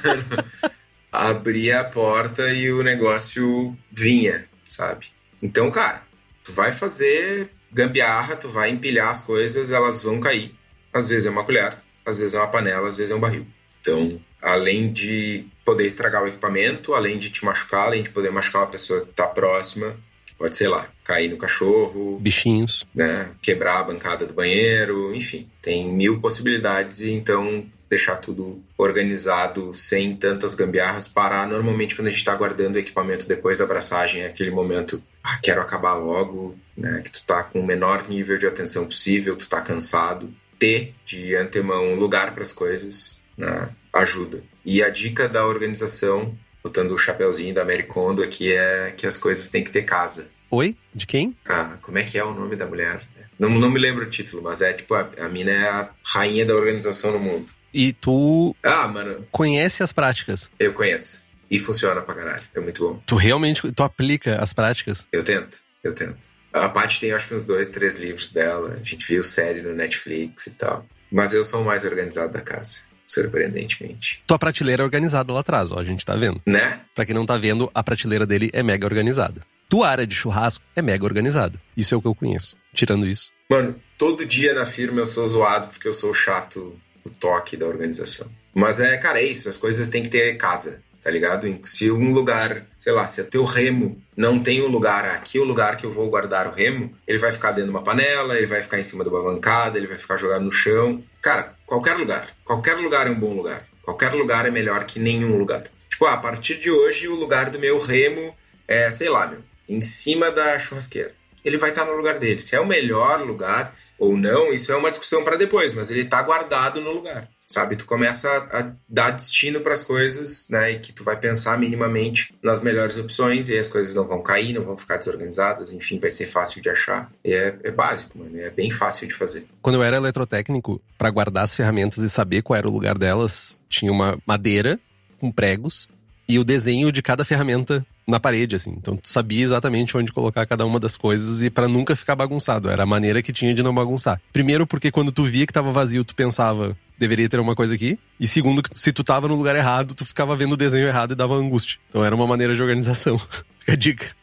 abria 1.11 1.81
a 1.81 1.83
porta 1.83 2.49
e 2.53 2.71
o 2.71 2.83
negócio 2.83 3.77
vinha, 3.91 4.45
sabe? 4.67 5.07
Então, 5.41 5.69
cara, 5.69 6.03
tu 6.43 6.51
vai 6.51 6.71
fazer 6.71 7.49
gambiarra, 7.71 8.35
tu 8.35 8.49
vai 8.49 8.69
empilhar 8.69 9.09
as 9.09 9.21
coisas, 9.21 9.71
elas 9.71 10.03
vão 10.03 10.19
cair. 10.19 10.53
Às 10.93 11.09
vezes 11.09 11.25
é 11.25 11.29
uma 11.29 11.43
colher, 11.43 11.77
às 12.05 12.19
vezes 12.19 12.35
é 12.35 12.39
uma 12.39 12.47
panela, 12.47 12.87
às 12.87 12.97
vezes 12.97 13.11
é 13.11 13.15
um 13.15 13.19
barril. 13.19 13.45
Então, 13.81 14.19
além 14.41 14.91
de 14.91 15.45
poder 15.65 15.85
estragar 15.85 16.23
o 16.23 16.27
equipamento, 16.27 16.93
além 16.93 17.17
de 17.17 17.29
te 17.29 17.43
machucar, 17.43 17.87
além 17.87 18.03
de 18.03 18.09
poder 18.09 18.31
machucar 18.31 18.63
uma 18.63 18.71
pessoa 18.71 19.01
que 19.01 19.09
está 19.09 19.27
próxima, 19.27 19.95
pode, 20.37 20.55
sei 20.55 20.67
lá, 20.67 20.87
cair 21.03 21.29
no 21.29 21.37
cachorro, 21.37 22.19
bichinhos, 22.19 22.85
né, 22.93 23.31
quebrar 23.41 23.79
a 23.79 23.83
bancada 23.83 24.25
do 24.25 24.33
banheiro, 24.33 25.13
enfim, 25.15 25.49
tem 25.61 25.87
mil 25.91 26.19
possibilidades 26.19 27.01
e 27.01 27.11
então 27.11 27.65
deixar 27.93 28.15
tudo 28.15 28.61
organizado 28.77 29.73
sem 29.73 30.15
tantas 30.15 30.55
gambiarras, 30.55 31.07
parar 31.07 31.47
normalmente 31.47 31.95
quando 31.95 32.07
a 32.07 32.09
gente 32.09 32.19
está 32.19 32.35
guardando 32.35 32.75
o 32.75 32.79
equipamento 32.79 33.27
depois 33.27 33.59
da 33.59 33.65
abraçagem, 33.65 34.23
é 34.23 34.27
aquele 34.27 34.51
momento, 34.51 35.01
ah, 35.23 35.37
quero 35.41 35.61
acabar 35.61 35.93
logo, 35.93 36.57
né, 36.75 37.01
que 37.03 37.11
tu 37.11 37.23
tá 37.25 37.43
com 37.43 37.59
o 37.59 37.65
menor 37.65 38.09
nível 38.09 38.37
de 38.37 38.47
atenção 38.47 38.85
possível, 38.85 39.35
tu 39.35 39.47
tá 39.47 39.61
cansado, 39.61 40.33
ter 40.57 40.95
de 41.05 41.35
antemão 41.35 41.93
um 41.93 41.95
lugar 41.95 42.33
para 42.33 42.41
as 42.41 42.51
coisas, 42.51 43.21
né, 43.37 43.69
ajuda. 43.93 44.43
E 44.65 44.81
a 44.81 44.89
dica 44.89 45.29
da 45.29 45.45
organização, 45.45 46.35
botando 46.63 46.91
o 46.91 46.97
chapeuzinho 46.97 47.53
da 47.53 47.61
Americondo 47.61 48.23
aqui, 48.23 48.51
é 48.51 48.93
que 48.97 49.05
as 49.05 49.17
coisas 49.17 49.49
têm 49.49 49.63
que 49.63 49.71
ter 49.71 49.83
casa. 49.83 50.31
Oi? 50.49 50.75
De 50.93 51.05
quem? 51.05 51.35
Ah, 51.45 51.77
como 51.81 51.97
é 51.97 52.03
que 52.03 52.17
é 52.17 52.23
o 52.23 52.33
nome 52.33 52.55
da 52.55 52.65
mulher? 52.65 53.03
Não, 53.37 53.49
não 53.49 53.69
me 53.69 53.79
lembro 53.79 54.05
o 54.05 54.09
título, 54.09 54.41
mas 54.41 54.61
é 54.61 54.73
tipo, 54.73 54.93
a, 54.93 55.09
a 55.19 55.27
mina 55.27 55.51
é 55.51 55.67
a 55.67 55.89
rainha 56.03 56.45
da 56.45 56.55
organização 56.55 57.11
no 57.11 57.19
mundo. 57.19 57.47
E 57.73 57.93
tu. 57.93 58.55
Ah, 58.61 58.87
mano. 58.87 59.25
Conhece 59.31 59.81
as 59.81 59.91
práticas? 59.91 60.49
Eu 60.59 60.73
conheço. 60.73 61.23
E 61.49 61.59
funciona 61.59 62.01
pra 62.01 62.15
caralho. 62.15 62.43
É 62.53 62.59
muito 62.59 62.87
bom. 62.87 63.01
Tu 63.05 63.15
realmente 63.15 63.71
tu 63.71 63.83
aplica 63.83 64.41
as 64.41 64.53
práticas? 64.53 65.07
Eu 65.11 65.23
tento, 65.23 65.57
eu 65.83 65.93
tento. 65.93 66.33
A 66.51 66.69
Paty 66.69 66.99
tem 66.99 67.11
acho 67.11 67.27
que 67.27 67.33
uns 67.33 67.45
dois, 67.45 67.69
três 67.69 67.97
livros 67.97 68.29
dela. 68.29 68.77
A 68.79 68.83
gente 68.83 69.07
viu 69.07 69.23
série 69.23 69.61
no 69.61 69.73
Netflix 69.73 70.47
e 70.47 70.55
tal. 70.55 70.85
Mas 71.11 71.33
eu 71.33 71.43
sou 71.43 71.61
o 71.61 71.65
mais 71.65 71.83
organizado 71.83 72.31
da 72.31 72.41
casa. 72.41 72.83
Surpreendentemente. 73.05 74.23
Tua 74.25 74.39
prateleira 74.39 74.81
é 74.81 74.85
organizada 74.85 75.33
lá 75.33 75.41
atrás, 75.41 75.71
ó. 75.71 75.79
A 75.79 75.83
gente 75.83 76.05
tá 76.05 76.15
vendo. 76.15 76.41
Né? 76.45 76.79
Pra 76.95 77.05
quem 77.05 77.13
não 77.13 77.25
tá 77.25 77.37
vendo, 77.37 77.69
a 77.73 77.83
prateleira 77.83 78.25
dele 78.25 78.49
é 78.53 78.63
mega 78.63 78.85
organizada. 78.85 79.41
Tua 79.67 79.89
área 79.89 80.07
de 80.07 80.15
churrasco 80.15 80.63
é 80.75 80.81
mega 80.81 81.03
organizada. 81.03 81.59
Isso 81.75 81.93
é 81.93 81.97
o 81.97 82.01
que 82.01 82.07
eu 82.07 82.15
conheço. 82.15 82.55
Tirando 82.73 83.07
isso. 83.07 83.31
Mano, 83.49 83.75
todo 83.97 84.25
dia 84.25 84.53
na 84.53 84.65
firma 84.65 85.01
eu 85.01 85.05
sou 85.05 85.25
zoado 85.25 85.67
porque 85.67 85.87
eu 85.87 85.93
sou 85.93 86.13
chato 86.13 86.79
o 87.05 87.09
toque 87.09 87.57
da 87.57 87.65
organização. 87.65 88.29
Mas 88.53 88.79
é, 88.79 88.97
cara, 88.97 89.19
é 89.19 89.25
isso. 89.25 89.49
As 89.49 89.57
coisas 89.57 89.89
têm 89.89 90.03
que 90.03 90.09
ter 90.09 90.37
casa, 90.37 90.81
tá 91.01 91.09
ligado? 91.09 91.47
Se 91.63 91.91
um 91.91 92.11
lugar, 92.11 92.65
sei 92.77 92.93
lá, 92.93 93.05
se 93.07 93.21
o 93.21 93.25
teu 93.25 93.43
remo 93.43 94.01
não 94.15 94.39
tem 94.39 94.61
um 94.61 94.67
lugar, 94.67 95.05
aqui 95.05 95.39
o 95.39 95.43
lugar 95.43 95.77
que 95.77 95.85
eu 95.85 95.91
vou 95.91 96.09
guardar 96.09 96.47
o 96.47 96.53
remo, 96.53 96.95
ele 97.07 97.17
vai 97.17 97.31
ficar 97.31 97.51
dentro 97.51 97.71
de 97.71 97.75
uma 97.75 97.83
panela, 97.83 98.35
ele 98.35 98.45
vai 98.45 98.61
ficar 98.61 98.79
em 98.79 98.83
cima 98.83 99.03
de 99.03 99.09
uma 99.09 99.23
bancada, 99.23 99.77
ele 99.77 99.87
vai 99.87 99.97
ficar 99.97 100.17
jogado 100.17 100.43
no 100.43 100.51
chão. 100.51 101.03
Cara, 101.21 101.55
qualquer 101.65 101.97
lugar. 101.97 102.27
Qualquer 102.45 102.75
lugar 102.75 103.07
é 103.07 103.09
um 103.09 103.19
bom 103.19 103.33
lugar. 103.33 103.67
Qualquer 103.81 104.13
lugar 104.13 104.45
é 104.45 104.51
melhor 104.51 104.85
que 104.85 104.99
nenhum 104.99 105.37
lugar. 105.37 105.63
Tipo, 105.89 106.05
ah, 106.05 106.13
a 106.13 106.17
partir 106.17 106.59
de 106.59 106.71
hoje 106.71 107.07
o 107.07 107.15
lugar 107.15 107.49
do 107.49 107.59
meu 107.59 107.79
remo 107.79 108.33
é, 108.67 108.89
sei 108.89 109.09
lá, 109.09 109.27
meu, 109.27 109.41
em 109.67 109.81
cima 109.81 110.31
da 110.31 110.57
churrasqueira. 110.57 111.13
Ele 111.43 111.57
vai 111.57 111.69
estar 111.69 111.85
no 111.85 111.95
lugar 111.95 112.19
dele. 112.19 112.41
Se 112.41 112.55
é 112.55 112.59
o 112.59 112.65
melhor 112.65 113.21
lugar, 113.21 113.75
ou 113.97 114.17
não, 114.17 114.51
isso 114.51 114.71
é 114.71 114.75
uma 114.75 114.89
discussão 114.89 115.23
para 115.23 115.37
depois, 115.37 115.73
mas 115.73 115.89
ele 115.89 116.01
está 116.01 116.21
guardado 116.21 116.81
no 116.81 116.91
lugar, 116.91 117.29
sabe? 117.47 117.75
Tu 117.75 117.85
começa 117.85 118.29
a, 118.51 118.71
dar 118.87 119.11
destino 119.11 119.61
para 119.61 119.73
as 119.73 119.81
coisas, 119.81 120.47
né? 120.49 120.71
E 120.71 120.79
que 120.79 120.91
tu 120.91 121.03
vai 121.03 121.17
pensar 121.17 121.57
minimamente 121.57 122.33
nas 122.43 122.61
melhores 122.61 122.97
opções 122.97 123.49
e 123.49 123.57
as 123.57 123.67
coisas 123.67 123.95
não 123.95 124.05
vão 124.05 124.21
cair, 124.21 124.53
não 124.53 124.63
vão 124.63 124.77
ficar 124.77 124.97
desorganizadas, 124.97 125.71
enfim, 125.73 125.99
vai 125.99 126.09
ser 126.09 126.25
fácil 126.25 126.61
de 126.61 126.69
achar. 126.69 127.11
E 127.23 127.33
é, 127.33 127.55
é 127.63 127.71
básico, 127.71 128.17
mano, 128.17 128.39
é 128.39 128.49
bem 128.49 128.71
fácil 128.71 129.07
de 129.07 129.13
fazer. 129.13 129.45
Quando 129.61 129.75
eu 129.75 129.83
era 129.83 129.97
eletrotécnico, 129.97 130.81
para 130.97 131.09
guardar 131.09 131.43
as 131.43 131.55
ferramentas 131.55 131.99
e 131.99 132.09
saber 132.09 132.41
qual 132.41 132.57
era 132.57 132.67
o 132.67 132.71
lugar 132.71 132.97
delas, 132.97 133.57
tinha 133.69 133.91
uma 133.91 134.17
madeira 134.25 134.79
com 135.19 135.31
pregos 135.31 135.87
e 136.27 136.39
o 136.39 136.43
desenho 136.43 136.91
de 136.91 137.01
cada 137.01 137.23
ferramenta 137.23 137.85
na 138.05 138.19
parede, 138.19 138.55
assim. 138.55 138.75
Então 138.77 138.95
tu 138.97 139.07
sabia 139.07 139.43
exatamente 139.43 139.95
onde 139.97 140.11
colocar 140.11 140.45
cada 140.45 140.65
uma 140.65 140.79
das 140.79 140.95
coisas 140.97 141.41
e 141.41 141.49
para 141.49 141.67
nunca 141.67 141.95
ficar 141.95 142.15
bagunçado. 142.15 142.69
Era 142.69 142.83
a 142.83 142.85
maneira 142.85 143.21
que 143.21 143.33
tinha 143.33 143.53
de 143.53 143.63
não 143.63 143.73
bagunçar. 143.73 144.21
Primeiro, 144.31 144.67
porque 144.67 144.91
quando 144.91 145.11
tu 145.11 145.23
via 145.23 145.45
que 145.45 145.53
tava 145.53 145.71
vazio, 145.71 146.03
tu 146.03 146.15
pensava, 146.15 146.77
deveria 146.97 147.29
ter 147.29 147.39
uma 147.39 147.55
coisa 147.55 147.75
aqui. 147.75 147.97
E 148.19 148.27
segundo, 148.27 148.61
se 148.73 148.91
tu 148.91 149.03
tava 149.03 149.27
no 149.27 149.35
lugar 149.35 149.55
errado, 149.55 149.93
tu 149.93 150.05
ficava 150.05 150.35
vendo 150.35 150.53
o 150.53 150.57
desenho 150.57 150.87
errado 150.87 151.11
e 151.11 151.15
dava 151.15 151.33
angústia. 151.35 151.79
Então 151.89 152.03
era 152.03 152.15
uma 152.15 152.27
maneira 152.27 152.53
de 152.53 152.61
organização. 152.61 153.17
Fica 153.59 153.73
a 153.73 153.75
dica. 153.75 154.15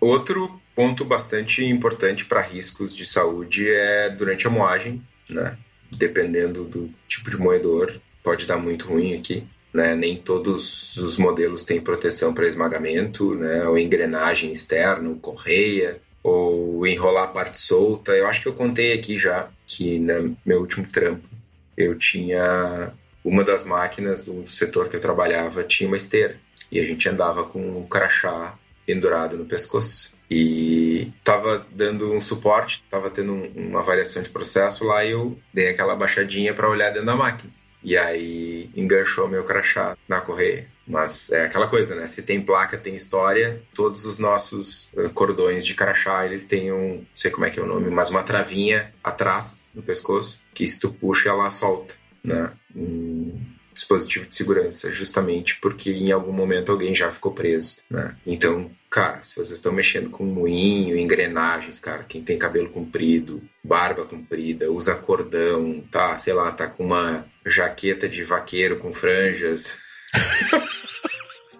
Outro 0.00 0.60
ponto 0.74 1.04
bastante 1.04 1.64
importante 1.64 2.26
para 2.26 2.42
riscos 2.42 2.94
de 2.94 3.06
saúde 3.06 3.66
é 3.68 4.10
durante 4.10 4.46
a 4.46 4.50
moagem, 4.50 5.02
né? 5.28 5.56
Dependendo 5.90 6.64
do 6.64 6.90
tipo 7.08 7.30
de 7.30 7.38
moedor, 7.38 7.98
pode 8.22 8.44
dar 8.44 8.58
muito 8.58 8.88
ruim 8.88 9.14
aqui. 9.14 9.46
Né? 9.76 9.94
Nem 9.94 10.16
todos 10.16 10.96
os 10.96 11.18
modelos 11.18 11.62
têm 11.62 11.82
proteção 11.82 12.32
para 12.32 12.46
esmagamento, 12.46 13.34
né? 13.34 13.68
ou 13.68 13.76
engrenagem 13.76 14.50
externa, 14.50 15.10
ou 15.10 15.16
correia, 15.16 16.00
ou 16.22 16.86
enrolar 16.86 17.30
parte 17.30 17.58
solta. 17.58 18.12
Eu 18.12 18.26
acho 18.26 18.40
que 18.40 18.48
eu 18.48 18.54
contei 18.54 18.94
aqui 18.94 19.18
já 19.18 19.50
que 19.66 19.98
no 19.98 20.34
meu 20.46 20.60
último 20.60 20.86
trampo 20.86 21.28
eu 21.76 21.94
tinha 21.98 22.90
uma 23.22 23.44
das 23.44 23.64
máquinas 23.64 24.22
do 24.22 24.46
setor 24.46 24.88
que 24.88 24.96
eu 24.96 25.00
trabalhava 25.00 25.62
tinha 25.62 25.86
uma 25.86 25.96
esteira 25.96 26.38
e 26.72 26.80
a 26.80 26.84
gente 26.86 27.06
andava 27.06 27.44
com 27.44 27.60
um 27.60 27.86
crachá 27.86 28.58
pendurado 28.86 29.36
no 29.36 29.44
pescoço 29.44 30.12
e 30.30 31.12
tava 31.22 31.66
dando 31.70 32.12
um 32.14 32.20
suporte, 32.20 32.82
tava 32.90 33.10
tendo 33.10 33.34
um, 33.34 33.68
uma 33.68 33.82
variação 33.82 34.22
de 34.22 34.30
processo 34.30 34.86
lá 34.86 35.04
e 35.04 35.10
eu 35.10 35.38
dei 35.52 35.68
aquela 35.68 35.94
baixadinha 35.94 36.54
para 36.54 36.66
olhar 36.66 36.90
dentro 36.90 37.06
da 37.06 37.14
máquina. 37.14 37.52
E 37.82 37.96
aí 37.96 38.70
enganchou 38.74 39.28
meu 39.28 39.44
crachá 39.44 39.96
na 40.08 40.20
correia. 40.20 40.68
Mas 40.86 41.30
é 41.30 41.46
aquela 41.46 41.66
coisa, 41.66 41.94
né? 41.94 42.06
Se 42.06 42.24
tem 42.24 42.40
placa, 42.40 42.78
tem 42.78 42.94
história. 42.94 43.62
Todos 43.74 44.04
os 44.04 44.18
nossos 44.18 44.88
uh, 44.94 45.10
cordões 45.10 45.64
de 45.64 45.74
crachá, 45.74 46.24
eles 46.24 46.46
têm 46.46 46.72
um, 46.72 46.98
não 46.98 47.06
sei 47.14 47.30
como 47.30 47.44
é 47.44 47.50
que 47.50 47.58
é 47.58 47.62
o 47.62 47.66
nome, 47.66 47.90
mas 47.90 48.10
uma 48.10 48.22
travinha 48.22 48.92
atrás 49.02 49.64
no 49.74 49.82
pescoço, 49.82 50.40
que 50.54 50.66
se 50.66 50.78
tu 50.78 50.90
puxa, 50.90 51.28
ela 51.28 51.50
solta, 51.50 51.94
né? 52.24 52.52
Um 52.74 53.55
dispositivo 53.76 54.26
de 54.26 54.34
segurança, 54.34 54.90
justamente 54.90 55.58
porque 55.60 55.90
em 55.90 56.10
algum 56.10 56.32
momento 56.32 56.72
alguém 56.72 56.94
já 56.94 57.12
ficou 57.12 57.32
preso, 57.32 57.76
né? 57.90 58.16
Então, 58.26 58.70
cara, 58.90 59.22
se 59.22 59.36
vocês 59.36 59.50
estão 59.50 59.72
mexendo 59.72 60.08
com 60.10 60.24
moinho, 60.24 60.98
engrenagens, 60.98 61.78
cara, 61.78 62.02
quem 62.02 62.22
tem 62.22 62.38
cabelo 62.38 62.70
comprido, 62.70 63.42
barba 63.62 64.04
comprida, 64.04 64.72
usa 64.72 64.94
cordão, 64.94 65.84
tá, 65.90 66.16
sei 66.18 66.32
lá, 66.32 66.50
tá 66.50 66.66
com 66.66 66.86
uma 66.86 67.26
jaqueta 67.44 68.08
de 68.08 68.24
vaqueiro 68.24 68.78
com 68.78 68.92
franjas. 68.92 69.80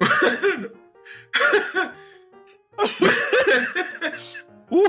Mano. 0.01 0.71
Uh. 4.69 4.89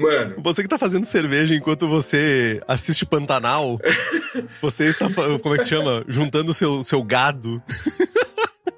Mano. 0.00 0.36
Você 0.38 0.62
que 0.62 0.68
tá 0.68 0.78
fazendo 0.78 1.04
cerveja 1.04 1.54
enquanto 1.54 1.86
você 1.86 2.62
assiste 2.66 3.04
Pantanal, 3.04 3.78
você 4.60 4.86
está, 4.88 5.08
como 5.42 5.54
é 5.54 5.58
que 5.58 5.64
se 5.64 5.70
chama? 5.70 6.04
Juntando 6.08 6.50
o 6.50 6.54
seu, 6.54 6.82
seu 6.82 7.02
gado. 7.02 7.62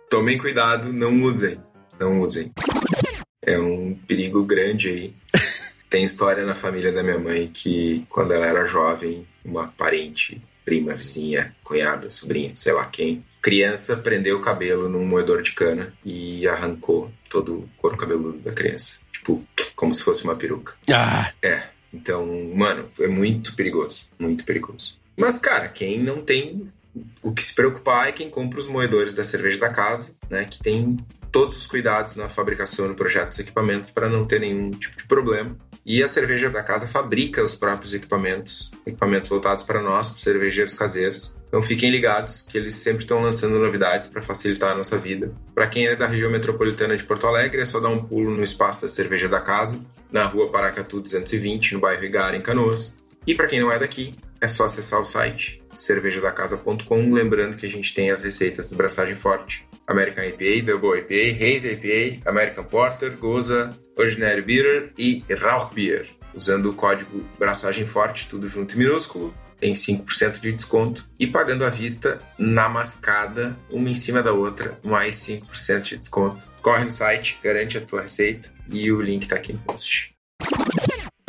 Tomem 0.09 0.39
cuidado, 0.39 0.93
não 0.93 1.23
usem. 1.23 1.59
Não 1.99 2.21
usem. 2.21 2.53
É 3.45 3.59
um 3.59 3.95
perigo 4.07 4.45
grande 4.45 4.89
aí. 4.89 5.15
Tem 5.89 6.05
história 6.05 6.45
na 6.45 6.55
família 6.55 6.93
da 6.93 7.03
minha 7.03 7.19
mãe 7.19 7.51
que, 7.53 8.07
quando 8.09 8.33
ela 8.33 8.47
era 8.47 8.67
jovem, 8.67 9.27
uma 9.45 9.69
parente, 9.69 10.41
prima, 10.65 10.95
vizinha, 10.95 11.55
cunhada, 11.63 12.09
sobrinha, 12.09 12.53
sei 12.55 12.73
lá 12.73 12.87
quem, 12.87 13.25
criança 13.43 13.97
prendeu 13.97 14.39
o 14.39 14.41
cabelo 14.41 14.89
num 14.89 15.05
moedor 15.05 15.43
de 15.43 15.53
cana 15.53 15.93
e 16.05 16.47
arrancou 16.47 17.13
todo 17.29 17.61
o 17.61 17.69
couro 17.77 17.97
cabeludo 17.97 18.39
da 18.39 18.53
criança. 18.53 19.01
Tipo, 19.13 19.45
como 19.75 19.95
se 19.95 20.03
fosse 20.03 20.25
uma 20.25 20.37
peruca. 20.37 20.75
Ah! 20.91 21.33
É. 21.43 21.65
Então, 21.93 22.27
mano, 22.55 22.89
é 22.99 23.09
muito 23.09 23.55
perigoso. 23.55 24.09
Muito 24.19 24.45
perigoso. 24.45 24.99
Mas, 25.23 25.39
cara, 25.39 25.69
quem 25.69 26.03
não 26.03 26.21
tem 26.21 26.67
o 27.23 27.33
que 27.33 27.41
se 27.41 27.55
preocupar 27.55 28.09
é 28.09 28.13
quem 28.13 28.29
compra 28.29 28.59
os 28.59 28.67
moedores 28.67 29.15
da 29.15 29.23
cerveja 29.23 29.57
da 29.57 29.69
casa, 29.69 30.17
né? 30.29 30.45
Que 30.45 30.59
tem 30.59 30.97
todos 31.31 31.57
os 31.59 31.65
cuidados 31.65 32.17
na 32.17 32.29
fabricação 32.29 32.89
do 32.89 32.97
projeto 32.97 33.29
dos 33.29 33.39
equipamentos 33.39 33.93
para 33.93 34.09
não 34.09 34.27
ter 34.27 34.41
nenhum 34.41 34.73
tipo 34.73 34.97
de 34.97 35.05
problema. 35.05 35.57
E 35.87 36.03
a 36.03 36.09
cerveja 36.09 36.51
da 36.51 36.61
casa 36.61 36.89
fabrica 36.89 37.41
os 37.41 37.55
próprios 37.55 37.95
equipamentos, 37.95 38.73
equipamentos 38.85 39.29
voltados 39.29 39.63
para 39.63 39.81
nós, 39.81 40.11
para 40.11 40.19
cervejeiros 40.19 40.75
caseiros. 40.75 41.37
Então 41.47 41.63
fiquem 41.63 41.89
ligados 41.89 42.43
que 42.43 42.59
eles 42.59 42.75
sempre 42.75 43.05
estão 43.05 43.23
lançando 43.23 43.61
novidades 43.61 44.09
para 44.09 44.21
facilitar 44.21 44.73
a 44.73 44.75
nossa 44.75 44.99
vida. 44.99 45.33
Para 45.55 45.69
quem 45.69 45.87
é 45.87 45.95
da 45.95 46.09
região 46.09 46.33
metropolitana 46.33 46.97
de 46.97 47.05
Porto 47.05 47.29
Alegre, 47.29 47.61
é 47.61 47.65
só 47.65 47.79
dar 47.79 47.91
um 47.91 48.03
pulo 48.03 48.33
no 48.33 48.43
espaço 48.43 48.83
da 48.83 48.89
Cerveja 48.89 49.29
da 49.29 49.41
Casa, 49.41 49.87
na 50.11 50.25
rua 50.25 50.51
Paracatu 50.51 51.01
220, 51.01 51.75
no 51.75 51.81
bairro 51.81 52.05
Igara, 52.05 52.37
em 52.37 52.43
Canoas. 52.43 53.01
E 53.27 53.35
para 53.35 53.47
quem 53.47 53.61
não 53.61 53.71
é 53.71 53.79
daqui, 53.79 54.15
é 54.41 54.49
só 54.49 54.65
acessar 54.65 55.01
o 55.01 55.05
site 55.05 55.63
cervejadacasa.com, 55.75 57.13
lembrando 57.13 57.57
que 57.57 57.65
a 57.65 57.69
gente 57.69 57.95
tem 57.95 58.11
as 58.11 58.23
receitas 58.23 58.69
do 58.69 58.77
Braçagem 58.77 59.15
Forte, 59.15 59.67
American 59.87 60.25
IPA, 60.25 60.67
Double 60.67 60.99
IPA, 60.99 61.45
Haze 61.45 61.73
IPA, 61.73 62.29
American 62.29 62.65
Porter, 62.65 63.17
Goza, 63.17 63.73
Ordinary 63.97 64.43
Beer 64.43 64.93
e 64.99 65.25
Rauch 65.39 65.75
Beer. 65.75 66.09
Usando 66.35 66.71
o 66.71 66.75
código 66.75 67.25
Braçagem 67.39 67.87
Forte, 67.87 68.29
tudo 68.29 68.47
junto 68.47 68.75
e 68.75 68.79
minúsculo, 68.79 69.35
tem 69.61 69.75
5% 69.75 70.41
de 70.41 70.53
desconto 70.53 71.09
e 71.19 71.27
pagando 71.27 71.65
à 71.65 71.71
vista 71.71 72.21
na 72.37 72.69
mascada, 72.69 73.57
uma 73.71 73.89
em 73.89 73.95
cima 73.95 74.23
da 74.23 74.33
outra, 74.33 74.77
mais 74.83 75.15
5% 75.15 75.83
de 75.83 75.97
desconto. 75.99 76.51
Corre 76.61 76.83
no 76.85 76.91
site, 76.91 77.39
garante 77.43 77.79
a 77.79 77.81
tua 77.81 78.03
receita 78.03 78.53
e 78.69 78.91
o 78.91 79.01
link 79.01 79.29
tá 79.29 79.37
aqui 79.37 79.53
no 79.53 79.61
post. 79.61 80.13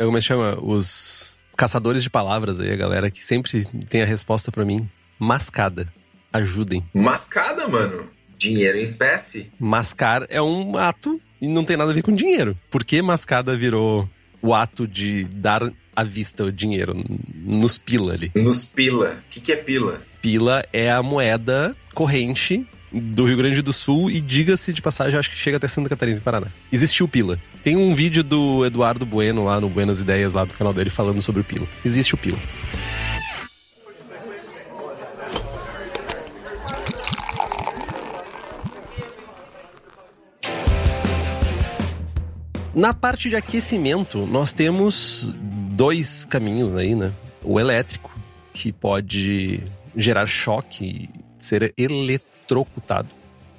Como 0.00 0.18
é 0.18 0.20
que 0.20 0.26
chama? 0.26 0.58
Os 0.60 1.38
caçadores 1.56 2.02
de 2.02 2.10
palavras 2.10 2.60
aí, 2.60 2.72
a 2.72 2.76
galera 2.76 3.10
que 3.10 3.24
sempre 3.24 3.64
tem 3.88 4.02
a 4.02 4.06
resposta 4.06 4.50
para 4.50 4.64
mim. 4.64 4.88
Mascada. 5.18 5.92
Ajudem. 6.32 6.84
Mascada, 6.92 7.68
mano? 7.68 8.08
Dinheiro 8.36 8.78
em 8.78 8.82
espécie? 8.82 9.52
Mascar 9.58 10.26
é 10.28 10.42
um 10.42 10.76
ato 10.76 11.20
e 11.40 11.48
não 11.48 11.64
tem 11.64 11.76
nada 11.76 11.92
a 11.92 11.94
ver 11.94 12.02
com 12.02 12.12
dinheiro. 12.12 12.58
Por 12.70 12.84
que 12.84 13.00
mascada 13.00 13.56
virou 13.56 14.08
o 14.42 14.52
ato 14.52 14.86
de 14.86 15.24
dar 15.24 15.72
à 15.94 16.04
vista 16.04 16.44
o 16.44 16.52
dinheiro? 16.52 16.94
Nos 17.34 17.78
pila 17.78 18.14
ali. 18.14 18.32
Nos 18.34 18.64
pila. 18.64 19.12
O 19.12 19.30
que, 19.30 19.40
que 19.40 19.52
é 19.52 19.56
pila? 19.56 20.02
Pila 20.20 20.64
é 20.72 20.90
a 20.90 21.02
moeda 21.02 21.76
corrente 21.94 22.66
do 22.92 23.24
Rio 23.24 23.36
Grande 23.36 23.62
do 23.62 23.72
Sul 23.72 24.10
e 24.10 24.20
diga-se 24.20 24.72
de 24.72 24.82
passagem, 24.82 25.18
acho 25.18 25.30
que 25.30 25.36
chega 25.36 25.56
até 25.56 25.66
Santa 25.66 25.88
Catarina 25.88 26.18
e 26.18 26.20
Paraná. 26.20 26.46
Existiu 26.72 27.08
Pila. 27.08 27.40
Tem 27.64 27.76
um 27.78 27.94
vídeo 27.94 28.22
do 28.22 28.62
Eduardo 28.66 29.06
Bueno 29.06 29.46
lá 29.46 29.58
no 29.58 29.70
Buenas 29.70 29.98
Ideias, 29.98 30.34
lá 30.34 30.44
do 30.44 30.52
canal 30.52 30.74
dele, 30.74 30.90
falando 30.90 31.22
sobre 31.22 31.40
o 31.40 31.44
Pila. 31.44 31.66
Existe 31.82 32.14
o 32.14 32.18
Pila. 32.18 32.38
Na 42.74 42.92
parte 42.92 43.30
de 43.30 43.36
aquecimento, 43.36 44.26
nós 44.26 44.52
temos 44.52 45.34
dois 45.70 46.26
caminhos 46.26 46.74
aí, 46.74 46.94
né? 46.94 47.14
O 47.42 47.58
elétrico, 47.58 48.14
que 48.52 48.72
pode 48.72 49.62
gerar 49.96 50.26
choque, 50.26 51.08
ser 51.38 51.72
eletrocutado. 51.78 53.08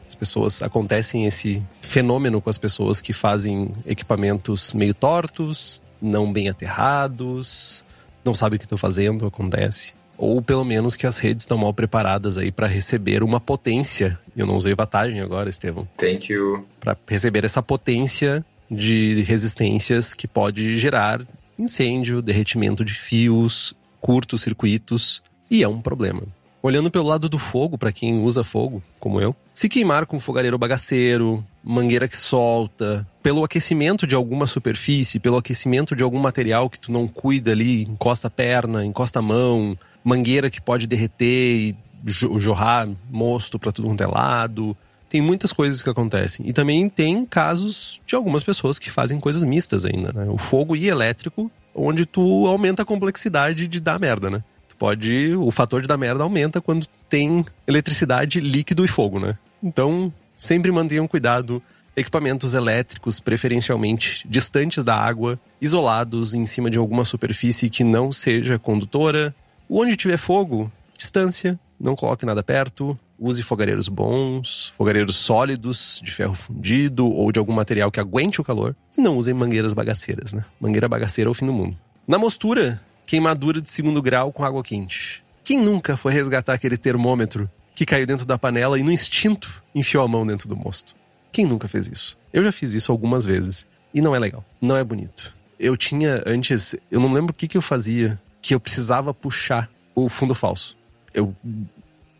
As 0.08 0.16
pessoas 0.16 0.62
acontecem 0.62 1.26
esse 1.26 1.64
fenômeno 1.82 2.42
com 2.42 2.50
as 2.50 2.58
pessoas 2.58 3.02
que 3.02 3.14
fazem 3.14 3.72
equipamentos 3.86 4.74
meio 4.74 4.94
tortos, 4.94 5.82
não 6.02 6.32
bem 6.32 6.50
aterrados, 6.50 7.84
não 8.24 8.36
sabem 8.36 8.58
o 8.58 8.60
que 8.60 8.66
estão 8.66 8.78
fazendo, 8.78 9.26
acontece. 9.26 9.94
Ou 10.18 10.42
pelo 10.42 10.64
menos 10.64 10.96
que 10.96 11.06
as 11.06 11.20
redes 11.20 11.44
estão 11.44 11.58
mal 11.58 11.74
preparadas 11.74 12.38
aí 12.38 12.52
para 12.52 12.68
receber 12.68 13.22
uma 13.22 13.40
potência. 13.40 14.18
Eu 14.36 14.46
não 14.46 14.56
usei 14.56 14.74
vantagem 14.74 15.20
agora, 15.20 15.50
Estevão. 15.50 15.88
Thank 15.98 16.32
you. 16.32 16.66
Para 16.80 16.98
receber 17.08 17.44
essa 17.44 17.62
potência 17.62 18.46
de 18.72 19.22
resistências 19.24 20.14
que 20.14 20.28
pode 20.28 20.78
gerar 20.78 21.22
incêndio, 21.58 22.22
derretimento 22.22 22.84
de 22.84 22.94
fios, 22.94 23.74
curtos-circuitos, 24.00 25.22
e 25.50 25.64
é 25.64 25.68
um 25.68 25.82
problema. 25.82 26.24
Olhando 26.66 26.90
pelo 26.90 27.06
lado 27.06 27.30
do 27.30 27.38
fogo, 27.38 27.78
para 27.78 27.92
quem 27.92 28.24
usa 28.24 28.44
fogo, 28.44 28.82
como 29.00 29.22
eu, 29.22 29.36
se 29.54 29.70
queimar 29.70 30.08
com 30.08 30.20
fogareiro 30.20 30.58
bagaceiro, 30.58 31.46
mangueira 31.64 32.08
que 32.08 32.18
solta, 32.18 33.08
pelo 33.22 33.44
aquecimento 33.44 34.08
de 34.08 34.16
alguma 34.16 34.48
superfície, 34.48 35.20
pelo 35.20 35.38
aquecimento 35.38 35.96
de 35.96 36.02
algum 36.02 36.18
material 36.18 36.68
que 36.68 36.80
tu 36.80 36.92
não 36.92 37.08
cuida 37.08 37.52
ali, 37.52 37.84
encosta 37.84 38.30
a 38.30 38.32
perna, 38.32 38.84
encosta 38.84 39.20
a 39.20 39.22
mão, 39.22 39.78
mangueira 40.04 40.50
que 40.50 40.60
pode 40.60 40.88
derreter 40.88 41.20
e 41.30 41.76
jorrar 42.04 42.90
mosto 43.12 43.60
para 43.60 43.72
tudo 43.72 43.88
quanto 43.88 44.02
é 44.02 44.08
lado, 44.08 44.76
tem 45.08 45.22
muitas 45.22 45.54
coisas 45.54 45.84
que 45.84 45.90
acontecem. 45.92 46.50
E 46.50 46.52
também 46.52 46.90
tem 46.90 47.28
casos 47.28 48.02
de 48.08 48.16
algumas 48.16 48.44
pessoas 48.44 48.80
que 48.80 48.90
fazem 48.90 49.20
coisas 49.20 49.44
mistas 49.44 49.86
ainda, 49.86 50.12
né? 50.12 50.26
O 50.32 50.40
fogo 50.40 50.76
e 50.76 50.88
elétrico, 50.88 51.52
onde 51.76 52.08
tu 52.08 52.48
aumenta 52.48 52.82
a 52.82 52.86
complexidade 52.86 53.68
de 53.68 53.80
dar 53.80 54.00
merda, 54.00 54.32
né? 54.32 54.44
Pode. 54.78 55.36
O 55.36 55.52
fator 55.52 55.82
de 55.82 55.88
dar 55.88 55.98
merda 55.98 56.24
aumenta 56.24 56.62
quando 56.62 56.88
tem 57.10 57.46
eletricidade, 57.68 58.40
líquido 58.40 58.84
e 58.84 58.88
fogo, 58.88 59.20
né? 59.20 59.38
Então, 59.64 60.14
sempre 60.36 60.72
mantenham 60.72 61.08
cuidado. 61.08 61.62
Equipamentos 61.96 62.54
elétricos, 62.54 63.22
preferencialmente 63.22 64.28
distantes 64.28 64.84
da 64.84 64.96
água, 64.96 65.40
isolados 65.62 66.34
em 66.34 66.46
cima 66.46 66.70
de 66.70 66.78
alguma 66.78 67.06
superfície 67.06 67.70
que 67.70 67.86
não 67.86 68.12
seja 68.12 68.60
condutora. 68.60 69.34
Onde 69.70 69.96
tiver 69.96 70.18
fogo, 70.18 70.70
distância, 70.98 71.58
não 71.80 71.96
coloque 71.96 72.26
nada 72.26 72.44
perto, 72.44 73.00
use 73.18 73.42
fogareiros 73.42 73.88
bons, 73.88 74.74
fogareiros 74.78 75.16
sólidos, 75.16 76.02
de 76.04 76.12
ferro 76.12 76.34
fundido 76.34 77.08
ou 77.08 77.32
de 77.32 77.40
algum 77.40 77.54
material 77.54 77.90
que 77.90 78.00
aguente 78.00 78.42
o 78.42 78.44
calor. 78.44 78.76
E 78.98 79.02
não 79.02 79.18
usem 79.18 79.34
mangueiras 79.34 79.74
bagaceiras, 79.74 80.34
né? 80.34 80.44
Mangueira 80.60 80.90
bagaceira 80.90 81.30
é 81.30 81.32
o 81.32 81.34
fim 81.34 81.46
do 81.46 81.54
mundo. 81.54 81.78
Na 82.08 82.18
mostura, 82.18 82.82
queimadura 83.06 83.62
de 83.62 83.70
segundo 83.70 84.02
grau 84.02 84.32
com 84.32 84.44
água 84.44 84.64
quente. 84.64 85.24
Quem 85.44 85.62
nunca 85.62 85.96
foi 85.96 86.12
resgatar 86.12 86.54
aquele 86.54 86.78
termômetro 86.78 87.50
que 87.76 87.86
caiu 87.86 88.08
dentro 88.08 88.26
da 88.26 88.38
panela 88.38 88.80
e 88.80 88.84
no 88.84 88.92
instinto 88.92 89.64
enfiou 89.74 90.04
a 90.04 90.08
mão 90.08 90.26
dentro 90.26 90.50
do 90.50 90.56
mosto? 90.56 90.96
Quem 91.32 91.46
nunca 91.46 91.68
fez 91.68 91.88
isso? 91.88 92.18
Eu 92.34 92.44
já 92.44 92.52
fiz 92.52 92.74
isso 92.74 92.92
algumas 92.92 93.26
vezes 93.26 93.68
e 93.94 94.02
não 94.02 94.16
é 94.16 94.20
legal, 94.20 94.44
não 94.62 94.76
é 94.76 94.84
bonito. 94.84 95.34
Eu 95.60 95.78
tinha 95.78 96.24
antes, 96.26 96.76
eu 96.92 97.00
não 97.00 97.14
lembro 97.14 97.32
o 97.32 97.34
que, 97.34 97.48
que 97.48 97.58
eu 97.58 97.62
fazia, 97.62 98.20
que 98.42 98.54
eu 98.56 98.60
precisava 98.60 99.14
puxar 99.14 99.70
o 99.94 100.10
fundo 100.10 100.36
falso. 100.36 100.78
Eu 101.14 101.34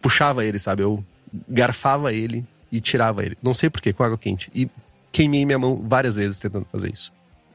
puxava 0.02 0.46
ele, 0.46 0.60
sabe? 0.60 0.84
Eu 0.84 1.04
garfava 1.50 2.14
ele 2.14 2.46
e 2.72 2.80
tirava 2.80 3.26
ele. 3.26 3.38
Não 3.42 3.54
sei 3.54 3.70
porquê, 3.70 3.92
com 3.92 4.04
água 4.04 4.18
quente. 4.18 4.50
E 4.54 4.70
queimei 5.12 5.46
minha 5.46 5.60
mão 5.60 5.82
várias 5.86 6.16
vezes 6.16 6.40
tentando 6.40 6.66
fazer 6.72 6.92
isso. 6.92 7.12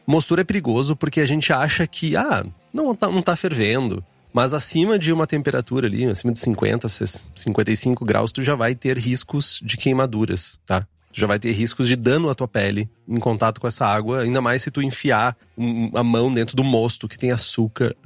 Mostura 0.06 0.40
é 0.40 0.44
perigoso 0.44 0.96
porque 0.96 1.20
a 1.20 1.26
gente 1.26 1.52
acha 1.52 1.86
que, 1.86 2.16
ah, 2.16 2.44
não 2.72 2.94
tá, 2.94 3.09
não 3.09 3.22
tá 3.22 3.37
fervendo. 3.37 4.04
Mas 4.33 4.54
acima 4.54 4.98
de 4.98 5.12
uma 5.12 5.26
temperatura 5.26 5.88
ali, 5.88 6.04
acima 6.04 6.33
de 6.33 6.38
50, 6.38 6.87
55 7.35 8.04
graus, 8.04 8.30
tu 8.30 8.42
já 8.42 8.54
vai 8.54 8.74
ter 8.74 8.96
riscos 8.96 9.61
de 9.62 9.76
queimaduras, 9.76 10.59
tá? 10.64 10.87
Tu 11.12 11.20
já 11.20 11.26
vai 11.26 11.38
ter 11.38 11.50
riscos 11.50 11.88
de 11.88 11.96
dano 11.96 12.30
à 12.30 12.35
tua 12.35 12.46
pele 12.46 12.88
em 13.09 13.18
contato 13.18 13.61
com 13.61 13.66
essa 13.66 13.85
água, 13.85 14.20
ainda 14.20 14.40
mais 14.40 14.62
se 14.62 14.70
tu 14.70 14.80
enfiar 14.80 15.37
a 15.94 16.04
mão 16.04 16.33
dentro 16.33 16.54
do 16.54 16.62
mosto 16.62 17.09
que 17.09 17.18
tem 17.18 17.33
açúcar. 17.33 17.96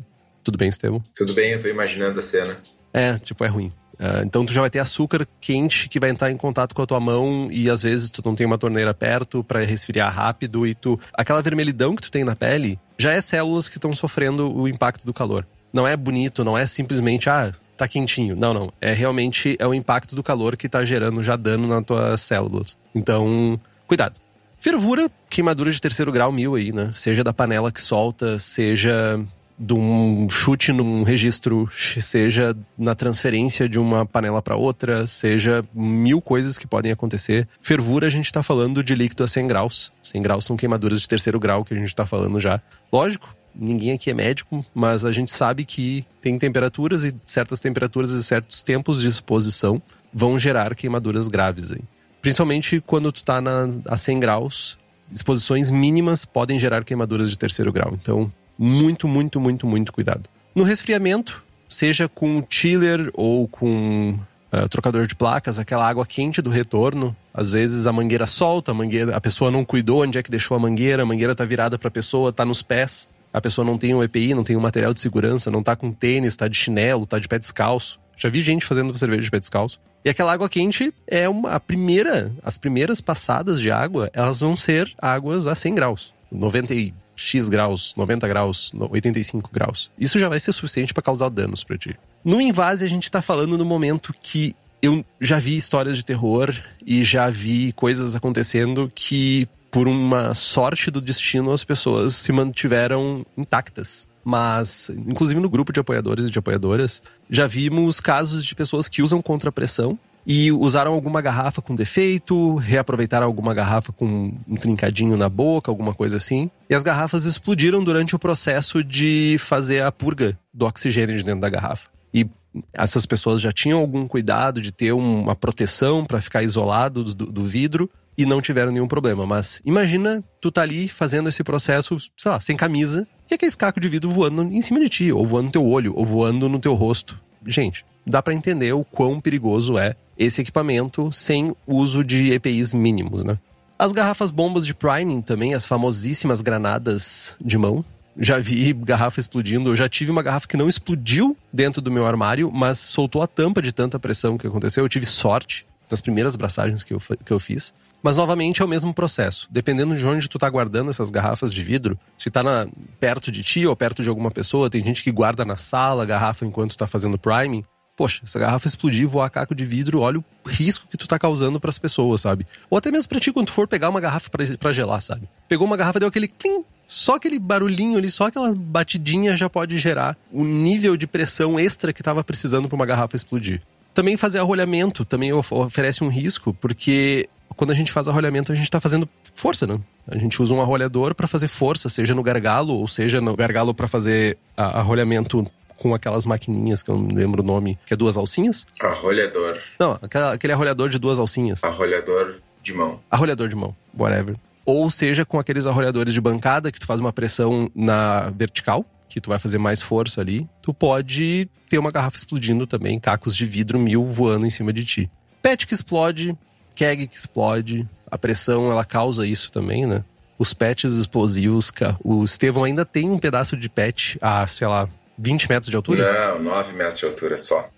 Tudo 0.42 0.57
bem, 0.57 0.70
Estevam? 0.70 1.03
Tudo 1.14 1.35
bem, 1.35 1.53
eu 1.53 1.61
tô 1.61 1.68
imaginando 1.68 2.18
a 2.18 2.22
cena. 2.22 2.57
É, 2.92 3.18
tipo, 3.18 3.44
é 3.44 3.48
ruim. 3.48 3.70
Uh, 3.94 4.24
então 4.24 4.44
tu 4.44 4.52
já 4.52 4.61
vai 4.61 4.70
ter 4.70 4.80
açúcar 4.80 5.26
quente 5.40 5.88
que 5.88 6.00
vai 6.00 6.11
entrar 6.11 6.30
em 6.30 6.37
contato 6.37 6.74
com 6.74 6.83
a 6.83 6.87
tua 6.87 7.00
mão 7.00 7.48
e 7.50 7.70
às 7.70 7.83
vezes 7.83 8.11
tu 8.11 8.22
não 8.24 8.35
tem 8.35 8.46
uma 8.46 8.59
torneira 8.59 8.92
perto 8.92 9.44
para 9.44 9.61
resfriar 9.61 10.12
rápido 10.12 10.66
e 10.66 10.74
tu 10.74 10.98
aquela 11.12 11.40
vermelhidão 11.40 11.94
que 11.94 12.02
tu 12.02 12.11
tem 12.11 12.24
na 12.24 12.35
pele 12.35 12.78
já 12.98 13.12
é 13.12 13.20
células 13.20 13.68
que 13.68 13.78
estão 13.78 13.92
sofrendo 13.92 14.52
o 14.52 14.68
impacto 14.68 15.04
do 15.04 15.12
calor. 15.12 15.46
Não 15.72 15.87
é 15.87 15.96
bonito, 15.96 16.44
não 16.44 16.57
é 16.57 16.66
simplesmente 16.66 17.28
ah, 17.28 17.52
tá 17.76 17.88
quentinho. 17.88 18.37
Não, 18.37 18.54
não, 18.54 18.72
é 18.80 18.92
realmente 18.92 19.57
é 19.59 19.66
o 19.66 19.74
impacto 19.74 20.14
do 20.14 20.22
calor 20.22 20.57
que 20.57 20.68
tá 20.68 20.85
gerando 20.85 21.22
já 21.22 21.37
dano 21.37 21.66
nas 21.66 21.85
tuas 21.85 22.20
células. 22.20 22.76
Então, 22.94 23.61
cuidado. 23.87 24.14
Fervura, 24.59 25.11
queimadura 25.28 25.70
de 25.70 25.80
terceiro 25.80 26.11
grau 26.11 26.33
mil 26.33 26.54
aí, 26.54 26.72
né? 26.72 26.92
Seja 26.94 27.22
da 27.22 27.35
panela 27.35 27.70
que 27.70 27.80
solta, 27.80 28.38
seja 28.38 29.20
de 29.59 29.73
um 29.73 30.29
chute 30.29 30.73
num 30.73 31.03
registro, 31.03 31.69
seja 32.01 32.57
na 32.77 32.95
transferência 32.95 33.69
de 33.69 33.79
uma 33.79 34.05
panela 34.05 34.43
para 34.43 34.57
outra, 34.57 35.07
seja 35.07 35.64
mil 35.73 36.21
coisas 36.21 36.59
que 36.59 36.67
podem 36.67 36.90
acontecer. 36.90 37.49
Fervura, 37.62 38.07
a 38.07 38.11
gente 38.11 38.27
está 38.27 38.43
falando 38.43 38.83
de 38.83 38.95
líquido 38.95 39.23
a 39.25 39.29
100 39.29 39.47
graus. 39.47 39.93
100 40.03 40.23
graus 40.23 40.45
são 40.45 40.57
queimaduras 40.57 41.01
de 41.01 41.09
terceiro 41.09 41.38
grau 41.38 41.64
que 41.64 41.75
a 41.75 41.77
gente 41.77 41.88
está 41.88 42.05
falando 42.05 42.40
já. 42.40 42.61
Lógico, 42.93 43.35
ninguém 43.55 43.93
aqui 43.93 44.11
é 44.11 44.14
médico, 44.14 44.64
mas 44.75 45.05
a 45.05 45.12
gente 45.12 45.31
sabe 45.31 45.64
que 45.64 46.05
tem 46.21 46.38
temperaturas 46.38 47.05
e 47.05 47.14
certas 47.25 47.61
temperaturas 47.61 48.11
e 48.11 48.25
certos 48.25 48.62
tempos 48.62 49.01
de 49.01 49.09
exposição 49.09 49.81
vão 50.12 50.38
gerar 50.38 50.75
queimaduras 50.75 51.29
graves 51.29 51.71
aí. 51.73 51.81
Principalmente 52.21 52.81
quando 52.81 53.12
tu 53.12 53.23
tá 53.23 53.40
na, 53.40 53.69
a 53.87 53.97
100 53.97 54.21
graus, 54.21 54.79
exposições 55.12 55.71
mínimas 55.71 56.25
podem 56.25 56.59
gerar 56.59 56.85
queimaduras 56.85 57.31
de 57.31 57.38
terceiro 57.38 57.73
grau. 57.73 57.93
Então, 58.01 58.33
muito, 58.59 59.09
muito, 59.09 59.40
muito, 59.40 59.67
muito 59.67 59.93
cuidado. 59.93 60.29
No 60.55 60.62
resfriamento, 60.62 61.43
seja 61.69 62.09
com 62.09 62.45
chiller 62.49 63.11
ou 63.14 63.49
com 63.49 64.19
uh, 64.53 64.69
trocador 64.69 65.07
de 65.07 65.14
placas, 65.14 65.59
aquela 65.59 65.88
água 65.88 66.07
quente 66.07 66.40
do 66.40 66.51
retorno, 66.51 67.17
às 67.33 67.51
vezes 67.51 67.87
a 67.87 67.93
mangueira 67.93 68.27
solta, 68.27 68.71
a 68.71 68.75
mangueira, 68.75 69.17
a 69.17 69.21
pessoa 69.21 69.51
não 69.51 69.64
cuidou 69.64 70.03
onde 70.03 70.19
é 70.19 70.23
que 70.23 70.31
deixou 70.31 70.57
a 70.57 70.61
mangueira, 70.61 71.03
a 71.03 71.07
mangueira 71.07 71.35
tá 71.35 71.45
virada 71.45 71.79
para 71.79 71.88
a 71.88 71.90
pessoa, 71.90 72.33
tá 72.33 72.45
nos 72.45 72.62
pés. 72.62 73.09
A 73.33 73.40
pessoa 73.40 73.64
não 73.64 73.77
tem 73.77 73.93
um 73.93 74.01
EPI, 74.01 74.33
não 74.33 74.45
tem 74.45 74.57
um 74.57 74.61
material 74.61 74.95
de 74.95 75.01
segurança, 75.01 75.51
não 75.51 75.61
tá 75.61 75.75
com 75.75 75.90
tênis, 75.90 76.37
tá 76.37 76.47
de 76.47 76.57
chinelo, 76.57 77.05
tá 77.05 77.19
de 77.19 77.27
pé 77.27 77.37
descalço. 77.37 77.99
Já 78.17 78.29
vi 78.29 78.40
gente 78.40 78.64
fazendo 78.64 78.97
cerveja 78.97 79.23
de 79.23 79.31
pé 79.31 79.40
descalço. 79.40 79.81
E 80.05 80.09
aquela 80.09 80.33
água 80.33 80.49
quente 80.49 80.95
é 81.05 81.29
uma, 81.29 81.51
a 81.51 81.59
primeira, 81.59 82.31
as 82.45 82.59
primeiras 82.59 83.01
passadas 83.01 83.59
de 83.59 83.73
água, 83.73 84.09
elas 84.12 84.38
vão 84.38 84.57
ser 84.57 84.93
águas 85.03 85.49
a 85.49 85.55
100 85.57 85.75
graus. 85.75 86.14
90 86.31 86.75
X 87.16 87.48
graus, 87.48 87.94
90 87.96 88.27
graus, 88.29 88.72
85 88.74 89.50
graus. 89.53 89.90
Isso 89.98 90.18
já 90.18 90.29
vai 90.29 90.40
ser 90.40 90.53
suficiente 90.53 90.92
para 90.92 91.03
causar 91.03 91.29
danos 91.29 91.62
para 91.64 91.79
ti. 91.79 91.96
No 92.24 92.40
invase, 92.40 92.85
a 92.85 92.88
gente 92.88 93.11
tá 93.11 93.22
falando 93.22 93.57
no 93.59 93.64
momento 93.64 94.14
que 94.22 94.55
eu 94.83 95.05
já 95.20 95.38
vi 95.38 95.57
histórias 95.57 95.96
de 95.96 96.05
terror 96.05 96.55
e 96.85 97.03
já 97.03 97.31
vi 97.31 97.72
coisas 97.72 98.14
acontecendo 98.14 98.90
que, 98.94 99.48
por 99.70 99.88
uma 99.88 100.35
sorte 100.35 100.90
do 100.90 101.00
destino, 101.00 101.53
as 101.53 101.64
pessoas 101.64 102.16
se 102.16 102.33
mantiveram 102.33 103.24
intactas. 103.37 104.07
Mas, 104.22 104.90
inclusive 104.90 105.38
no 105.40 105.50
grupo 105.50 105.72
de 105.72 105.81
apoiadores 105.81 106.24
e 106.24 106.31
de 106.31 106.38
apoiadoras, 106.38 107.03
já 107.31 107.46
vimos 107.46 108.00
casos 108.00 108.44
de 108.44 108.55
pessoas 108.55 108.88
que 108.88 109.03
usam 109.03 109.20
contrapressão 109.20 109.98
e 110.26 110.50
usaram 110.50 110.92
alguma 110.92 111.20
garrafa 111.20 111.60
com 111.60 111.74
defeito, 111.74 112.54
reaproveitaram 112.56 113.26
alguma 113.26 113.52
garrafa 113.52 113.92
com 113.92 114.32
um 114.48 114.56
trincadinho 114.56 115.16
na 115.16 115.28
boca, 115.28 115.70
alguma 115.70 115.94
coisa 115.94 116.16
assim. 116.16 116.50
E 116.68 116.74
as 116.74 116.82
garrafas 116.82 117.24
explodiram 117.24 117.82
durante 117.84 118.16
o 118.16 118.18
processo 118.18 118.82
de 118.82 119.37
fazer 119.38 119.82
a 119.82 119.92
purga 119.92 120.38
do 120.52 120.64
oxigênio 120.66 121.16
de 121.16 121.24
dentro 121.24 121.40
da 121.40 121.50
garrafa. 121.50 121.88
E 122.12 122.26
essas 122.72 123.04
pessoas 123.04 123.40
já 123.40 123.52
tinham 123.52 123.80
algum 123.80 124.06
cuidado 124.06 124.60
de 124.60 124.72
ter 124.72 124.92
uma 124.92 125.34
proteção 125.34 126.04
para 126.04 126.20
ficar 126.20 126.42
isolado 126.42 127.04
do, 127.04 127.26
do 127.26 127.44
vidro 127.44 127.90
e 128.16 128.24
não 128.24 128.40
tiveram 128.40 128.70
nenhum 128.70 128.87
problema. 128.87 129.26
Mas 129.26 129.60
imagina 129.64 130.22
tu 130.40 130.50
tá 130.50 130.62
ali 130.62 130.88
fazendo 130.88 131.28
esse 131.28 131.42
processo, 131.42 131.96
sei 132.16 132.30
lá, 132.30 132.40
sem 132.40 132.56
camisa, 132.56 133.06
e 133.30 133.34
aquele 133.34 133.52
caco 133.52 133.80
de 133.80 133.88
vidro 133.88 134.10
voando 134.10 134.42
em 134.42 134.62
cima 134.62 134.80
de 134.80 134.88
ti, 134.88 135.12
ou 135.12 135.26
voando 135.26 135.46
no 135.46 135.52
teu 135.52 135.66
olho, 135.66 135.92
ou 135.96 136.04
voando 136.04 136.48
no 136.48 136.58
teu 136.58 136.74
rosto. 136.74 137.20
Gente, 137.46 137.84
dá 138.07 138.23
para 138.23 138.35
entender 138.35 138.73
o 138.73 138.85
quão 138.85 139.21
perigoso 139.21 139.79
é 139.79 139.95
esse 140.19 140.40
equipamento 140.40 141.11
sem 141.12 141.55
uso 141.67 142.05
de 142.05 142.33
EPIs 142.33 142.73
mínimos, 142.73 143.25
né? 143.25 143.38
As 143.79 143.93
garrafas 143.93 144.31
bombas 144.31 144.64
de 144.64 144.73
priming 144.73 145.21
também, 145.21 145.55
as 145.55 145.67
famosíssimas 145.67 146.40
granadas 146.40 147.35
de 147.40 147.59
mão. 147.59 147.85
Já 148.17 148.38
vi 148.38 148.73
garrafa 148.73 149.19
explodindo, 149.19 149.71
eu 149.71 149.77
já 149.77 149.88
tive 149.88 150.12
uma 150.12 150.23
garrafa 150.23 150.47
que 150.47 150.57
não 150.57 150.69
explodiu 150.69 151.37
dentro 151.53 151.83
do 151.83 151.90
meu 151.90 152.07
armário, 152.07 152.51
mas 152.53 152.79
soltou 152.79 153.21
a 153.21 153.27
tampa 153.27 153.61
de 153.61 153.73
tanta 153.73 153.99
pressão 153.99 154.38
que 154.38 154.47
aconteceu. 154.47 154.85
Eu 154.85 154.88
tive 154.88 155.05
sorte 155.05 155.67
nas 155.90 156.01
primeiras 156.01 156.37
braçagens 156.37 156.85
que 156.85 156.95
eu, 156.95 157.01
que 157.25 157.33
eu 157.33 157.40
fiz. 157.40 157.75
Mas 158.01 158.17
novamente 158.17 158.62
é 158.62 158.64
o 158.64 158.69
mesmo 158.69 158.95
processo. 158.95 159.49
Dependendo 159.51 159.97
de 159.97 160.07
onde 160.07 160.29
tu 160.29 160.38
tá 160.38 160.49
guardando 160.49 160.90
essas 160.90 161.11
garrafas 161.11 161.53
de 161.53 161.62
vidro, 161.64 161.99
se 162.17 162.31
tá 162.31 162.43
na, 162.43 162.69
perto 163.01 163.33
de 163.33 163.43
ti 163.43 163.67
ou 163.67 163.75
perto 163.75 164.03
de 164.03 164.09
alguma 164.09 164.31
pessoa, 164.31 164.71
tem 164.71 164.85
gente 164.85 165.03
que 165.03 165.11
guarda 165.11 165.45
na 165.45 165.57
sala 165.57 166.03
a 166.05 166.07
garrafa 166.07 166.45
enquanto 166.45 166.77
tá 166.77 166.87
fazendo 166.87 167.19
priming 167.19 167.64
poxa, 167.96 168.20
essa 168.24 168.38
garrafa 168.38 168.66
explodir, 168.66 169.07
voar 169.07 169.30
caco 169.30 169.54
de 169.54 169.64
vidro, 169.64 170.00
olha 170.00 170.18
o 170.18 170.24
risco 170.46 170.87
que 170.88 170.96
tu 170.96 171.07
tá 171.07 171.18
causando 171.18 171.61
para 171.61 171.70
as 171.70 171.78
pessoas, 171.78 172.20
sabe? 172.20 172.46
Ou 172.68 172.76
até 172.78 172.90
mesmo 172.90 173.09
pra 173.09 173.20
ti 173.20 173.33
quando 173.33 173.46
tu 173.46 173.52
for 173.52 173.68
pegar 173.68 173.88
uma 173.88 174.00
garrafa 174.00 174.30
para 174.30 174.72
gelar, 174.72 175.00
sabe? 175.00 175.28
Pegou 175.48 175.66
uma 175.66 175.76
garrafa, 175.76 176.00
deu 176.00 176.09
aquele 176.09 176.28
clim, 176.28 176.64
só 176.87 177.14
aquele 177.14 177.38
barulhinho 177.38 177.96
ali, 177.98 178.11
só 178.11 178.26
aquela 178.26 178.54
batidinha 178.54 179.37
já 179.37 179.48
pode 179.48 179.78
gerar 179.78 180.16
o 180.33 180.44
nível 180.44 180.96
de 180.96 181.07
pressão 181.07 181.59
extra 181.59 181.92
que 181.92 182.02
tava 182.02 182.22
precisando 182.24 182.68
para 182.68 182.76
uma 182.76 182.87
garrafa 182.87 183.16
explodir. 183.16 183.62
Também 183.92 184.16
fazer 184.16 184.40
arrolhamento 184.40 185.04
também 185.04 185.33
oferece 185.33 186.02
um 186.02 186.09
risco, 186.09 186.52
porque 186.54 187.28
quando 187.57 187.70
a 187.70 187.74
gente 187.74 187.92
faz 187.92 188.09
arrolhamento, 188.09 188.50
a 188.50 188.54
gente 188.57 188.64
está 188.64 188.80
fazendo 188.80 189.09
força, 189.35 189.66
né? 189.66 189.78
A 190.09 190.18
gente 190.18 190.42
usa 190.42 190.52
um 190.52 190.61
arrolhador 190.61 191.14
para 191.14 191.28
fazer 191.28 191.46
força, 191.46 191.88
seja 191.88 192.12
no 192.12 192.22
gargalo, 192.22 192.74
ou 192.74 192.88
seja 192.88 193.20
no 193.20 193.37
gargalo 193.37 193.72
para 193.72 193.87
fazer 193.87 194.37
arrolhamento 194.57 195.46
com 195.78 195.94
aquelas 195.94 196.26
maquininhas 196.26 196.82
que 196.82 196.90
eu 196.90 196.98
não 196.98 197.08
lembro 197.14 197.42
o 197.42 197.46
nome, 197.46 197.78
que 197.87 197.94
é 197.94 197.96
duas 197.96 198.16
alcinhas? 198.16 198.66
Arrolhador. 198.80 199.58
Não, 199.78 199.98
aquele 200.32 200.52
arrolhador 200.52 200.88
de 200.88 200.98
duas 200.98 201.18
alcinhas. 201.18 201.62
Arrolhador 201.64 202.37
de 202.62 202.72
mão. 202.72 203.00
Arrolhador 203.10 203.48
de 203.48 203.56
mão, 203.56 203.74
whatever. 203.98 204.37
Ou 204.64 204.90
seja, 204.90 205.24
com 205.24 205.38
aqueles 205.38 205.66
arrolhadores 205.66 206.14
de 206.14 206.20
bancada 206.20 206.72
que 206.72 206.80
tu 206.80 206.87
faz 206.87 206.98
uma 206.98 207.12
pressão 207.12 207.70
na 207.74 208.30
vertical, 208.30 208.84
que 209.08 209.20
tu 209.20 209.28
vai 209.28 209.38
fazer 209.38 209.58
mais 209.58 209.82
força 209.82 210.20
ali, 210.20 210.48
tu 210.62 210.72
pode 210.72 211.48
ter 211.68 211.78
uma 211.78 211.90
garrafa 211.90 212.16
explodindo 212.16 212.66
também, 212.66 212.98
cacos 212.98 213.37
de 213.37 213.44
vidro 213.44 213.78
mil 213.78 214.04
voando 214.06 214.46
em 214.46 214.50
cima 214.50 214.72
de 214.72 214.84
ti. 214.84 215.10
Pet 215.42 215.66
que 215.66 215.74
explode, 215.74 216.37
keg 216.74 217.06
que 217.06 217.16
explode, 217.16 217.88
a 218.10 218.16
pressão 218.16 218.70
ela 218.70 218.84
causa 218.84 219.26
isso 219.26 219.52
também, 219.52 219.87
né? 219.87 220.02
Os 220.38 220.52
pets 220.52 220.92
explosivos, 220.92 221.70
o 222.02 222.24
Estevão 222.24 222.64
ainda 222.64 222.84
tem 222.84 223.08
um 223.10 223.18
pedaço 223.18 223.56
de 223.56 223.68
pet 223.68 224.18
a, 224.20 224.46
sei 224.46 224.66
lá, 224.66 224.88
20 225.18 225.48
metros 225.48 225.70
de 225.70 225.77
altura? 225.77 226.35
Não, 226.35 226.42
9 226.42 226.73
metros 226.75 226.98
de 226.98 227.06
altura 227.06 227.38
só. 227.38 227.69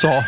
Só. 0.00 0.24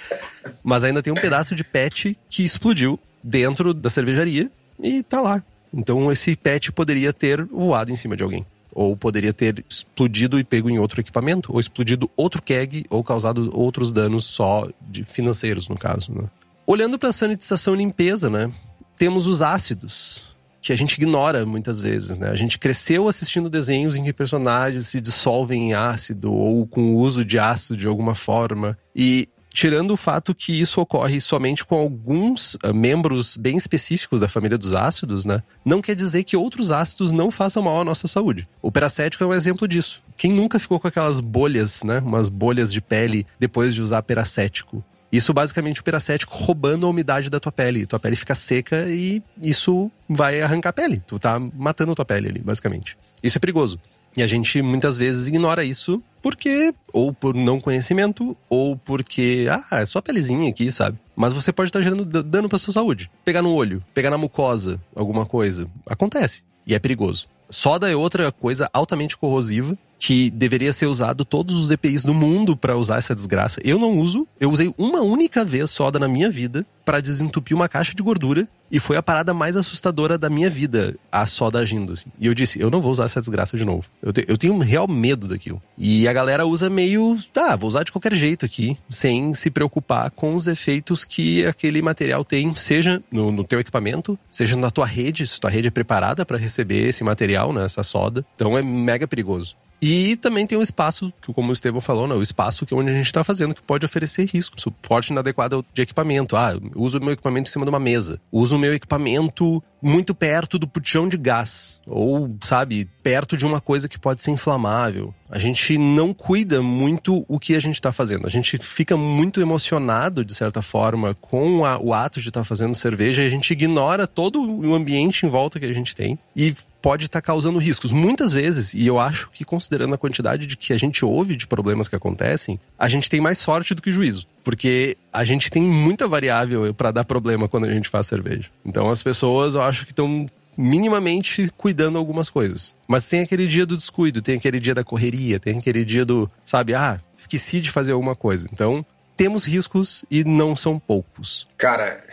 Mas 0.62 0.84
ainda 0.84 1.02
tem 1.02 1.12
um 1.12 1.16
pedaço 1.16 1.54
de 1.54 1.64
pet 1.64 2.18
que 2.28 2.44
explodiu 2.44 2.98
dentro 3.22 3.72
da 3.72 3.88
cervejaria 3.88 4.50
e 4.78 5.02
tá 5.02 5.20
lá. 5.20 5.42
Então 5.72 6.10
esse 6.12 6.36
pet 6.36 6.70
poderia 6.70 7.12
ter 7.12 7.44
voado 7.44 7.90
em 7.90 7.96
cima 7.96 8.16
de 8.16 8.22
alguém. 8.22 8.46
Ou 8.72 8.96
poderia 8.96 9.32
ter 9.32 9.64
explodido 9.68 10.38
e 10.38 10.44
pego 10.44 10.68
em 10.68 10.78
outro 10.78 11.00
equipamento, 11.00 11.52
ou 11.52 11.60
explodido 11.60 12.10
outro 12.16 12.42
keg, 12.42 12.84
ou 12.90 13.04
causado 13.04 13.50
outros 13.56 13.92
danos 13.92 14.24
só 14.24 14.68
de 14.80 15.04
financeiros, 15.04 15.68
no 15.68 15.78
caso. 15.78 16.12
Né? 16.12 16.24
Olhando 16.66 16.98
para 16.98 17.12
sanitização 17.12 17.74
e 17.74 17.78
limpeza, 17.78 18.28
né? 18.28 18.50
Temos 18.96 19.28
os 19.28 19.42
ácidos, 19.42 20.33
que 20.64 20.72
a 20.72 20.76
gente 20.76 20.94
ignora 20.94 21.44
muitas 21.44 21.78
vezes, 21.78 22.16
né? 22.16 22.30
A 22.30 22.34
gente 22.34 22.58
cresceu 22.58 23.06
assistindo 23.06 23.50
desenhos 23.50 23.96
em 23.96 24.02
que 24.02 24.14
personagens 24.14 24.86
se 24.86 24.98
dissolvem 24.98 25.68
em 25.68 25.74
ácido 25.74 26.32
ou 26.32 26.66
com 26.66 26.94
o 26.94 26.96
uso 26.96 27.22
de 27.22 27.38
ácido 27.38 27.76
de 27.76 27.86
alguma 27.86 28.14
forma. 28.14 28.78
E 28.96 29.28
tirando 29.52 29.90
o 29.90 29.96
fato 29.96 30.34
que 30.34 30.58
isso 30.58 30.80
ocorre 30.80 31.20
somente 31.20 31.66
com 31.66 31.74
alguns 31.74 32.54
uh, 32.54 32.72
membros 32.72 33.36
bem 33.36 33.58
específicos 33.58 34.22
da 34.22 34.28
família 34.28 34.56
dos 34.56 34.74
ácidos, 34.74 35.26
né? 35.26 35.42
Não 35.62 35.82
quer 35.82 35.94
dizer 35.94 36.24
que 36.24 36.34
outros 36.34 36.72
ácidos 36.72 37.12
não 37.12 37.30
façam 37.30 37.62
mal 37.62 37.82
à 37.82 37.84
nossa 37.84 38.08
saúde. 38.08 38.48
O 38.62 38.72
peracético 38.72 39.22
é 39.22 39.26
um 39.26 39.34
exemplo 39.34 39.68
disso. 39.68 40.02
Quem 40.16 40.32
nunca 40.32 40.58
ficou 40.58 40.80
com 40.80 40.88
aquelas 40.88 41.20
bolhas, 41.20 41.82
né? 41.82 41.98
Umas 41.98 42.30
bolhas 42.30 42.72
de 42.72 42.80
pele 42.80 43.26
depois 43.38 43.74
de 43.74 43.82
usar 43.82 44.02
peracético? 44.02 44.82
Isso 45.14 45.32
basicamente 45.32 45.80
o 45.80 45.84
peracético 45.84 46.36
roubando 46.36 46.84
a 46.86 46.90
umidade 46.90 47.30
da 47.30 47.38
tua 47.38 47.52
pele. 47.52 47.86
Tua 47.86 48.00
pele 48.00 48.16
fica 48.16 48.34
seca 48.34 48.86
e 48.88 49.22
isso 49.40 49.88
vai 50.08 50.42
arrancar 50.42 50.70
a 50.70 50.72
pele. 50.72 51.00
Tu 51.06 51.20
tá 51.20 51.38
matando 51.38 51.92
a 51.92 51.94
tua 51.94 52.04
pele 52.04 52.30
ali, 52.30 52.40
basicamente. 52.40 52.98
Isso 53.22 53.38
é 53.38 53.40
perigoso. 53.40 53.78
E 54.16 54.24
a 54.24 54.26
gente 54.26 54.60
muitas 54.60 54.96
vezes 54.96 55.28
ignora 55.28 55.64
isso 55.64 56.02
porque, 56.20 56.74
ou 56.92 57.12
por 57.12 57.32
não 57.32 57.60
conhecimento, 57.60 58.36
ou 58.50 58.76
porque, 58.76 59.46
ah, 59.48 59.82
é 59.82 59.86
só 59.86 60.00
pelezinha 60.00 60.50
aqui, 60.50 60.72
sabe? 60.72 60.98
Mas 61.14 61.32
você 61.32 61.52
pode 61.52 61.68
estar 61.68 61.80
gerando 61.80 62.04
dano 62.04 62.48
pra 62.48 62.58
sua 62.58 62.72
saúde. 62.72 63.08
Pegar 63.24 63.40
no 63.42 63.54
olho, 63.54 63.84
pegar 63.94 64.10
na 64.10 64.18
mucosa, 64.18 64.80
alguma 64.96 65.24
coisa. 65.24 65.68
Acontece. 65.86 66.42
E 66.66 66.74
é 66.74 66.78
perigoso. 66.80 67.28
Soda 67.48 67.88
é 67.88 67.94
outra 67.94 68.32
coisa 68.32 68.68
altamente 68.72 69.16
corrosiva 69.16 69.78
que 70.04 70.28
deveria 70.30 70.70
ser 70.70 70.84
usado 70.84 71.24
todos 71.24 71.56
os 71.56 71.70
EPIs 71.70 72.04
do 72.04 72.12
mundo 72.12 72.54
para 72.54 72.76
usar 72.76 72.98
essa 72.98 73.14
desgraça. 73.14 73.58
Eu 73.64 73.78
não 73.78 73.98
uso. 73.98 74.28
Eu 74.38 74.50
usei 74.50 74.74
uma 74.76 75.00
única 75.00 75.46
vez 75.46 75.70
soda 75.70 75.98
na 75.98 76.06
minha 76.06 76.28
vida 76.28 76.66
para 76.84 77.00
desentupir 77.00 77.56
uma 77.56 77.70
caixa 77.70 77.94
de 77.94 78.02
gordura 78.02 78.46
e 78.70 78.78
foi 78.78 78.98
a 78.98 79.02
parada 79.02 79.32
mais 79.32 79.56
assustadora 79.56 80.18
da 80.18 80.28
minha 80.28 80.50
vida, 80.50 80.94
a 81.10 81.26
soda 81.26 81.58
agindo. 81.58 81.94
Assim. 81.94 82.10
E 82.20 82.26
eu 82.26 82.34
disse, 82.34 82.60
eu 82.60 82.70
não 82.70 82.82
vou 82.82 82.92
usar 82.92 83.04
essa 83.06 83.18
desgraça 83.18 83.56
de 83.56 83.64
novo. 83.64 83.88
Eu, 84.02 84.12
te, 84.12 84.26
eu 84.28 84.36
tenho 84.36 84.52
um 84.52 84.58
real 84.58 84.86
medo 84.86 85.26
daquilo. 85.26 85.62
E 85.78 86.06
a 86.06 86.12
galera 86.12 86.44
usa 86.44 86.68
meio, 86.68 87.16
tá, 87.32 87.56
vou 87.56 87.68
usar 87.68 87.82
de 87.82 87.90
qualquer 87.90 88.14
jeito 88.14 88.44
aqui, 88.44 88.76
sem 88.90 89.32
se 89.32 89.50
preocupar 89.50 90.10
com 90.10 90.34
os 90.34 90.46
efeitos 90.46 91.02
que 91.02 91.46
aquele 91.46 91.80
material 91.80 92.26
tem, 92.26 92.54
seja 92.54 93.02
no, 93.10 93.32
no 93.32 93.42
teu 93.42 93.58
equipamento, 93.58 94.18
seja 94.28 94.54
na 94.54 94.70
tua 94.70 94.84
rede, 94.84 95.26
se 95.26 95.40
tua 95.40 95.48
rede 95.48 95.68
é 95.68 95.70
preparada 95.70 96.26
para 96.26 96.36
receber 96.36 96.88
esse 96.88 97.02
material, 97.02 97.54
né, 97.54 97.64
essa 97.64 97.82
soda. 97.82 98.22
Então 98.34 98.58
é 98.58 98.62
mega 98.62 99.08
perigoso. 99.08 99.56
E 99.86 100.16
também 100.16 100.46
tem 100.46 100.56
um 100.56 100.62
espaço, 100.62 101.12
que 101.20 101.30
como 101.34 101.50
o 101.50 101.52
Estevão 101.52 101.78
falou, 101.78 102.08
né, 102.08 102.14
o 102.14 102.22
espaço 102.22 102.64
que 102.64 102.72
é 102.72 102.76
onde 102.76 102.90
a 102.90 102.94
gente 102.94 103.04
está 103.04 103.22
fazendo, 103.22 103.54
que 103.54 103.60
pode 103.60 103.84
oferecer 103.84 104.24
risco. 104.24 104.58
Suporte 104.58 105.12
inadequado 105.12 105.62
de 105.74 105.82
equipamento. 105.82 106.36
Ah, 106.36 106.58
uso 106.74 106.96
o 106.96 107.04
meu 107.04 107.12
equipamento 107.12 107.50
em 107.50 107.52
cima 107.52 107.66
de 107.66 107.68
uma 107.68 107.78
mesa. 107.78 108.18
Uso 108.32 108.56
o 108.56 108.58
meu 108.58 108.72
equipamento 108.72 109.62
muito 109.82 110.14
perto 110.14 110.58
do 110.58 110.66
puxão 110.66 111.06
de 111.06 111.18
gás. 111.18 111.82
Ou, 111.86 112.34
sabe, 112.40 112.88
perto 113.02 113.36
de 113.36 113.44
uma 113.44 113.60
coisa 113.60 113.86
que 113.86 113.98
pode 113.98 114.22
ser 114.22 114.30
inflamável. 114.30 115.14
A 115.28 115.38
gente 115.38 115.76
não 115.76 116.14
cuida 116.14 116.62
muito 116.62 117.22
o 117.28 117.38
que 117.38 117.54
a 117.54 117.60
gente 117.60 117.74
está 117.74 117.92
fazendo. 117.92 118.26
A 118.26 118.30
gente 118.30 118.56
fica 118.56 118.96
muito 118.96 119.42
emocionado, 119.42 120.24
de 120.24 120.34
certa 120.34 120.62
forma, 120.62 121.14
com 121.20 121.66
a, 121.66 121.78
o 121.78 121.92
ato 121.92 122.22
de 122.22 122.28
estar 122.28 122.40
tá 122.40 122.44
fazendo 122.44 122.74
cerveja 122.74 123.22
e 123.22 123.26
a 123.26 123.30
gente 123.30 123.50
ignora 123.50 124.06
todo 124.06 124.40
o 124.40 124.74
ambiente 124.74 125.26
em 125.26 125.28
volta 125.28 125.60
que 125.60 125.66
a 125.66 125.74
gente 125.74 125.94
tem 125.94 126.18
e 126.34 126.54
pode 126.84 127.06
estar 127.06 127.22
tá 127.22 127.26
causando 127.26 127.58
riscos. 127.58 127.92
Muitas 127.92 128.30
vezes, 128.30 128.74
e 128.74 128.86
eu 128.86 128.98
acho 128.98 129.30
que 129.30 129.42
considerando 129.42 129.94
a 129.94 129.98
quantidade 129.98 130.46
de 130.46 130.54
que 130.54 130.70
a 130.70 130.76
gente 130.76 131.02
ouve 131.02 131.34
de 131.34 131.46
problemas 131.46 131.88
que 131.88 131.96
acontecem, 131.96 132.60
a 132.78 132.88
gente 132.88 133.08
tem 133.08 133.22
mais 133.22 133.38
sorte 133.38 133.74
do 133.74 133.80
que 133.80 133.90
juízo. 133.90 134.26
Porque 134.44 134.94
a 135.10 135.24
gente 135.24 135.50
tem 135.50 135.62
muita 135.62 136.06
variável 136.06 136.74
para 136.74 136.90
dar 136.90 137.04
problema 137.06 137.48
quando 137.48 137.64
a 137.64 137.70
gente 137.70 137.88
faz 137.88 138.06
cerveja. 138.06 138.50
Então 138.62 138.90
as 138.90 139.02
pessoas, 139.02 139.54
eu 139.54 139.62
acho 139.62 139.86
que 139.86 139.92
estão 139.92 140.26
minimamente 140.58 141.50
cuidando 141.56 141.96
algumas 141.96 142.28
coisas. 142.28 142.76
Mas 142.86 143.08
tem 143.08 143.22
aquele 143.22 143.46
dia 143.46 143.64
do 143.64 143.78
descuido, 143.78 144.20
tem 144.20 144.36
aquele 144.36 144.60
dia 144.60 144.74
da 144.74 144.84
correria, 144.84 145.40
tem 145.40 145.56
aquele 145.56 145.86
dia 145.86 146.04
do, 146.04 146.30
sabe, 146.44 146.74
ah, 146.74 147.00
esqueci 147.16 147.62
de 147.62 147.70
fazer 147.70 147.92
alguma 147.92 148.14
coisa. 148.14 148.46
Então, 148.52 148.84
temos 149.16 149.46
riscos 149.46 150.04
e 150.10 150.22
não 150.22 150.54
são 150.54 150.78
poucos. 150.78 151.48
Cara, 151.56 152.04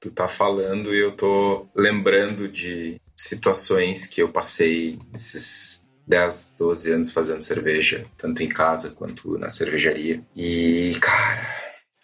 tu 0.00 0.10
tá 0.10 0.26
falando 0.26 0.92
e 0.92 1.00
eu 1.00 1.12
tô 1.12 1.68
lembrando 1.76 2.48
de 2.48 3.00
situações 3.16 4.06
que 4.06 4.22
eu 4.22 4.28
passei 4.28 4.98
nesses 5.10 5.88
10, 6.06 6.56
12 6.58 6.92
anos 6.92 7.10
fazendo 7.10 7.40
cerveja, 7.40 8.04
tanto 8.16 8.42
em 8.42 8.48
casa 8.48 8.90
quanto 8.90 9.38
na 9.38 9.48
cervejaria. 9.48 10.22
E, 10.36 10.96
cara, 11.00 11.48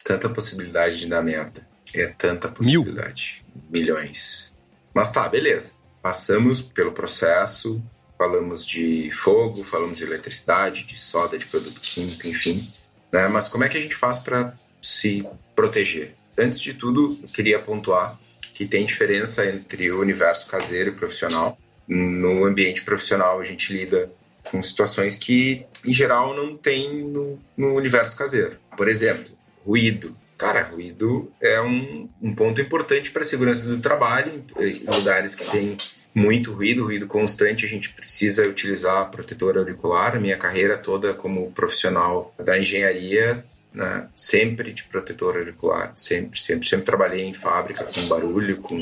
tanta 0.02 0.28
possibilidade 0.28 0.98
de 0.98 1.06
dar 1.06 1.22
merda. 1.22 1.66
É 1.94 2.06
tanta 2.06 2.48
possibilidade. 2.48 3.44
Mil. 3.70 3.84
Milhões. 3.84 4.58
Mas 4.94 5.12
tá, 5.12 5.28
beleza. 5.28 5.76
Passamos 6.00 6.60
pelo 6.60 6.92
processo, 6.92 7.82
falamos 8.18 8.66
de 8.66 9.10
fogo, 9.12 9.62
falamos 9.62 9.98
de 9.98 10.04
eletricidade, 10.04 10.84
de 10.84 10.98
soda, 10.98 11.38
de 11.38 11.46
produto 11.46 11.80
químico, 11.80 12.26
enfim. 12.26 12.66
Né? 13.12 13.28
Mas 13.28 13.48
como 13.48 13.64
é 13.64 13.68
que 13.68 13.76
a 13.76 13.80
gente 13.80 13.94
faz 13.94 14.18
para 14.18 14.54
se 14.80 15.24
proteger? 15.54 16.14
Antes 16.36 16.60
de 16.60 16.74
tudo, 16.74 17.18
eu 17.22 17.28
queria 17.28 17.58
pontuar 17.58 18.18
que 18.55 18.66
tem 18.66 18.84
diferença 18.84 19.46
entre 19.46 19.90
o 19.90 20.00
universo 20.00 20.48
caseiro 20.48 20.90
e 20.90 20.94
profissional. 20.94 21.59
No 21.88 22.44
ambiente 22.44 22.82
profissional, 22.82 23.40
a 23.40 23.44
gente 23.44 23.72
lida 23.72 24.11
com 24.44 24.61
situações 24.62 25.16
que, 25.16 25.64
em 25.84 25.92
geral, 25.92 26.34
não 26.34 26.57
tem 26.57 27.05
no, 27.05 27.38
no 27.57 27.74
universo 27.74 28.16
caseiro. 28.16 28.57
Por 28.76 28.88
exemplo, 28.88 29.26
ruído. 29.64 30.16
Cara, 30.36 30.62
ruído 30.62 31.30
é 31.40 31.61
um, 31.61 32.09
um 32.20 32.34
ponto 32.34 32.61
importante 32.61 33.11
para 33.11 33.22
a 33.22 33.24
segurança 33.24 33.68
do 33.68 33.80
trabalho 33.80 34.44
em 34.59 34.96
lugares 34.96 35.34
que 35.34 35.48
tem 35.50 35.76
muito 36.14 36.53
ruído, 36.53 36.84
ruído 36.84 37.07
constante, 37.07 37.64
a 37.64 37.68
gente 37.68 37.90
precisa 37.90 38.46
utilizar 38.46 39.11
protetor 39.11 39.57
auricular. 39.57 40.20
Minha 40.20 40.36
carreira 40.36 40.76
toda 40.76 41.14
como 41.14 41.50
profissional 41.53 42.34
da 42.38 42.59
engenharia, 42.59 43.44
né, 43.74 44.08
sempre 44.14 44.72
de 44.72 44.84
protetor 44.84 45.36
auricular, 45.36 45.92
sempre, 45.94 46.38
sempre, 46.38 46.66
sempre 46.66 46.84
trabalhei 46.84 47.24
em 47.24 47.34
fábrica 47.34 47.84
com 47.84 48.08
barulho, 48.08 48.58
com 48.58 48.76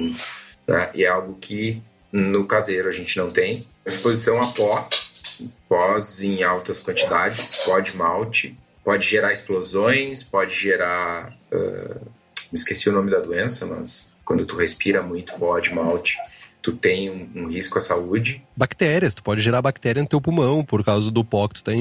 né, 0.67 0.91
e 0.95 1.05
é 1.05 1.09
algo 1.09 1.35
que 1.41 1.83
no 2.13 2.45
caseiro 2.45 2.89
a 2.89 2.93
gente 2.93 3.17
não 3.17 3.31
tem. 3.31 3.67
Exposição 3.87 4.41
a 4.41 4.47
pó, 4.49 4.89
pós 5.69 6.23
em 6.23 6.43
altas 6.43 6.81
quantidades, 6.81 7.59
pó 7.65 7.79
de 7.79 7.97
malte, 7.97 8.59
pode 8.85 9.07
gerar 9.07 9.33
explosões, 9.33 10.23
pode 10.23 10.55
gerar. 10.55 11.33
Uh, 11.53 12.01
me 12.53 12.59
esqueci 12.59 12.89
o 12.89 12.93
nome 12.93 13.11
da 13.11 13.21
doença, 13.21 13.67
mas 13.67 14.13
quando 14.25 14.45
tu 14.45 14.57
respira 14.57 15.03
muito 15.03 15.35
pó 15.35 15.59
de 15.61 15.73
malte, 15.73 16.17
tu 16.63 16.73
tem 16.73 17.11
um, 17.11 17.29
um, 17.35 17.49
risco 17.49 17.79
à 17.79 17.81
saúde. 17.81 18.43
Bactérias, 18.57 19.15
tu 19.15 19.23
pode 19.23 19.41
gerar 19.41 19.63
bactéria 19.63 20.03
no 20.03 20.09
teu 20.09 20.21
pulmão 20.21 20.65
por 20.65 20.85
causa 20.85 21.11
do 21.11 21.25
pó 21.25 21.49
que 21.49 21.55
tu 21.55 21.65
tá, 21.65 21.73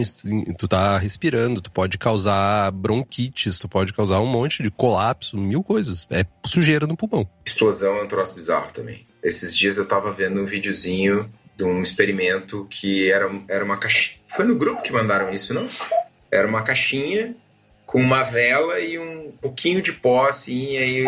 tu 0.57 0.67
tá 0.67 0.97
respirando, 0.97 1.61
tu 1.61 1.71
pode 1.71 1.97
causar 1.97 2.71
bronquites, 2.71 3.59
tu 3.59 3.67
pode 3.67 3.93
causar 3.93 4.19
um 4.19 4.27
monte 4.27 4.63
de 4.63 4.71
colapso, 4.71 5.37
mil 5.37 5.63
coisas. 5.63 6.07
É 6.09 6.25
sujeira 6.45 6.87
no 6.87 6.95
pulmão. 6.95 7.27
Explosão 7.45 7.97
é 7.97 8.03
um 8.03 8.07
troço 8.07 8.35
bizarro 8.35 8.71
também. 8.71 9.05
Esses 9.21 9.55
dias 9.55 9.77
eu 9.77 9.87
tava 9.87 10.11
vendo 10.11 10.39
um 10.39 10.45
videozinho 10.45 11.29
de 11.57 11.65
um 11.65 11.81
experimento 11.81 12.65
que 12.69 13.11
era, 13.11 13.29
era 13.49 13.65
uma 13.65 13.77
caixa. 13.77 14.13
Foi 14.25 14.45
no 14.45 14.55
grupo 14.55 14.81
que 14.81 14.93
mandaram 14.93 15.33
isso, 15.33 15.53
não? 15.53 15.67
Era 16.31 16.47
uma 16.47 16.61
caixinha 16.61 17.35
com 17.85 17.99
uma 17.99 18.21
vela 18.21 18.79
e 18.79 18.99
um 18.99 19.31
pouquinho 19.41 19.81
de 19.81 19.91
pó, 19.93 20.27
assim, 20.27 20.73
e 20.73 20.77
aí 20.77 21.05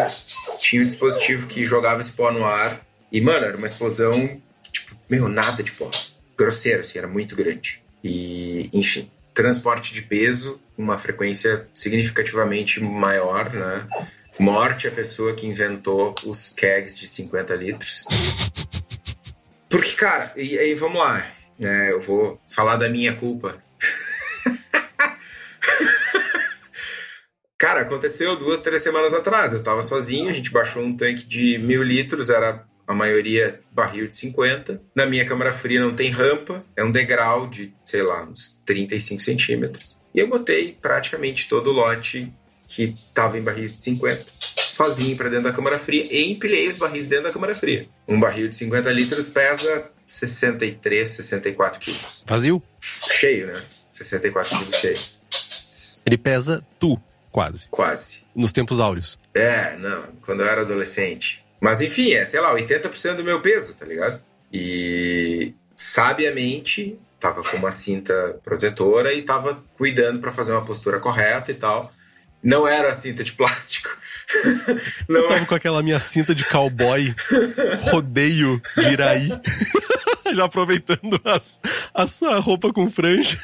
tinha 0.59 0.81
um 0.81 0.85
dispositivo 0.85 1.47
que 1.47 1.63
jogava 1.63 2.01
esse 2.01 2.11
pó 2.13 2.31
no 2.31 2.43
ar. 2.43 2.81
E, 3.11 3.19
mano, 3.19 3.45
era 3.45 3.57
uma 3.57 3.67
explosão, 3.67 4.41
tipo, 4.71 4.95
meu, 5.09 5.27
nada 5.27 5.61
de 5.61 5.71
pó. 5.71 5.89
Grosseiro, 6.37 6.81
assim, 6.81 6.97
era 6.97 7.07
muito 7.07 7.35
grande. 7.35 7.83
E, 8.03 8.69
enfim, 8.73 9.11
transporte 9.33 9.93
de 9.93 10.01
peso, 10.01 10.61
uma 10.77 10.97
frequência 10.97 11.67
significativamente 11.73 12.81
maior, 12.81 13.53
né? 13.53 13.87
Morte 14.39 14.87
a 14.87 14.91
pessoa 14.91 15.35
que 15.35 15.45
inventou 15.45 16.15
os 16.25 16.49
kegs 16.49 16.97
de 16.97 17.07
50 17.07 17.53
litros. 17.55 18.05
Porque, 19.69 19.91
cara, 19.91 20.33
e 20.35 20.57
aí 20.57 20.73
vamos 20.73 20.99
lá, 20.99 21.25
né? 21.59 21.91
Eu 21.91 22.01
vou 22.01 22.41
falar 22.47 22.77
da 22.77 22.89
minha 22.89 23.13
culpa 23.13 23.61
Cara, 27.57 27.81
aconteceu 27.81 28.35
duas, 28.35 28.59
três 28.59 28.81
semanas 28.81 29.13
atrás. 29.13 29.53
Eu 29.53 29.63
tava 29.63 29.81
sozinho, 29.81 30.29
a 30.29 30.33
gente 30.33 30.51
baixou 30.51 30.83
um 30.83 30.97
tanque 30.97 31.25
de 31.25 31.57
mil 31.59 31.81
litros, 31.83 32.29
era 32.29 32.65
a 32.91 32.95
maioria 32.95 33.59
barril 33.71 34.07
de 34.07 34.15
50. 34.15 34.81
Na 34.95 35.05
minha 35.05 35.25
câmara 35.25 35.51
fria 35.51 35.79
não 35.79 35.95
tem 35.95 36.09
rampa, 36.09 36.63
é 36.75 36.83
um 36.83 36.91
degrau 36.91 37.47
de, 37.47 37.73
sei 37.83 38.01
lá, 38.01 38.23
uns 38.23 38.61
35 38.65 39.21
centímetros. 39.21 39.97
E 40.13 40.19
eu 40.19 40.27
botei 40.27 40.77
praticamente 40.81 41.47
todo 41.47 41.69
o 41.69 41.73
lote 41.73 42.31
que 42.67 42.95
tava 43.13 43.37
em 43.37 43.41
barris 43.41 43.75
de 43.75 43.81
50, 43.81 44.25
sozinho 44.81 45.17
para 45.17 45.29
dentro 45.29 45.45
da 45.45 45.53
câmara 45.53 45.77
fria 45.77 46.05
e 46.09 46.31
empilhei 46.31 46.67
os 46.67 46.77
barris 46.77 47.07
dentro 47.07 47.25
da 47.25 47.31
câmara 47.31 47.53
fria. 47.53 47.87
Um 48.07 48.19
barril 48.19 48.47
de 48.47 48.55
50 48.55 48.91
litros 48.91 49.29
pesa 49.29 49.89
63, 50.05 51.07
64 51.07 51.79
quilos. 51.79 52.23
Vazio? 52.25 52.61
Cheio, 52.79 53.47
né? 53.47 53.61
64 53.91 54.57
quilos 54.57 54.75
cheio. 54.75 54.97
Ele 56.05 56.17
pesa 56.17 56.65
tu, 56.79 56.99
quase. 57.31 57.67
Quase. 57.69 58.23
Nos 58.35 58.51
tempos 58.51 58.79
áureos. 58.79 59.19
É, 59.33 59.75
não. 59.77 60.03
Quando 60.21 60.41
eu 60.41 60.47
era 60.47 60.61
adolescente. 60.61 61.43
Mas 61.61 61.79
enfim, 61.79 62.13
é, 62.13 62.25
sei 62.25 62.41
lá, 62.41 62.51
80% 62.55 63.17
do 63.17 63.23
meu 63.23 63.39
peso, 63.39 63.75
tá 63.75 63.85
ligado? 63.85 64.19
E 64.51 65.53
sabiamente 65.75 66.99
tava 67.19 67.43
com 67.43 67.57
uma 67.57 67.71
cinta 67.71 68.39
protetora 68.43 69.13
e 69.13 69.21
tava 69.21 69.63
cuidando 69.77 70.19
para 70.19 70.31
fazer 70.31 70.53
uma 70.53 70.65
postura 70.65 70.99
correta 70.99 71.51
e 71.51 71.53
tal. 71.53 71.93
Não 72.43 72.67
era 72.67 72.89
a 72.89 72.93
cinta 72.93 73.23
de 73.23 73.33
plástico. 73.33 73.95
Não 75.07 75.21
eu 75.21 75.27
tava 75.27 75.41
é... 75.41 75.45
com 75.45 75.53
aquela 75.53 75.83
minha 75.83 75.99
cinta 75.99 76.33
de 76.33 76.43
cowboy, 76.43 77.13
rodeio 77.91 78.59
de 78.75 78.93
Iraí. 78.93 79.29
Já 80.33 80.45
aproveitando 80.45 81.21
as, 81.23 81.59
a 81.93 82.07
sua 82.07 82.39
roupa 82.39 82.73
com 82.73 82.89
franja. 82.89 83.37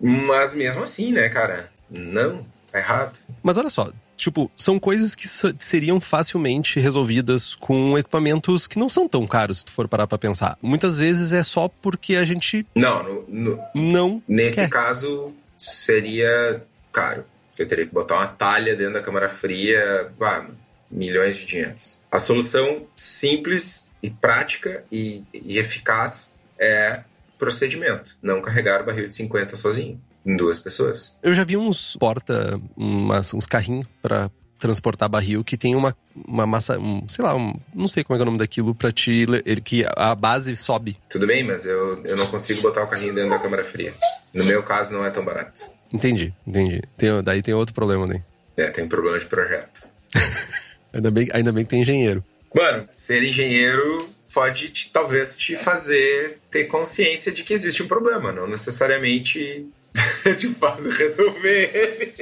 Mas 0.00 0.54
mesmo 0.54 0.82
assim, 0.82 1.10
né, 1.10 1.28
cara? 1.28 1.72
Não, 1.90 2.46
tá 2.70 2.78
errado. 2.78 3.18
Mas 3.42 3.56
olha 3.56 3.70
só, 3.70 3.90
Tipo, 4.16 4.50
são 4.56 4.78
coisas 4.78 5.14
que 5.14 5.28
seriam 5.58 6.00
facilmente 6.00 6.80
resolvidas 6.80 7.54
com 7.54 7.98
equipamentos 7.98 8.66
que 8.66 8.78
não 8.78 8.88
são 8.88 9.08
tão 9.08 9.26
caros, 9.26 9.58
se 9.58 9.64
tu 9.66 9.72
for 9.72 9.86
parar 9.86 10.06
pra 10.06 10.16
pensar. 10.16 10.58
Muitas 10.62 10.96
vezes 10.96 11.32
é 11.32 11.44
só 11.44 11.68
porque 11.68 12.16
a 12.16 12.24
gente. 12.24 12.66
Não, 12.74 13.02
no, 13.02 13.24
no, 13.28 13.60
não. 13.74 14.22
Nesse 14.26 14.62
quer. 14.62 14.70
caso, 14.70 15.34
seria 15.56 16.64
caro. 16.90 17.24
Porque 17.48 17.62
eu 17.62 17.68
teria 17.68 17.86
que 17.86 17.92
botar 17.92 18.16
uma 18.16 18.26
talha 18.26 18.74
dentro 18.74 18.94
da 18.94 19.02
câmara 19.02 19.28
fria, 19.28 20.10
ah, 20.20 20.46
milhões 20.90 21.36
de 21.36 21.46
dinheiros. 21.46 21.98
A 22.10 22.18
solução 22.18 22.86
simples 22.94 23.90
e 24.02 24.10
prática 24.10 24.84
e, 24.90 25.22
e 25.32 25.58
eficaz 25.58 26.34
é 26.58 27.00
procedimento. 27.38 28.16
Não 28.22 28.40
carregar 28.40 28.82
o 28.82 28.84
barril 28.84 29.06
de 29.06 29.14
50 29.14 29.56
sozinho 29.56 30.00
duas 30.34 30.58
pessoas. 30.58 31.18
Eu 31.22 31.32
já 31.32 31.44
vi 31.44 31.56
uns 31.56 31.96
porta, 31.96 32.60
umas, 32.76 33.32
uns 33.32 33.46
carrinhos 33.46 33.86
para 34.02 34.30
transportar 34.58 35.08
barril 35.08 35.44
que 35.44 35.56
tem 35.56 35.74
uma, 35.74 35.94
uma 36.14 36.46
massa, 36.46 36.78
um, 36.78 37.06
sei 37.08 37.24
lá, 37.24 37.34
um, 37.36 37.54
não 37.74 37.86
sei 37.86 38.02
como 38.02 38.16
é, 38.16 38.20
é 38.20 38.22
o 38.22 38.26
nome 38.26 38.38
daquilo 38.38 38.74
pra 38.74 38.90
ti, 38.90 39.26
ele, 39.44 39.60
que 39.60 39.84
a 39.96 40.14
base 40.14 40.56
sobe. 40.56 40.96
Tudo 41.08 41.26
bem, 41.26 41.44
mas 41.44 41.66
eu, 41.66 42.02
eu 42.04 42.16
não 42.16 42.26
consigo 42.26 42.62
botar 42.62 42.82
o 42.82 42.86
carrinho 42.86 43.14
dentro 43.14 43.30
da 43.30 43.38
câmara 43.38 43.64
fria. 43.64 43.92
No 44.34 44.44
meu 44.44 44.62
caso, 44.62 44.94
não 44.94 45.04
é 45.04 45.10
tão 45.10 45.24
barato. 45.24 45.66
Entendi, 45.92 46.34
entendi. 46.46 46.82
Tem, 46.96 47.22
daí 47.22 47.42
tem 47.42 47.54
outro 47.54 47.74
problema, 47.74 48.06
né? 48.06 48.22
É, 48.56 48.68
tem 48.68 48.84
um 48.84 48.88
problema 48.88 49.18
de 49.18 49.26
projeto. 49.26 49.88
ainda, 50.92 51.10
bem, 51.10 51.28
ainda 51.32 51.52
bem 51.52 51.64
que 51.64 51.70
tem 51.70 51.82
engenheiro. 51.82 52.24
Mano, 52.54 52.88
ser 52.90 53.22
engenheiro 53.22 54.08
pode 54.32 54.68
te, 54.70 54.92
talvez 54.92 55.38
te 55.38 55.56
fazer 55.56 56.38
ter 56.50 56.64
consciência 56.64 57.32
de 57.32 57.42
que 57.42 57.54
existe 57.54 57.82
um 57.82 57.88
problema, 57.88 58.32
não 58.32 58.46
necessariamente 58.46 59.66
te 60.38 60.48
faz 60.54 60.86
resolver 60.86 61.70
ele. 61.74 62.14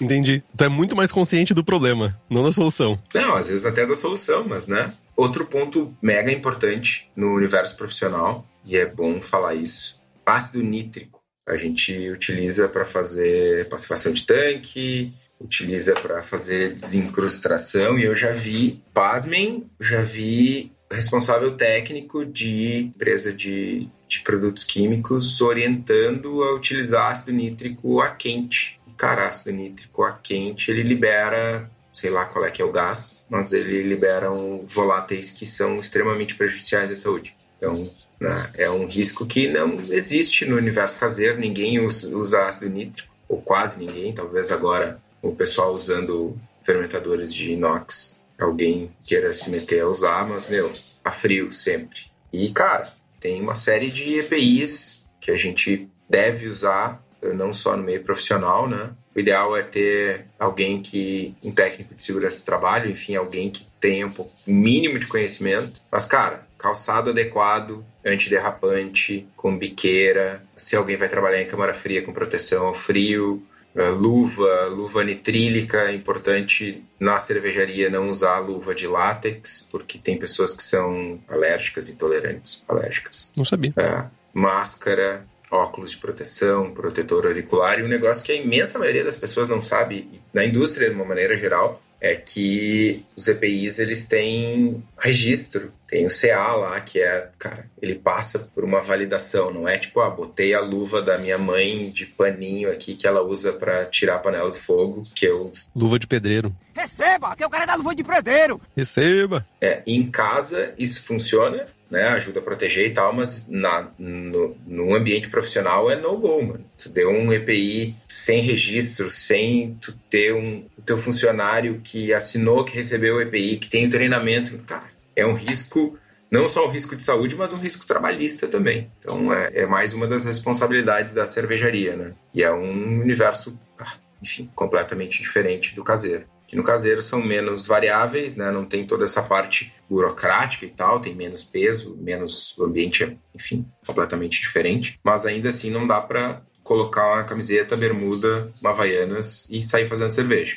Entendi. 0.00 0.42
Tu 0.56 0.64
é 0.64 0.68
muito 0.68 0.94
mais 0.94 1.10
consciente 1.10 1.54
do 1.54 1.64
problema, 1.64 2.18
não 2.28 2.42
da 2.42 2.52
solução. 2.52 3.00
Não, 3.14 3.34
às 3.34 3.48
vezes 3.48 3.66
até 3.66 3.86
da 3.86 3.94
solução, 3.94 4.44
mas 4.48 4.66
né? 4.66 4.92
Outro 5.16 5.46
ponto 5.46 5.96
mega 6.02 6.30
importante 6.30 7.10
no 7.16 7.34
universo 7.34 7.76
profissional, 7.76 8.46
e 8.64 8.76
é 8.76 8.86
bom 8.86 9.20
falar 9.20 9.54
isso, 9.54 10.00
ácido 10.24 10.62
nítrico. 10.62 11.20
A 11.48 11.56
gente 11.56 12.10
utiliza 12.10 12.68
para 12.68 12.84
fazer 12.84 13.68
pacificação 13.68 14.12
de 14.12 14.24
tanque, 14.24 15.12
utiliza 15.40 15.94
para 15.94 16.22
fazer 16.22 16.74
desincrustação, 16.74 17.98
e 17.98 18.04
eu 18.04 18.14
já 18.14 18.32
vi, 18.32 18.82
pasmem, 18.92 19.70
já 19.80 20.02
vi 20.02 20.72
responsável 20.90 21.56
técnico 21.56 22.24
de 22.24 22.92
empresa 22.94 23.32
de, 23.32 23.88
de 24.08 24.20
produtos 24.20 24.64
químicos 24.64 25.40
orientando 25.40 26.42
a 26.42 26.54
utilizar 26.54 27.10
ácido 27.10 27.32
nítrico 27.32 28.00
a 28.00 28.08
quente. 28.10 28.80
Cara, 28.96 29.28
ácido 29.28 29.56
nítrico 29.56 30.02
a 30.04 30.12
quente, 30.12 30.70
ele 30.70 30.82
libera, 30.82 31.70
sei 31.92 32.10
lá 32.10 32.24
qual 32.24 32.44
é 32.44 32.50
que 32.50 32.62
é 32.62 32.64
o 32.64 32.72
gás, 32.72 33.26
mas 33.28 33.52
ele 33.52 33.82
libera 33.82 34.30
um, 34.30 34.64
voláteis 34.66 35.32
que 35.32 35.44
são 35.44 35.78
extremamente 35.78 36.34
prejudiciais 36.34 36.90
à 36.90 36.96
saúde. 36.96 37.36
Então, 37.58 37.90
né, 38.18 38.50
é 38.54 38.70
um 38.70 38.86
risco 38.86 39.26
que 39.26 39.48
não 39.48 39.78
existe 39.90 40.46
no 40.46 40.56
universo 40.56 40.98
caseiro, 40.98 41.38
ninguém 41.38 41.78
usa, 41.80 42.46
ácido 42.46 42.68
nítrico, 42.68 43.12
ou 43.28 43.42
quase 43.42 43.84
ninguém, 43.84 44.14
talvez 44.14 44.50
agora 44.50 44.98
o 45.20 45.34
pessoal 45.34 45.74
usando 45.74 46.38
fermentadores 46.62 47.34
de 47.34 47.52
inox 47.52 48.16
alguém 48.38 48.90
queira 49.02 49.32
se 49.32 49.50
meter 49.50 49.80
a 49.80 49.88
usar, 49.88 50.26
mas, 50.26 50.48
meu, 50.48 50.72
a 51.04 51.10
frio 51.10 51.52
sempre. 51.52 52.02
E, 52.32 52.50
cara, 52.52 52.88
tem 53.26 53.42
uma 53.42 53.56
série 53.56 53.90
de 53.90 54.20
EPIs 54.20 55.08
que 55.20 55.32
a 55.32 55.36
gente 55.36 55.88
deve 56.08 56.46
usar, 56.46 57.04
não 57.34 57.52
só 57.52 57.76
no 57.76 57.82
meio 57.82 58.00
profissional, 58.04 58.68
né? 58.68 58.90
O 59.16 59.18
ideal 59.18 59.56
é 59.56 59.64
ter 59.64 60.26
alguém 60.38 60.80
que, 60.80 61.34
um 61.42 61.50
técnico 61.50 61.92
de 61.92 62.00
segurança 62.04 62.38
de 62.38 62.44
trabalho, 62.44 62.88
enfim, 62.88 63.16
alguém 63.16 63.50
que 63.50 63.66
tenha 63.80 64.06
um 64.06 64.12
pouco, 64.12 64.30
mínimo 64.46 64.96
de 64.96 65.08
conhecimento. 65.08 65.80
Mas, 65.90 66.06
cara, 66.06 66.46
calçado 66.56 67.10
adequado, 67.10 67.84
antiderrapante, 68.04 69.26
com 69.34 69.58
biqueira. 69.58 70.40
Se 70.56 70.76
alguém 70.76 70.96
vai 70.96 71.08
trabalhar 71.08 71.42
em 71.42 71.48
câmara 71.48 71.74
fria 71.74 72.02
com 72.02 72.12
proteção 72.12 72.68
ao 72.68 72.74
frio, 72.76 73.44
luva, 73.90 74.66
luva 74.66 75.04
nitrílica, 75.04 75.90
é 75.90 75.94
importante 75.94 76.82
na 76.98 77.18
cervejaria 77.18 77.90
não 77.90 78.08
usar 78.08 78.38
luva 78.38 78.74
de 78.74 78.86
látex, 78.86 79.68
porque 79.70 79.98
tem 79.98 80.18
pessoas 80.18 80.56
que 80.56 80.62
são 80.62 81.20
alérgicas, 81.28 81.88
intolerantes, 81.88 82.64
alérgicas. 82.68 83.30
Não 83.36 83.44
sabia. 83.44 83.72
Uh, 83.72 84.10
máscara, 84.32 85.26
óculos 85.50 85.90
de 85.90 85.98
proteção, 85.98 86.72
protetor 86.72 87.26
auricular, 87.26 87.78
e 87.78 87.82
um 87.82 87.88
negócio 87.88 88.24
que 88.24 88.32
a 88.32 88.36
imensa 88.36 88.78
maioria 88.78 89.04
das 89.04 89.16
pessoas 89.16 89.48
não 89.48 89.60
sabe, 89.60 90.20
na 90.32 90.44
indústria 90.44 90.88
de 90.88 90.94
uma 90.94 91.04
maneira 91.04 91.36
geral, 91.36 91.82
é 92.00 92.14
que 92.14 93.04
os 93.16 93.26
EPIs 93.28 93.78
eles 93.78 94.06
têm 94.08 94.82
registro, 94.98 95.72
tem 95.86 96.04
o 96.04 96.08
CA 96.08 96.54
lá 96.54 96.80
que 96.80 97.00
é, 97.00 97.30
cara, 97.38 97.70
ele 97.80 97.94
passa 97.94 98.50
por 98.54 98.64
uma 98.64 98.80
validação, 98.80 99.52
não 99.52 99.68
é 99.68 99.78
tipo, 99.78 100.00
ah, 100.00 100.10
botei 100.10 100.54
a 100.54 100.60
luva 100.60 101.00
da 101.00 101.16
minha 101.18 101.38
mãe 101.38 101.90
de 101.90 102.06
paninho 102.06 102.70
aqui 102.70 102.94
que 102.94 103.06
ela 103.06 103.22
usa 103.22 103.52
para 103.52 103.84
tirar 103.86 104.16
a 104.16 104.18
panela 104.18 104.50
de 104.50 104.58
fogo, 104.58 105.02
que 105.14 105.26
eu 105.26 105.52
luva 105.74 105.98
de 105.98 106.06
pedreiro. 106.06 106.54
Receba, 106.74 107.34
que 107.34 107.42
eu 107.42 107.50
quero 107.50 107.66
dar 107.66 107.76
luva 107.76 107.94
de 107.94 108.04
pedreiro. 108.04 108.60
Receba. 108.76 109.46
É, 109.60 109.82
em 109.86 110.10
casa 110.10 110.74
isso 110.78 111.02
funciona, 111.04 111.66
né, 111.90 112.08
ajuda 112.08 112.40
a 112.40 112.42
proteger 112.42 112.86
e 112.86 112.90
tal, 112.90 113.12
mas 113.12 113.46
na, 113.48 113.90
no, 113.98 114.56
no 114.66 114.94
ambiente 114.94 115.28
profissional 115.28 115.90
é 115.90 115.96
no-go, 115.96 116.42
mano. 116.42 116.64
Tu 116.76 116.88
deu 116.88 117.10
um 117.10 117.32
EPI 117.32 117.94
sem 118.08 118.40
registro, 118.40 119.10
sem 119.10 119.76
tu 119.80 119.92
ter 120.10 120.34
um 120.34 120.66
o 120.76 120.82
teu 120.82 120.98
funcionário 120.98 121.80
que 121.82 122.12
assinou, 122.12 122.64
que 122.64 122.76
recebeu 122.76 123.16
o 123.16 123.20
EPI, 123.20 123.56
que 123.56 123.68
tem 123.68 123.88
treinamento, 123.88 124.58
cara, 124.58 124.84
é 125.14 125.26
um 125.26 125.34
risco, 125.34 125.98
não 126.30 126.46
só 126.46 126.66
um 126.66 126.70
risco 126.70 126.94
de 126.94 127.02
saúde, 127.02 127.34
mas 127.34 127.52
um 127.52 127.58
risco 127.58 127.86
trabalhista 127.86 128.46
também. 128.46 128.90
Então 129.00 129.32
é, 129.32 129.50
é 129.62 129.66
mais 129.66 129.92
uma 129.92 130.06
das 130.06 130.24
responsabilidades 130.24 131.14
da 131.14 131.26
cervejaria, 131.26 131.96
né? 131.96 132.12
E 132.34 132.42
é 132.42 132.52
um 132.52 133.00
universo, 133.00 133.60
ah, 133.78 133.94
enfim, 134.22 134.50
completamente 134.54 135.22
diferente 135.22 135.74
do 135.74 135.82
caseiro 135.82 136.26
no 136.56 136.64
caseiro 136.64 137.02
são 137.02 137.22
menos 137.22 137.66
variáveis, 137.66 138.34
né? 138.34 138.50
Não 138.50 138.64
tem 138.64 138.86
toda 138.86 139.04
essa 139.04 139.22
parte 139.22 139.70
burocrática 139.90 140.64
e 140.64 140.70
tal, 140.70 140.98
tem 140.98 141.14
menos 141.14 141.44
peso, 141.44 141.94
menos 142.00 142.56
o 142.56 142.64
ambiente, 142.64 143.18
enfim, 143.34 143.70
completamente 143.86 144.40
diferente. 144.40 144.98
Mas 145.04 145.26
ainda 145.26 145.50
assim 145.50 145.70
não 145.70 145.86
dá 145.86 146.00
para 146.00 146.40
colocar 146.64 147.12
uma 147.12 147.24
camiseta, 147.24 147.76
bermuda, 147.76 148.50
uma 148.62 148.70
havaianas 148.70 149.46
e 149.50 149.60
sair 149.60 149.86
fazendo 149.86 150.10
cerveja. 150.10 150.56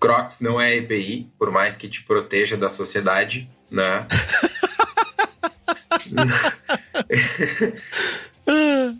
Crocs 0.00 0.40
não 0.40 0.60
é 0.60 0.76
EPI, 0.76 1.30
por 1.38 1.52
mais 1.52 1.76
que 1.76 1.88
te 1.88 2.02
proteja 2.02 2.56
da 2.56 2.68
sociedade, 2.68 3.48
né? 3.70 4.04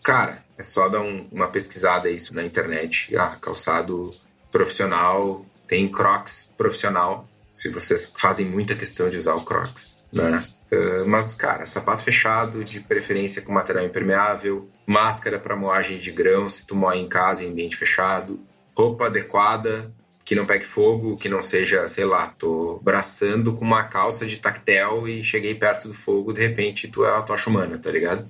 Cara, 0.05 0.44
é 0.57 0.62
só 0.62 0.88
dar 0.88 1.01
um, 1.01 1.26
uma 1.32 1.49
pesquisada 1.49 2.09
isso 2.09 2.32
na 2.36 2.44
internet. 2.44 3.16
Ah, 3.16 3.36
calçado 3.40 4.12
profissional 4.51 5.44
tem 5.69 5.87
Crocs 5.87 6.53
profissional, 6.57 7.29
se 7.53 7.69
vocês 7.69 8.14
fazem 8.16 8.47
muita 8.47 8.75
questão 8.75 9.11
de 9.11 9.19
usar 9.19 9.35
o 9.35 9.45
Crocs, 9.45 10.05
né? 10.12 10.43
Uh, 10.73 11.09
mas, 11.09 11.35
cara, 11.35 11.64
sapato 11.64 12.03
fechado, 12.03 12.64
de 12.64 12.81
preferência 12.81 13.43
com 13.43 13.53
material 13.53 13.85
impermeável, 13.85 14.69
máscara 14.87 15.39
para 15.39 15.57
moagem 15.57 15.99
de 15.99 16.11
grão, 16.11 16.49
se 16.49 16.66
tu 16.66 16.75
moa 16.75 16.97
em 16.97 17.09
casa 17.09 17.45
em 17.45 17.51
ambiente 17.51 17.77
fechado, 17.77 18.41
roupa 18.77 19.07
adequada, 19.07 19.93
que 20.25 20.35
não 20.35 20.45
pegue 20.45 20.64
fogo, 20.64 21.16
que 21.16 21.29
não 21.29 21.43
seja, 21.43 21.89
sei 21.89 22.05
lá, 22.05 22.27
tô 22.39 22.79
braçando 22.83 23.55
com 23.55 23.64
uma 23.64 23.85
calça 23.85 24.27
de 24.27 24.37
tactel 24.37 25.09
e 25.09 25.25
cheguei 25.25 25.55
perto 25.55 25.89
do 25.89 25.95
fogo, 25.95 26.35
de 26.35 26.41
repente 26.43 26.87
tu 26.87 27.05
é 27.05 27.11
a 27.11 27.23
tocha 27.23 27.49
humana, 27.49 27.79
tá 27.79 27.91
ligado? 27.91 28.27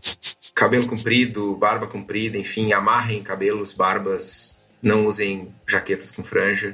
Cabelo 0.54 0.86
comprido, 0.86 1.56
barba 1.56 1.86
comprida, 1.86 2.36
enfim, 2.36 2.72
amarrem 2.72 3.22
cabelos, 3.22 3.72
barbas 3.72 4.57
não 4.82 5.06
usem 5.06 5.52
jaquetas 5.66 6.10
com 6.10 6.22
franja, 6.22 6.72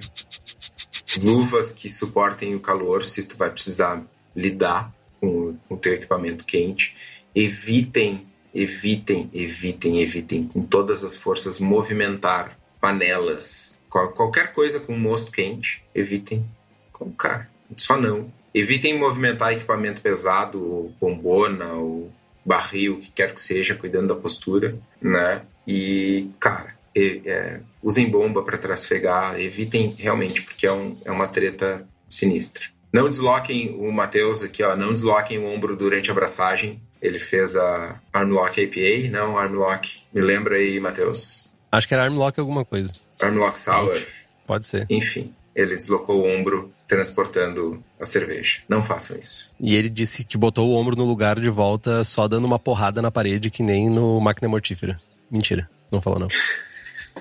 luvas 1.23 1.73
que 1.73 1.89
suportem 1.89 2.55
o 2.55 2.61
calor 2.61 3.05
se 3.05 3.25
tu 3.25 3.37
vai 3.37 3.51
precisar 3.51 4.03
lidar 4.35 4.93
com, 5.21 5.57
com 5.69 5.75
o 5.75 5.79
teu 5.79 5.95
equipamento 5.95 6.45
quente. 6.45 6.97
Evitem, 7.35 8.27
evitem, 8.55 9.31
evitem, 9.33 10.01
evitem 10.01 10.47
com 10.47 10.63
todas 10.63 11.05
as 11.05 11.17
forças 11.17 11.59
movimentar 11.59 12.59
panelas, 12.81 13.81
qualquer 13.89 14.53
coisa 14.53 14.79
com 14.81 14.97
mosto 14.97 15.33
quente, 15.33 15.83
evitem. 15.95 16.45
Como, 16.93 17.13
cara, 17.13 17.49
só 17.77 17.99
não. 17.99 18.31
Evitem 18.53 18.99
movimentar 18.99 19.53
equipamento 19.53 20.03
pesado, 20.03 20.93
bombona, 21.01 21.73
ou 21.73 22.13
barril, 22.45 22.95
o 22.95 22.99
que 22.99 23.11
quer 23.11 23.33
que 23.33 23.41
seja, 23.41 23.75
cuidando 23.75 24.15
da 24.15 24.21
postura, 24.21 24.79
né? 25.01 25.43
E, 25.67 26.29
cara, 26.39 26.74
é, 26.97 27.61
usem 27.83 28.09
bomba 28.09 28.43
para 28.43 28.59
trasfegar, 28.59 29.41
evitem 29.41 29.95
realmente, 29.99 30.43
porque 30.43 30.67
é, 30.67 30.73
um, 30.73 30.97
é 31.05 31.11
uma 31.11 31.27
treta 31.27 31.87
sinistra. 32.09 32.65
Não 32.93 33.11
desloquem 33.11 33.75
o 33.77 33.91
Matheus 33.91 34.43
aqui, 34.45 34.63
ó, 34.63 34.77
não 34.77 34.93
desloquem 34.93 35.39
o 35.39 35.47
ombro 35.47 35.77
durante 35.77 36.11
a 36.11 36.13
abraçagem. 36.13 36.81
Ele 37.03 37.19
fez 37.19 37.57
a 37.57 38.01
Armlock 38.13 38.65
APA, 38.65 39.11
não 39.11 39.37
Armlock. 39.37 40.03
Me 40.13 40.21
lembra 40.21 40.57
aí, 40.57 40.79
Matheus? 40.79 41.51
Acho 41.73 41.89
que 41.89 41.95
era 41.95 42.05
Armlock 42.05 42.39
alguma 42.39 42.65
coisa. 42.65 42.95
Armlock 43.21 43.59
Sour. 43.59 44.01
Pode 44.47 44.65
ser. 44.65 44.87
Enfim, 44.89 45.35
ele 45.55 45.77
deslocou 45.77 46.21
o 46.21 46.27
ombro 46.27 46.73
transportando 46.87 47.83
a 48.01 48.05
cerveja. 48.05 48.61
Não 48.69 48.83
façam 48.83 49.19
isso. 49.19 49.53
E 49.59 49.75
ele 49.75 49.89
disse 49.89 50.23
que 50.23 50.39
botou 50.39 50.69
o 50.69 50.75
ombro 50.75 50.97
no 50.97 51.05
lugar 51.05 51.41
de 51.41 51.51
volta 51.51 52.05
só 52.05 52.29
dando 52.29 52.45
uma 52.45 52.59
porrada 52.59 53.03
na 53.03 53.11
parede, 53.11 53.51
que 53.51 53.63
nem 53.63 53.91
no 53.91 54.21
Máquina 54.21 54.49
Mortífera. 54.49 55.01
Mentira, 55.31 55.69
não 55.91 56.01
falou 56.01 56.21
não. 56.21 56.29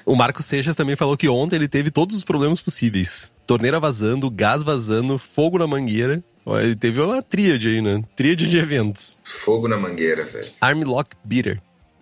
O 0.05 0.15
Marcos 0.15 0.45
Seixas 0.45 0.75
também 0.75 0.95
falou 0.95 1.15
que 1.15 1.29
ontem 1.29 1.55
ele 1.55 1.67
teve 1.67 1.91
todos 1.91 2.15
os 2.15 2.23
problemas 2.23 2.61
possíveis. 2.61 3.31
Torneira 3.45 3.79
vazando, 3.79 4.29
gás 4.29 4.63
vazando, 4.63 5.17
fogo 5.17 5.57
na 5.57 5.67
mangueira. 5.67 6.23
Ele 6.45 6.75
teve 6.75 6.99
uma 6.99 7.21
tríade 7.21 7.69
aí, 7.69 7.81
né? 7.81 8.03
Tríade 8.15 8.49
de 8.49 8.57
eventos. 8.57 9.19
Fogo 9.23 9.67
na 9.67 9.77
mangueira, 9.77 10.23
velho. 10.23 10.47
Armlock 10.59 11.15
Beater. 11.23 11.61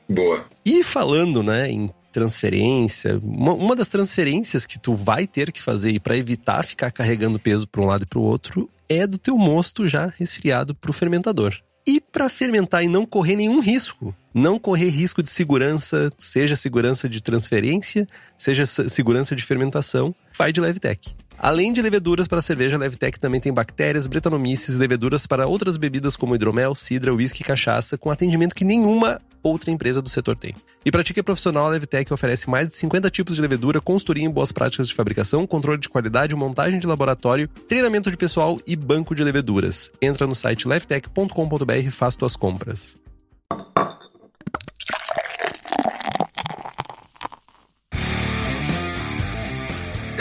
Boa. 0.10 0.46
E 0.66 0.84
falando, 0.84 1.44
né, 1.44 1.70
em 1.70 1.92
transferência, 2.12 3.20
uma, 3.24 3.54
uma 3.54 3.76
das 3.76 3.88
transferências 3.88 4.66
que 4.66 4.80
tu 4.80 4.94
vai 4.94 5.26
ter 5.26 5.52
que 5.52 5.62
fazer 5.62 6.00
para 6.02 6.18
evitar 6.18 6.64
ficar 6.64 6.92
carregando 6.92 7.40
peso 7.40 7.68
para 7.68 7.82
um 7.82 7.86
lado 7.86 8.04
e 8.04 8.06
para 8.06 8.20
o 8.20 8.24
outro 8.24 8.70
é 8.90 9.08
do 9.08 9.18
teu 9.18 9.38
mosto 9.38 9.88
já 9.88 10.12
resfriado 10.18 10.76
para 10.76 10.92
o 10.92 10.94
fermentador. 10.94 11.56
E 11.86 12.00
para 12.00 12.30
fermentar 12.30 12.84
e 12.84 12.88
não 12.88 13.06
correr 13.06 13.36
nenhum 13.36 13.60
risco, 13.60 14.16
não 14.34 14.60
correr 14.60 14.90
risco 14.90 15.24
de 15.24 15.30
segurança, 15.30 16.12
seja 16.18 16.56
segurança 16.56 17.10
de 17.10 17.22
transferência, 17.22 18.08
seja 18.38 18.66
segurança 18.66 19.36
de 19.36 19.44
fermentação, 19.44 20.14
vai 20.38 20.54
de 20.54 20.62
Levtech. 20.62 21.16
Além 21.44 21.74
de 21.74 21.82
leveduras 21.82 22.28
para 22.28 22.40
cerveja, 22.40 22.76
a 22.76 22.80
Levtech 22.80 23.20
também 23.20 23.42
tem 23.42 23.52
bactérias, 23.52 24.06
bretanomices, 24.06 24.78
leveduras 24.78 25.26
para 25.26 25.48
outras 25.48 25.76
bebidas 25.76 26.16
como 26.16 26.36
hidromel, 26.36 26.76
cidra, 26.76 27.12
uísque 27.12 27.42
e 27.42 27.44
cachaça, 27.44 27.98
com 27.98 28.12
atendimento 28.12 28.54
que 28.54 28.64
nenhuma 28.64 29.20
outra 29.42 29.72
empresa 29.72 30.04
do 30.04 30.10
setor 30.10 30.38
tem. 30.38 30.54
E 30.86 30.92
para 30.92 31.02
dica 31.02 31.24
profissional, 31.24 31.66
a 31.66 31.70
Levtech 31.70 32.14
oferece 32.14 32.48
mais 32.48 32.70
de 32.70 32.76
50 32.76 33.10
tipos 33.10 33.34
de 33.34 33.42
levedura, 33.42 33.82
consultoria 33.82 34.24
em 34.24 34.30
boas 34.30 34.52
práticas 34.52 34.88
de 34.88 34.94
fabricação, 34.94 35.48
controle 35.48 35.80
de 35.80 35.90
qualidade, 35.90 36.36
montagem 36.36 36.80
de 36.80 36.86
laboratório, 36.86 37.48
treinamento 37.68 38.12
de 38.12 38.18
pessoal 38.18 38.62
e 38.68 38.76
banco 38.76 39.16
de 39.16 39.24
leveduras. 39.24 39.92
Entra 40.00 40.28
no 40.28 40.36
site 40.36 40.68
levtech.com.br 40.68 41.74
e 41.74 41.90
faz 41.90 42.16
tuas 42.16 42.36
compras. 42.36 43.00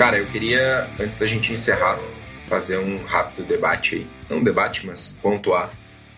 Cara, 0.00 0.16
eu 0.16 0.24
queria, 0.24 0.88
antes 0.98 1.18
da 1.18 1.26
gente 1.26 1.52
encerrar, 1.52 2.00
fazer 2.48 2.78
um 2.78 3.04
rápido 3.04 3.46
debate 3.46 3.96
aí. 3.96 4.06
Não 4.30 4.38
um 4.38 4.42
debate, 4.42 4.86
mas 4.86 5.18
pontuar, 5.20 5.70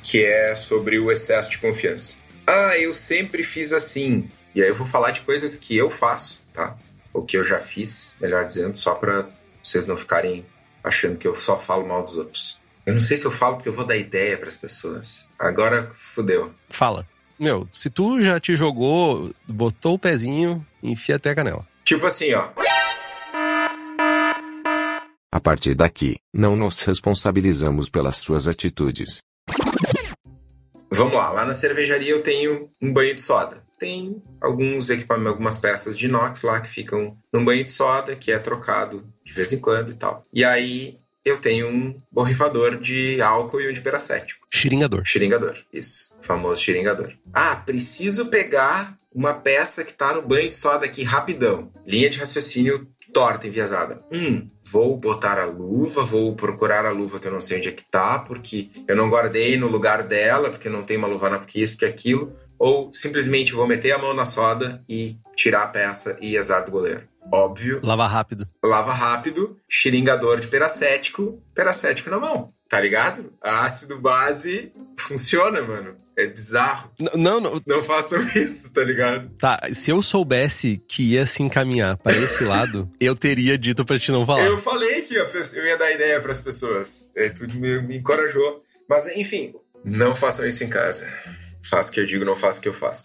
que 0.04 0.24
é 0.24 0.54
sobre 0.54 1.00
o 1.00 1.10
excesso 1.10 1.50
de 1.50 1.58
confiança. 1.58 2.20
Ah, 2.46 2.78
eu 2.78 2.94
sempre 2.94 3.42
fiz 3.42 3.72
assim. 3.72 4.28
E 4.54 4.62
aí 4.62 4.68
eu 4.68 4.74
vou 4.76 4.86
falar 4.86 5.10
de 5.10 5.22
coisas 5.22 5.56
que 5.56 5.76
eu 5.76 5.90
faço, 5.90 6.44
tá? 6.52 6.76
Ou 7.12 7.24
que 7.24 7.36
eu 7.36 7.42
já 7.42 7.58
fiz, 7.58 8.14
melhor 8.20 8.46
dizendo, 8.46 8.78
só 8.78 8.94
para 8.94 9.28
vocês 9.60 9.88
não 9.88 9.96
ficarem 9.96 10.46
achando 10.84 11.18
que 11.18 11.26
eu 11.26 11.34
só 11.34 11.58
falo 11.58 11.84
mal 11.84 12.04
dos 12.04 12.16
outros. 12.16 12.60
Eu 12.86 12.92
não 12.92 13.00
sei 13.00 13.16
se 13.16 13.24
eu 13.24 13.32
falo 13.32 13.56
porque 13.56 13.68
eu 13.68 13.72
vou 13.72 13.84
dar 13.84 13.96
ideia 13.96 14.38
para 14.38 14.46
as 14.46 14.56
pessoas. 14.56 15.28
Agora 15.36 15.90
fudeu. 15.96 16.54
Fala. 16.70 17.04
Meu, 17.36 17.68
se 17.72 17.90
tu 17.90 18.22
já 18.22 18.38
te 18.38 18.54
jogou, 18.54 19.34
botou 19.48 19.94
o 19.94 19.98
pezinho, 19.98 20.64
enfia 20.80 21.16
até 21.16 21.30
a 21.30 21.34
canela. 21.34 21.66
Tipo 21.84 22.06
assim, 22.06 22.32
ó. 22.32 22.46
A 25.34 25.40
partir 25.40 25.74
daqui, 25.74 26.18
não 26.30 26.54
nos 26.54 26.82
responsabilizamos 26.82 27.88
pelas 27.88 28.18
suas 28.18 28.46
atitudes. 28.46 29.22
Vamos 30.92 31.14
lá, 31.14 31.30
lá 31.30 31.46
na 31.46 31.54
cervejaria 31.54 32.10
eu 32.10 32.22
tenho 32.22 32.68
um 32.82 32.92
banho 32.92 33.14
de 33.14 33.22
soda. 33.22 33.64
Tem 33.78 34.22
alguns 34.38 34.90
equipamentos, 34.90 35.32
algumas 35.32 35.56
peças 35.56 35.96
de 35.96 36.04
inox 36.04 36.42
lá 36.42 36.60
que 36.60 36.68
ficam 36.68 37.16
num 37.32 37.42
banho 37.42 37.64
de 37.64 37.72
soda, 37.72 38.14
que 38.14 38.30
é 38.30 38.38
trocado 38.38 39.02
de 39.24 39.32
vez 39.32 39.54
em 39.54 39.58
quando 39.58 39.90
e 39.90 39.94
tal. 39.94 40.22
E 40.34 40.44
aí 40.44 40.98
eu 41.24 41.38
tenho 41.38 41.66
um 41.66 41.98
borrifador 42.12 42.78
de 42.78 43.18
álcool 43.22 43.62
e 43.62 43.70
um 43.70 43.72
de 43.72 43.80
peracético. 43.80 44.46
Xiringador. 44.50 45.02
Xiringador, 45.02 45.56
isso. 45.72 46.14
O 46.20 46.22
famoso 46.22 46.60
xiringador. 46.60 47.14
Ah, 47.32 47.56
preciso 47.56 48.26
pegar 48.26 48.98
uma 49.14 49.32
peça 49.32 49.82
que 49.82 49.94
tá 49.94 50.14
no 50.14 50.20
banho 50.20 50.50
de 50.50 50.54
soda 50.54 50.84
aqui 50.84 51.02
rapidão. 51.02 51.72
Linha 51.86 52.10
de 52.10 52.18
raciocínio 52.18 52.86
torta, 53.12 53.46
enviesada. 53.46 54.00
Hum, 54.10 54.48
vou 54.70 54.96
botar 54.96 55.38
a 55.38 55.44
luva, 55.44 56.02
vou 56.04 56.34
procurar 56.34 56.86
a 56.86 56.90
luva 56.90 57.20
que 57.20 57.28
eu 57.28 57.32
não 57.32 57.40
sei 57.40 57.58
onde 57.58 57.68
é 57.68 57.72
que 57.72 57.84
tá, 57.84 58.18
porque 58.18 58.70
eu 58.88 58.96
não 58.96 59.10
guardei 59.10 59.56
no 59.56 59.68
lugar 59.68 60.02
dela, 60.02 60.50
porque 60.50 60.68
não 60.68 60.82
tem 60.82 60.96
uma 60.96 61.08
luva 61.08 61.30
na 61.30 61.38
porque 61.38 61.60
isso, 61.60 61.72
porque 61.72 61.84
aquilo. 61.84 62.32
Ou 62.58 62.90
simplesmente 62.92 63.52
vou 63.52 63.66
meter 63.66 63.92
a 63.92 63.98
mão 63.98 64.14
na 64.14 64.24
soda 64.24 64.82
e 64.88 65.16
tirar 65.34 65.64
a 65.64 65.68
peça 65.68 66.16
e 66.20 66.38
azar 66.38 66.64
do 66.64 66.70
goleiro. 66.70 67.02
Óbvio. 67.30 67.80
Lava 67.82 68.06
rápido. 68.06 68.48
Lava 68.64 68.92
rápido, 68.92 69.56
xiringador 69.68 70.40
de 70.40 70.48
peracético, 70.48 71.42
peracético 71.54 72.10
na 72.10 72.18
mão. 72.18 72.48
Tá 72.72 72.80
ligado? 72.80 73.30
Ácido 73.42 73.98
base 73.98 74.72
funciona, 74.98 75.60
mano. 75.60 75.94
É 76.16 76.26
bizarro. 76.26 76.90
Não, 77.14 77.38
não. 77.38 77.60
Não 77.66 77.82
façam 77.82 78.22
isso, 78.34 78.72
tá 78.72 78.82
ligado? 78.82 79.28
Tá, 79.36 79.60
se 79.74 79.90
eu 79.90 80.00
soubesse 80.00 80.82
que 80.88 81.02
ia 81.12 81.26
se 81.26 81.42
encaminhar 81.42 81.98
para 81.98 82.16
esse 82.16 82.42
lado, 82.42 82.88
eu 82.98 83.14
teria 83.14 83.58
dito 83.58 83.84
para 83.84 83.98
te 83.98 84.10
não 84.10 84.24
falar. 84.24 84.46
Eu 84.46 84.56
falei 84.56 85.02
que 85.02 85.14
eu 85.14 85.66
ia 85.66 85.76
dar 85.76 85.92
ideia 85.92 86.18
para 86.18 86.32
as 86.32 86.40
pessoas. 86.40 87.12
É, 87.14 87.28
tu 87.28 87.46
me, 87.58 87.82
me 87.82 87.98
encorajou. 87.98 88.64
Mas, 88.88 89.06
enfim, 89.18 89.52
não 89.84 90.16
façam 90.16 90.48
isso 90.48 90.64
em 90.64 90.70
casa. 90.70 91.12
Faço 91.68 91.90
o 91.90 91.92
que 91.92 92.00
eu 92.00 92.06
digo, 92.06 92.24
não 92.24 92.36
faço 92.36 92.60
o 92.60 92.62
que 92.62 92.70
eu 92.70 92.74
faço. 92.74 93.04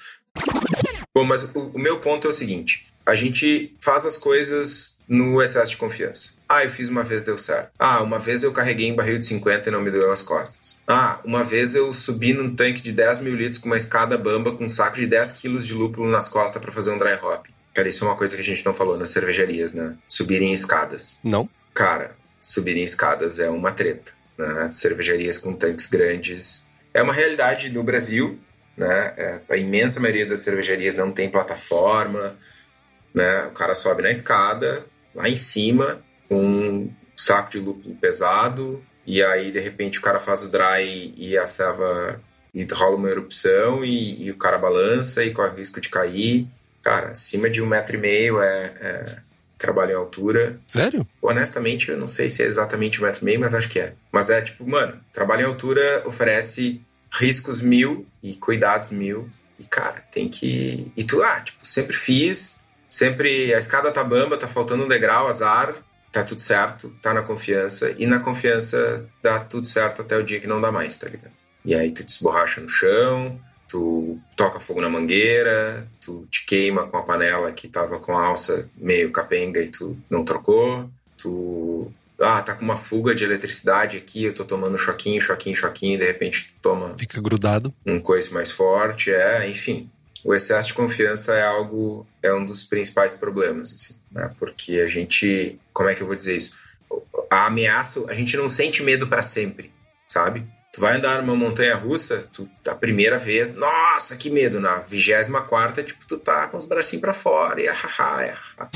Bom, 1.14 1.26
mas 1.26 1.54
o, 1.54 1.60
o 1.60 1.78
meu 1.78 2.00
ponto 2.00 2.26
é 2.26 2.30
o 2.30 2.34
seguinte: 2.34 2.88
a 3.06 3.16
gente 3.16 3.76
faz 3.82 4.06
as 4.06 4.18
coisas 4.18 4.97
no 5.08 5.42
excesso 5.42 5.72
de 5.72 5.78
confiança. 5.78 6.34
Ah, 6.50 6.64
eu 6.64 6.70
fiz 6.70 6.90
uma 6.90 7.04
vez 7.04 7.24
deu 7.24 7.38
certo. 7.38 7.72
Ah, 7.80 8.04
uma 8.04 8.20
vez 8.20 8.44
eu 8.44 8.52
carreguei 8.52 8.88
em 8.88 8.96
barril 8.96 9.18
de 9.18 9.26
50 9.26 9.70
e 9.70 9.72
não 9.72 9.82
me 9.82 9.90
doeu 9.90 10.08
nas 10.08 10.22
costas. 10.22 10.82
Ah, 10.88 11.20
uma 11.24 11.44
vez 11.44 11.76
eu 11.76 11.94
subi 11.94 12.34
num 12.34 12.56
tanque 12.56 12.82
de 12.82 12.92
10 12.92 13.20
mil 13.20 13.36
litros 13.36 13.58
com 13.58 13.68
uma 13.68 13.78
escada 13.78 14.18
bamba 14.18 14.56
com 14.56 14.66
um 14.66 14.70
saco 14.70 14.98
de 14.98 15.08
10 15.08 15.34
quilos 15.34 15.66
de 15.66 15.74
lúpulo 15.74 16.10
nas 16.10 16.28
costas 16.28 16.62
para 16.62 16.72
fazer 16.72 16.92
um 16.92 16.98
dry 16.98 17.14
hop. 17.22 17.46
Cara, 17.74 17.88
isso 17.88 18.04
é 18.04 18.08
uma 18.08 18.18
coisa 18.18 18.36
que 18.36 18.42
a 18.42 18.46
gente 18.46 18.66
não 18.66 18.74
falou 18.74 18.98
nas 18.98 19.10
cervejarias, 19.10 19.74
né? 19.74 19.96
Subir 20.08 20.42
em 20.42 20.52
escadas. 20.52 21.20
Não. 21.24 21.48
Cara, 21.74 22.16
subir 22.42 22.76
em 22.76 22.84
escadas 22.84 23.40
é 23.40 23.50
uma 23.50 23.72
treta. 23.72 24.12
Né? 24.38 24.70
Cervejarias 24.72 25.38
com 25.38 25.54
tanques 25.54 25.86
grandes. 25.86 26.70
É 26.94 27.02
uma 27.02 27.14
realidade 27.14 27.70
no 27.70 27.84
Brasil, 27.84 28.40
né? 28.76 29.14
É, 29.18 29.40
a 29.50 29.58
imensa 29.58 30.00
maioria 30.00 30.26
das 30.26 30.40
cervejarias 30.40 30.96
não 30.96 31.12
tem 31.12 31.30
plataforma, 31.30 32.36
né? 33.14 33.46
O 33.46 33.52
cara 33.52 33.76
sobe 33.76 34.02
na 34.02 34.10
escada, 34.10 34.86
lá 35.18 35.28
em 35.28 35.36
cima, 35.36 36.00
com 36.30 36.46
um 36.46 36.94
saco 37.16 37.52
de 37.52 37.60
lúpulo 37.60 37.96
pesado, 37.96 38.84
e 39.06 39.24
aí 39.24 39.52
de 39.52 39.60
repente 39.60 39.98
o 39.98 40.02
cara 40.02 40.20
faz 40.20 40.44
o 40.44 40.52
dry 40.52 41.14
e 41.18 41.36
a 41.38 41.48
serva 41.48 42.22
e 42.54 42.66
rola 42.72 42.96
uma 42.96 43.10
erupção 43.10 43.84
e, 43.84 44.26
e, 44.26 44.32
o 44.32 44.38
cara 44.38 44.58
balança 44.58 45.24
e 45.24 45.32
corre 45.32 45.50
o 45.50 45.56
risco 45.56 45.82
de 45.82 45.90
cair. 45.90 46.48
Cara, 46.82 47.10
acima 47.10 47.50
de 47.50 47.62
um 47.62 47.68
metro 47.68 47.96
e 47.96 48.00
meio 48.00 48.42
é, 48.42 48.74
é 48.80 49.18
trabalho 49.58 49.92
em 49.92 49.96
altura. 49.96 50.60
Sério? 50.68 51.06
Honestamente, 51.22 51.90
eu 51.90 51.98
não 51.98 52.08
sei 52.08 52.30
se 52.30 52.44
é 52.44 52.46
exatamente 52.46 53.00
um 53.00 53.06
metro 53.06 53.22
e 53.22 53.26
meio, 53.26 53.40
mas 53.40 53.54
acho 53.54 53.70
que 53.70 53.80
é. 53.80 53.94
Mas 54.12 54.30
é 54.30 54.42
tipo, 54.42 54.68
mano, 54.68 55.00
trabalho 55.12 55.42
em 55.42 55.46
altura 55.46 56.04
oferece 56.06 56.82
riscos 57.12 57.62
mil 57.62 58.06
e 58.22 58.36
cuidados 58.36 58.90
mil. 58.90 59.30
E, 59.60 59.64
cara, 59.64 60.04
tem 60.12 60.30
que. 60.30 60.92
E 60.96 61.04
tu, 61.04 61.22
ah, 61.24 61.40
tipo, 61.42 61.66
sempre 61.66 61.96
fiz, 61.96 62.66
sempre 62.98 63.54
a 63.54 63.60
escada 63.60 63.92
tá 63.92 64.04
bamba, 64.04 64.38
tá 64.38 64.48
faltando 64.48 64.84
um 64.84 64.88
degrau, 64.88 65.28
azar, 65.28 65.76
tá 66.12 66.24
tudo 66.24 66.42
certo, 66.42 66.90
tá 67.00 67.14
na 67.14 67.22
confiança, 67.22 67.94
e 67.98 68.08
na 68.08 68.20
confiança 68.20 69.06
dá 69.22 69.40
tudo 69.40 69.68
certo 69.68 70.02
até 70.02 70.18
o 70.18 70.24
dia 70.24 70.40
que 70.40 70.48
não 70.48 70.60
dá 70.60 70.72
mais, 70.72 70.98
tá 70.98 71.08
ligado? 71.08 71.34
E 71.64 71.76
aí 71.76 71.92
tu 71.92 72.04
te 72.04 72.10
esborracha 72.10 72.60
no 72.60 72.70
chão, 72.70 73.40
tu 73.68 74.20
toca 74.36 74.60
fogo 74.60 74.82
na 74.82 74.90
mangueira, 74.90 75.88
tu 76.02 76.28
te 76.32 76.44
queima 76.46 76.88
com 76.88 76.98
a 76.98 77.04
panela 77.04 77.52
que 77.52 77.68
tava 77.68 78.00
com 78.00 78.18
a 78.18 78.26
alça 78.26 78.68
meio 78.76 79.12
capenga 79.12 79.62
e 79.62 79.70
tu 79.70 79.96
não 80.10 80.26
trocou, 80.26 80.90
tu. 81.18 81.92
Ah, 82.20 82.42
tá 82.42 82.56
com 82.56 82.66
uma 82.66 82.78
fuga 82.78 83.14
de 83.14 83.24
eletricidade 83.24 83.96
aqui, 83.96 84.24
eu 84.24 84.34
tô 84.34 84.44
tomando 84.44 84.76
choquinho, 84.76 85.22
choquinho, 85.22 85.56
choquinho, 85.56 85.94
e 85.94 85.98
de 86.00 86.06
repente 86.06 86.48
tu 86.48 86.54
toma. 86.64 86.96
Fica 86.98 87.22
grudado. 87.22 87.72
Um 87.86 88.00
coice 88.00 88.34
mais 88.34 88.50
forte, 88.50 89.12
é, 89.12 89.48
enfim 89.48 89.88
o 90.28 90.36
excesso 90.36 90.68
de 90.68 90.74
confiança 90.74 91.34
é 91.36 91.44
algo, 91.44 92.06
é 92.22 92.34
um 92.34 92.46
dos 92.46 92.66
principais 92.66 93.14
problemas, 93.14 93.74
assim, 93.74 93.96
né? 94.12 94.30
Porque 94.38 94.82
a 94.82 94.86
gente, 94.86 95.58
como 95.72 95.88
é 95.88 95.96
que 95.96 96.02
eu 96.02 96.08
vou 96.08 96.18
dizer 96.18 96.36
isso? 96.36 96.56
a 97.30 97.48
ameaça, 97.48 98.10
a 98.10 98.14
gente 98.14 98.36
não 98.36 98.50
sente 98.50 98.84
medo 98.84 99.08
para 99.08 99.22
sempre, 99.22 99.72
sabe? 100.08 100.46
Tu 100.74 100.82
vai 100.82 100.98
andar 100.98 101.22
numa 101.22 101.36
montanha 101.36 101.76
russa, 101.76 102.28
tu, 102.32 102.48
a 102.68 102.76
primeira 102.76 103.18
vez, 103.18 103.56
nossa, 103.56 104.16
que 104.16 104.30
medo. 104.30 104.60
Na 104.60 104.78
vigésima 104.80 105.42
quarta, 105.42 105.82
tipo, 105.82 106.06
tu 106.06 106.18
tá 106.18 106.48
com 106.48 106.58
os 106.58 106.66
bracinhos 106.66 107.02
para 107.02 107.14
fora 107.14 107.62
e 107.62 107.68
ahaha, 107.68 108.36
ahaha. 108.60 108.70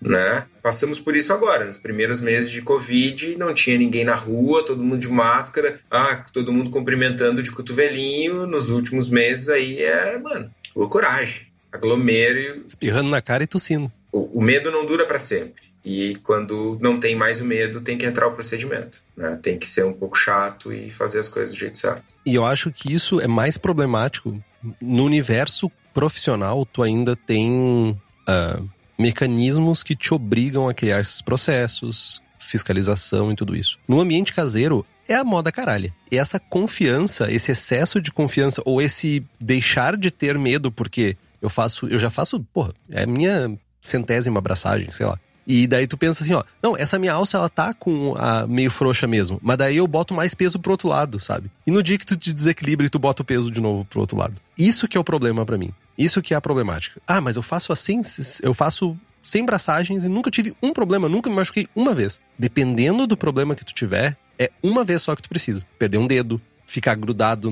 Né? 0.00 0.46
Passamos 0.62 0.98
por 0.98 1.14
isso 1.14 1.32
agora. 1.32 1.64
Nos 1.64 1.76
primeiros 1.76 2.20
meses 2.20 2.50
de 2.50 2.62
Covid, 2.62 3.36
não 3.36 3.52
tinha 3.52 3.76
ninguém 3.76 4.04
na 4.04 4.14
rua, 4.14 4.64
todo 4.64 4.82
mundo 4.82 4.98
de 4.98 5.08
máscara, 5.08 5.78
ah, 5.90 6.24
todo 6.32 6.52
mundo 6.52 6.70
cumprimentando 6.70 7.42
de 7.42 7.50
cotovelinho. 7.50 8.46
Nos 8.46 8.70
últimos 8.70 9.10
meses 9.10 9.48
aí 9.48 9.82
é, 9.82 10.18
mano, 10.18 10.50
loucuragem. 10.74 11.48
Aglomero. 11.72 12.64
Espirrando 12.66 13.10
na 13.10 13.22
cara 13.22 13.44
e 13.44 13.46
tossindo. 13.46 13.92
O, 14.10 14.38
o 14.38 14.42
medo 14.42 14.70
não 14.70 14.84
dura 14.84 15.06
para 15.06 15.18
sempre. 15.18 15.70
E 15.84 16.16
quando 16.22 16.78
não 16.80 17.00
tem 17.00 17.14
mais 17.16 17.40
o 17.40 17.44
medo, 17.44 17.80
tem 17.80 17.96
que 17.96 18.04
entrar 18.04 18.26
o 18.26 18.32
procedimento. 18.32 19.02
Né? 19.16 19.38
Tem 19.42 19.58
que 19.58 19.66
ser 19.66 19.84
um 19.84 19.92
pouco 19.92 20.16
chato 20.16 20.72
e 20.72 20.90
fazer 20.90 21.20
as 21.20 21.28
coisas 21.28 21.54
do 21.54 21.58
jeito 21.58 21.78
certo. 21.78 22.04
E 22.26 22.34
eu 22.34 22.44
acho 22.44 22.70
que 22.70 22.92
isso 22.92 23.20
é 23.20 23.26
mais 23.26 23.56
problemático. 23.56 24.42
No 24.80 25.04
universo 25.04 25.70
profissional, 25.94 26.66
tu 26.66 26.82
ainda 26.82 27.16
tem 27.16 27.98
uh, 28.28 28.68
mecanismos 29.00 29.82
que 29.82 29.96
te 29.96 30.12
obrigam 30.12 30.68
a 30.68 30.74
criar 30.74 31.00
esses 31.00 31.22
processos, 31.22 32.22
fiscalização 32.38 33.32
e 33.32 33.34
tudo 33.34 33.56
isso. 33.56 33.78
No 33.88 33.98
ambiente 33.98 34.34
caseiro, 34.34 34.84
é 35.08 35.14
a 35.14 35.24
moda 35.24 35.50
caralha. 35.50 35.92
E 36.12 36.18
essa 36.18 36.38
confiança, 36.38 37.32
esse 37.32 37.50
excesso 37.50 37.98
de 37.98 38.12
confiança, 38.12 38.60
ou 38.64 38.80
esse 38.80 39.24
deixar 39.40 39.96
de 39.96 40.10
ter 40.10 40.38
medo, 40.38 40.70
porque 40.70 41.16
eu 41.40 41.48
faço, 41.48 41.88
eu 41.88 41.98
já 41.98 42.10
faço, 42.10 42.40
porra, 42.52 42.74
é 42.90 43.04
a 43.04 43.06
minha 43.06 43.58
centésima 43.80 44.38
abraçagem, 44.38 44.90
sei 44.90 45.06
lá. 45.06 45.18
E 45.46 45.66
daí 45.66 45.86
tu 45.86 45.96
pensa 45.96 46.22
assim, 46.22 46.34
ó, 46.34 46.44
não, 46.62 46.76
essa 46.76 46.98
minha 46.98 47.12
alça 47.12 47.36
ela 47.36 47.48
tá 47.48 47.74
com 47.74 48.14
a 48.16 48.46
meio 48.46 48.70
frouxa 48.70 49.06
mesmo, 49.06 49.38
mas 49.42 49.56
daí 49.56 49.76
eu 49.76 49.86
boto 49.86 50.14
mais 50.14 50.34
peso 50.34 50.58
pro 50.58 50.72
outro 50.72 50.88
lado, 50.88 51.18
sabe? 51.18 51.50
E 51.66 51.70
no 51.70 51.82
dia 51.82 51.98
que 51.98 52.06
tu 52.06 52.16
te 52.16 52.32
desequilibra 52.32 52.86
e 52.86 52.90
tu 52.90 52.98
bota 52.98 53.22
o 53.22 53.24
peso 53.24 53.50
de 53.50 53.60
novo 53.60 53.84
pro 53.84 54.00
outro 54.00 54.16
lado. 54.16 54.34
Isso 54.56 54.86
que 54.86 54.96
é 54.96 55.00
o 55.00 55.04
problema 55.04 55.44
para 55.44 55.58
mim. 55.58 55.72
Isso 55.96 56.22
que 56.22 56.34
é 56.34 56.36
a 56.36 56.40
problemática. 56.40 57.00
Ah, 57.06 57.20
mas 57.20 57.36
eu 57.36 57.42
faço 57.42 57.72
assim, 57.72 58.00
eu 58.42 58.54
faço 58.54 58.96
sem 59.22 59.44
braçagens 59.44 60.04
e 60.04 60.08
nunca 60.08 60.30
tive 60.30 60.54
um 60.62 60.72
problema, 60.72 61.08
nunca 61.08 61.28
me 61.28 61.36
machuquei 61.36 61.66
uma 61.74 61.94
vez. 61.94 62.20
Dependendo 62.38 63.06
do 63.06 63.16
problema 63.16 63.54
que 63.54 63.64
tu 63.64 63.74
tiver, 63.74 64.16
é 64.38 64.50
uma 64.62 64.84
vez 64.84 65.02
só 65.02 65.14
que 65.14 65.22
tu 65.22 65.28
precisa. 65.28 65.66
Perder 65.78 65.98
um 65.98 66.06
dedo, 66.06 66.40
ficar 66.66 66.94
grudado 66.94 67.50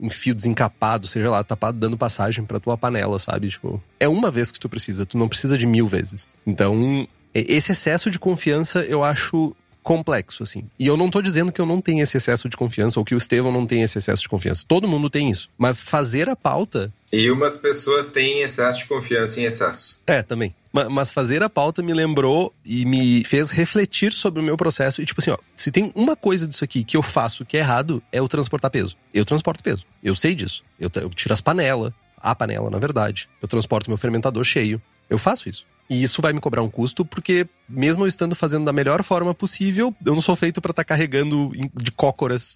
em 0.00 0.10
fio 0.10 0.34
desencapado, 0.34 1.06
seja 1.06 1.28
lá, 1.28 1.42
tapado, 1.42 1.78
dando 1.78 1.98
passagem 1.98 2.44
pra 2.44 2.60
tua 2.60 2.78
panela, 2.78 3.18
sabe? 3.18 3.48
Tipo, 3.48 3.82
é 3.98 4.08
uma 4.08 4.30
vez 4.30 4.50
que 4.50 4.60
tu 4.60 4.68
precisa, 4.68 5.04
tu 5.04 5.18
não 5.18 5.28
precisa 5.28 5.58
de 5.58 5.66
mil 5.66 5.86
vezes. 5.86 6.28
Então, 6.46 7.06
esse 7.34 7.72
excesso 7.72 8.10
de 8.10 8.18
confiança 8.18 8.80
eu 8.84 9.02
acho 9.02 9.54
complexo, 9.82 10.42
assim. 10.42 10.68
E 10.78 10.86
eu 10.86 10.96
não 10.96 11.10
tô 11.10 11.22
dizendo 11.22 11.50
que 11.50 11.60
eu 11.60 11.66
não 11.66 11.80
tenho 11.80 12.02
esse 12.02 12.16
excesso 12.16 12.48
de 12.48 12.56
confiança 12.56 12.98
ou 12.98 13.04
que 13.04 13.14
o 13.14 13.18
Estevão 13.18 13.50
não 13.50 13.66
tem 13.66 13.82
esse 13.82 13.98
excesso 13.98 14.22
de 14.22 14.28
confiança. 14.28 14.64
Todo 14.66 14.86
mundo 14.86 15.08
tem 15.08 15.30
isso. 15.30 15.48
Mas 15.56 15.80
fazer 15.80 16.28
a 16.28 16.36
pauta. 16.36 16.92
E 17.12 17.30
umas 17.30 17.56
pessoas 17.56 18.10
têm 18.10 18.42
excesso 18.42 18.78
de 18.78 18.84
confiança 18.84 19.40
em 19.40 19.44
excesso. 19.44 20.02
É, 20.06 20.22
também. 20.22 20.54
Mas 20.72 21.10
fazer 21.10 21.42
a 21.42 21.50
pauta 21.50 21.82
me 21.82 21.92
lembrou 21.92 22.54
e 22.64 22.84
me 22.84 23.24
fez 23.24 23.50
refletir 23.50 24.12
sobre 24.12 24.40
o 24.40 24.42
meu 24.42 24.56
processo. 24.56 25.02
E, 25.02 25.04
tipo 25.04 25.20
assim, 25.20 25.30
ó, 25.30 25.38
se 25.56 25.72
tem 25.72 25.90
uma 25.96 26.14
coisa 26.14 26.46
disso 26.46 26.62
aqui 26.62 26.84
que 26.84 26.96
eu 26.96 27.02
faço 27.02 27.44
que 27.44 27.56
é 27.56 27.60
errado, 27.60 28.00
é 28.12 28.22
o 28.22 28.28
transportar 28.28 28.70
peso. 28.70 28.96
Eu 29.12 29.24
transporto 29.24 29.64
peso. 29.64 29.84
Eu 30.02 30.14
sei 30.14 30.34
disso. 30.34 30.62
Eu, 30.78 30.88
eu 30.94 31.10
tiro 31.10 31.34
as 31.34 31.40
panelas, 31.40 31.92
a 32.16 32.34
panela, 32.34 32.70
na 32.70 32.78
verdade. 32.78 33.28
Eu 33.42 33.48
transporto 33.48 33.90
meu 33.90 33.98
fermentador 33.98 34.44
cheio. 34.44 34.80
Eu 35.08 35.18
faço 35.18 35.48
isso. 35.48 35.66
E 35.90 36.00
isso 36.00 36.22
vai 36.22 36.32
me 36.32 36.40
cobrar 36.40 36.62
um 36.62 36.70
custo, 36.70 37.04
porque 37.04 37.48
mesmo 37.68 38.04
eu 38.04 38.08
estando 38.08 38.36
fazendo 38.36 38.64
da 38.64 38.72
melhor 38.72 39.02
forma 39.02 39.34
possível, 39.34 39.92
eu 40.06 40.14
não 40.14 40.22
sou 40.22 40.36
feito 40.36 40.60
para 40.60 40.70
estar 40.70 40.84
tá 40.84 40.88
carregando 40.88 41.50
de 41.74 41.90
cócoras 41.90 42.54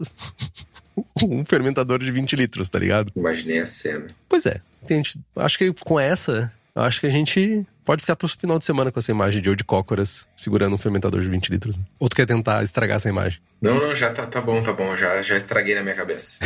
um 1.21 1.45
fermentador 1.45 1.99
de 1.99 2.13
20 2.13 2.37
litros, 2.37 2.69
tá 2.69 2.79
ligado? 2.79 3.11
Imaginei 3.17 3.59
a 3.59 3.67
cena. 3.67 4.07
Pois 4.29 4.47
é. 4.47 4.61
Gente, 4.89 5.19
acho 5.35 5.59
que 5.59 5.73
com 5.85 5.99
essa, 5.99 6.53
acho 6.77 7.01
que 7.01 7.09
a 7.09 7.11
gente 7.11 7.67
pode 7.85 8.03
ficar 8.03 8.15
pro 8.15 8.29
final 8.29 8.57
de 8.57 8.65
semana 8.65 8.93
com 8.93 9.01
essa 9.01 9.11
imagem 9.11 9.43
de 9.43 9.49
eu 9.49 9.57
de 9.57 9.65
cócoras 9.65 10.29
segurando 10.37 10.75
um 10.75 10.79
fermentador 10.79 11.21
de 11.21 11.29
20 11.29 11.49
litros. 11.49 11.77
Ou 11.99 12.09
tu 12.09 12.15
quer 12.15 12.27
tentar 12.27 12.63
estragar 12.63 12.99
essa 12.99 13.09
imagem? 13.09 13.41
Não, 13.61 13.81
não, 13.81 13.97
já 13.97 14.13
tá, 14.13 14.27
tá 14.27 14.41
bom, 14.41 14.63
tá 14.63 14.73
bom. 14.73 14.95
Já, 14.95 15.21
já 15.23 15.37
estraguei 15.37 15.75
na 15.75 15.83
minha 15.83 15.97
cabeça. 15.97 16.39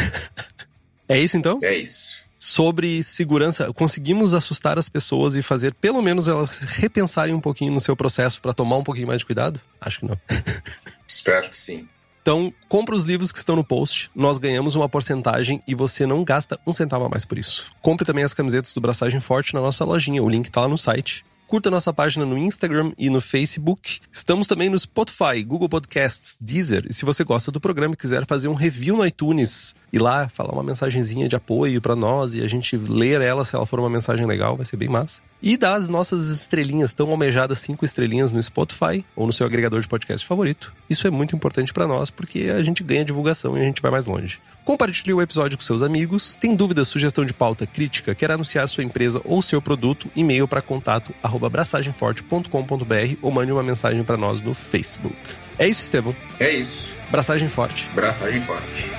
é 1.06 1.18
isso 1.18 1.36
então? 1.36 1.58
É 1.62 1.76
isso 1.76 2.17
sobre 2.38 3.02
segurança. 3.02 3.72
Conseguimos 3.72 4.32
assustar 4.32 4.78
as 4.78 4.88
pessoas 4.88 5.34
e 5.34 5.42
fazer 5.42 5.74
pelo 5.74 6.00
menos 6.00 6.28
elas 6.28 6.58
repensarem 6.58 7.34
um 7.34 7.40
pouquinho 7.40 7.72
no 7.72 7.80
seu 7.80 7.96
processo 7.96 8.40
para 8.40 8.54
tomar 8.54 8.76
um 8.76 8.84
pouquinho 8.84 9.08
mais 9.08 9.20
de 9.20 9.26
cuidado? 9.26 9.60
Acho 9.80 10.00
que 10.00 10.06
não. 10.06 10.18
Espero 11.06 11.50
que 11.50 11.58
sim. 11.58 11.88
Então, 12.22 12.52
compra 12.68 12.94
os 12.94 13.04
livros 13.04 13.32
que 13.32 13.38
estão 13.38 13.56
no 13.56 13.64
post, 13.64 14.10
nós 14.14 14.36
ganhamos 14.36 14.76
uma 14.76 14.86
porcentagem 14.86 15.62
e 15.66 15.74
você 15.74 16.04
não 16.04 16.22
gasta 16.22 16.60
um 16.66 16.72
centavo 16.72 17.06
a 17.06 17.08
mais 17.08 17.24
por 17.24 17.38
isso. 17.38 17.70
Compre 17.80 18.04
também 18.04 18.22
as 18.22 18.34
camisetas 18.34 18.74
do 18.74 18.82
Braçagem 18.82 19.18
Forte 19.18 19.54
na 19.54 19.62
nossa 19.62 19.82
lojinha, 19.82 20.22
o 20.22 20.28
link 20.28 20.50
tá 20.50 20.60
lá 20.60 20.68
no 20.68 20.76
site. 20.76 21.24
Curta 21.48 21.70
nossa 21.70 21.94
página 21.94 22.26
no 22.26 22.36
Instagram 22.36 22.92
e 22.98 23.08
no 23.08 23.22
Facebook. 23.22 24.00
Estamos 24.12 24.46
também 24.46 24.68
no 24.68 24.78
Spotify, 24.78 25.42
Google 25.42 25.66
Podcasts, 25.66 26.36
Deezer. 26.38 26.84
E 26.86 26.92
se 26.92 27.06
você 27.06 27.24
gosta 27.24 27.50
do 27.50 27.58
programa 27.58 27.94
e 27.94 27.96
quiser 27.96 28.26
fazer 28.26 28.48
um 28.48 28.54
review 28.54 28.94
no 28.94 29.06
iTunes, 29.06 29.74
ir 29.90 29.98
lá 29.98 30.28
falar 30.28 30.52
uma 30.52 30.62
mensagenzinha 30.62 31.26
de 31.26 31.34
apoio 31.34 31.80
para 31.80 31.96
nós 31.96 32.34
e 32.34 32.42
a 32.42 32.46
gente 32.46 32.76
ler 32.76 33.22
ela 33.22 33.46
se 33.46 33.56
ela 33.56 33.64
for 33.64 33.80
uma 33.80 33.88
mensagem 33.88 34.26
legal, 34.26 34.58
vai 34.58 34.66
ser 34.66 34.76
bem 34.76 34.90
massa. 34.90 35.22
E 35.42 35.56
dar 35.56 35.76
as 35.76 35.88
nossas 35.88 36.28
estrelinhas, 36.28 36.92
tão 36.92 37.10
almejadas 37.10 37.60
cinco 37.60 37.82
estrelinhas 37.82 38.30
no 38.30 38.42
Spotify 38.42 39.02
ou 39.16 39.26
no 39.26 39.32
seu 39.32 39.46
agregador 39.46 39.80
de 39.80 39.88
podcast 39.88 40.26
favorito. 40.26 40.70
Isso 40.90 41.06
é 41.06 41.10
muito 41.10 41.34
importante 41.34 41.72
para 41.72 41.86
nós 41.86 42.10
porque 42.10 42.50
a 42.54 42.62
gente 42.62 42.84
ganha 42.84 43.06
divulgação 43.06 43.56
e 43.56 43.62
a 43.62 43.64
gente 43.64 43.80
vai 43.80 43.90
mais 43.90 44.04
longe. 44.04 44.38
Compartilhe 44.68 45.14
o 45.14 45.22
episódio 45.22 45.56
com 45.56 45.64
seus 45.64 45.80
amigos. 45.80 46.36
Tem 46.36 46.54
dúvida, 46.54 46.84
sugestão 46.84 47.24
de 47.24 47.32
pauta, 47.32 47.66
crítica, 47.66 48.14
quer 48.14 48.30
anunciar 48.30 48.68
sua 48.68 48.84
empresa 48.84 49.18
ou 49.24 49.40
seu 49.40 49.62
produto? 49.62 50.10
E-mail 50.14 50.46
para 50.46 50.60
contato 50.60 51.14
abraçagemforte.com.br 51.22 53.16
ou 53.22 53.30
mande 53.30 53.50
uma 53.50 53.62
mensagem 53.62 54.04
para 54.04 54.18
nós 54.18 54.42
no 54.42 54.52
Facebook. 54.52 55.16
É 55.58 55.66
isso, 55.66 55.80
Estevão. 55.80 56.14
É 56.38 56.50
isso. 56.50 56.94
Braçagem 57.10 57.48
forte. 57.48 57.88
Braçagem 57.94 58.42
forte. 58.42 58.90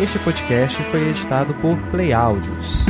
Este 0.00 0.20
podcast 0.20 0.80
foi 0.84 1.08
editado 1.08 1.52
por 1.54 1.76
Play 1.90 2.12
Áudios. 2.12 2.86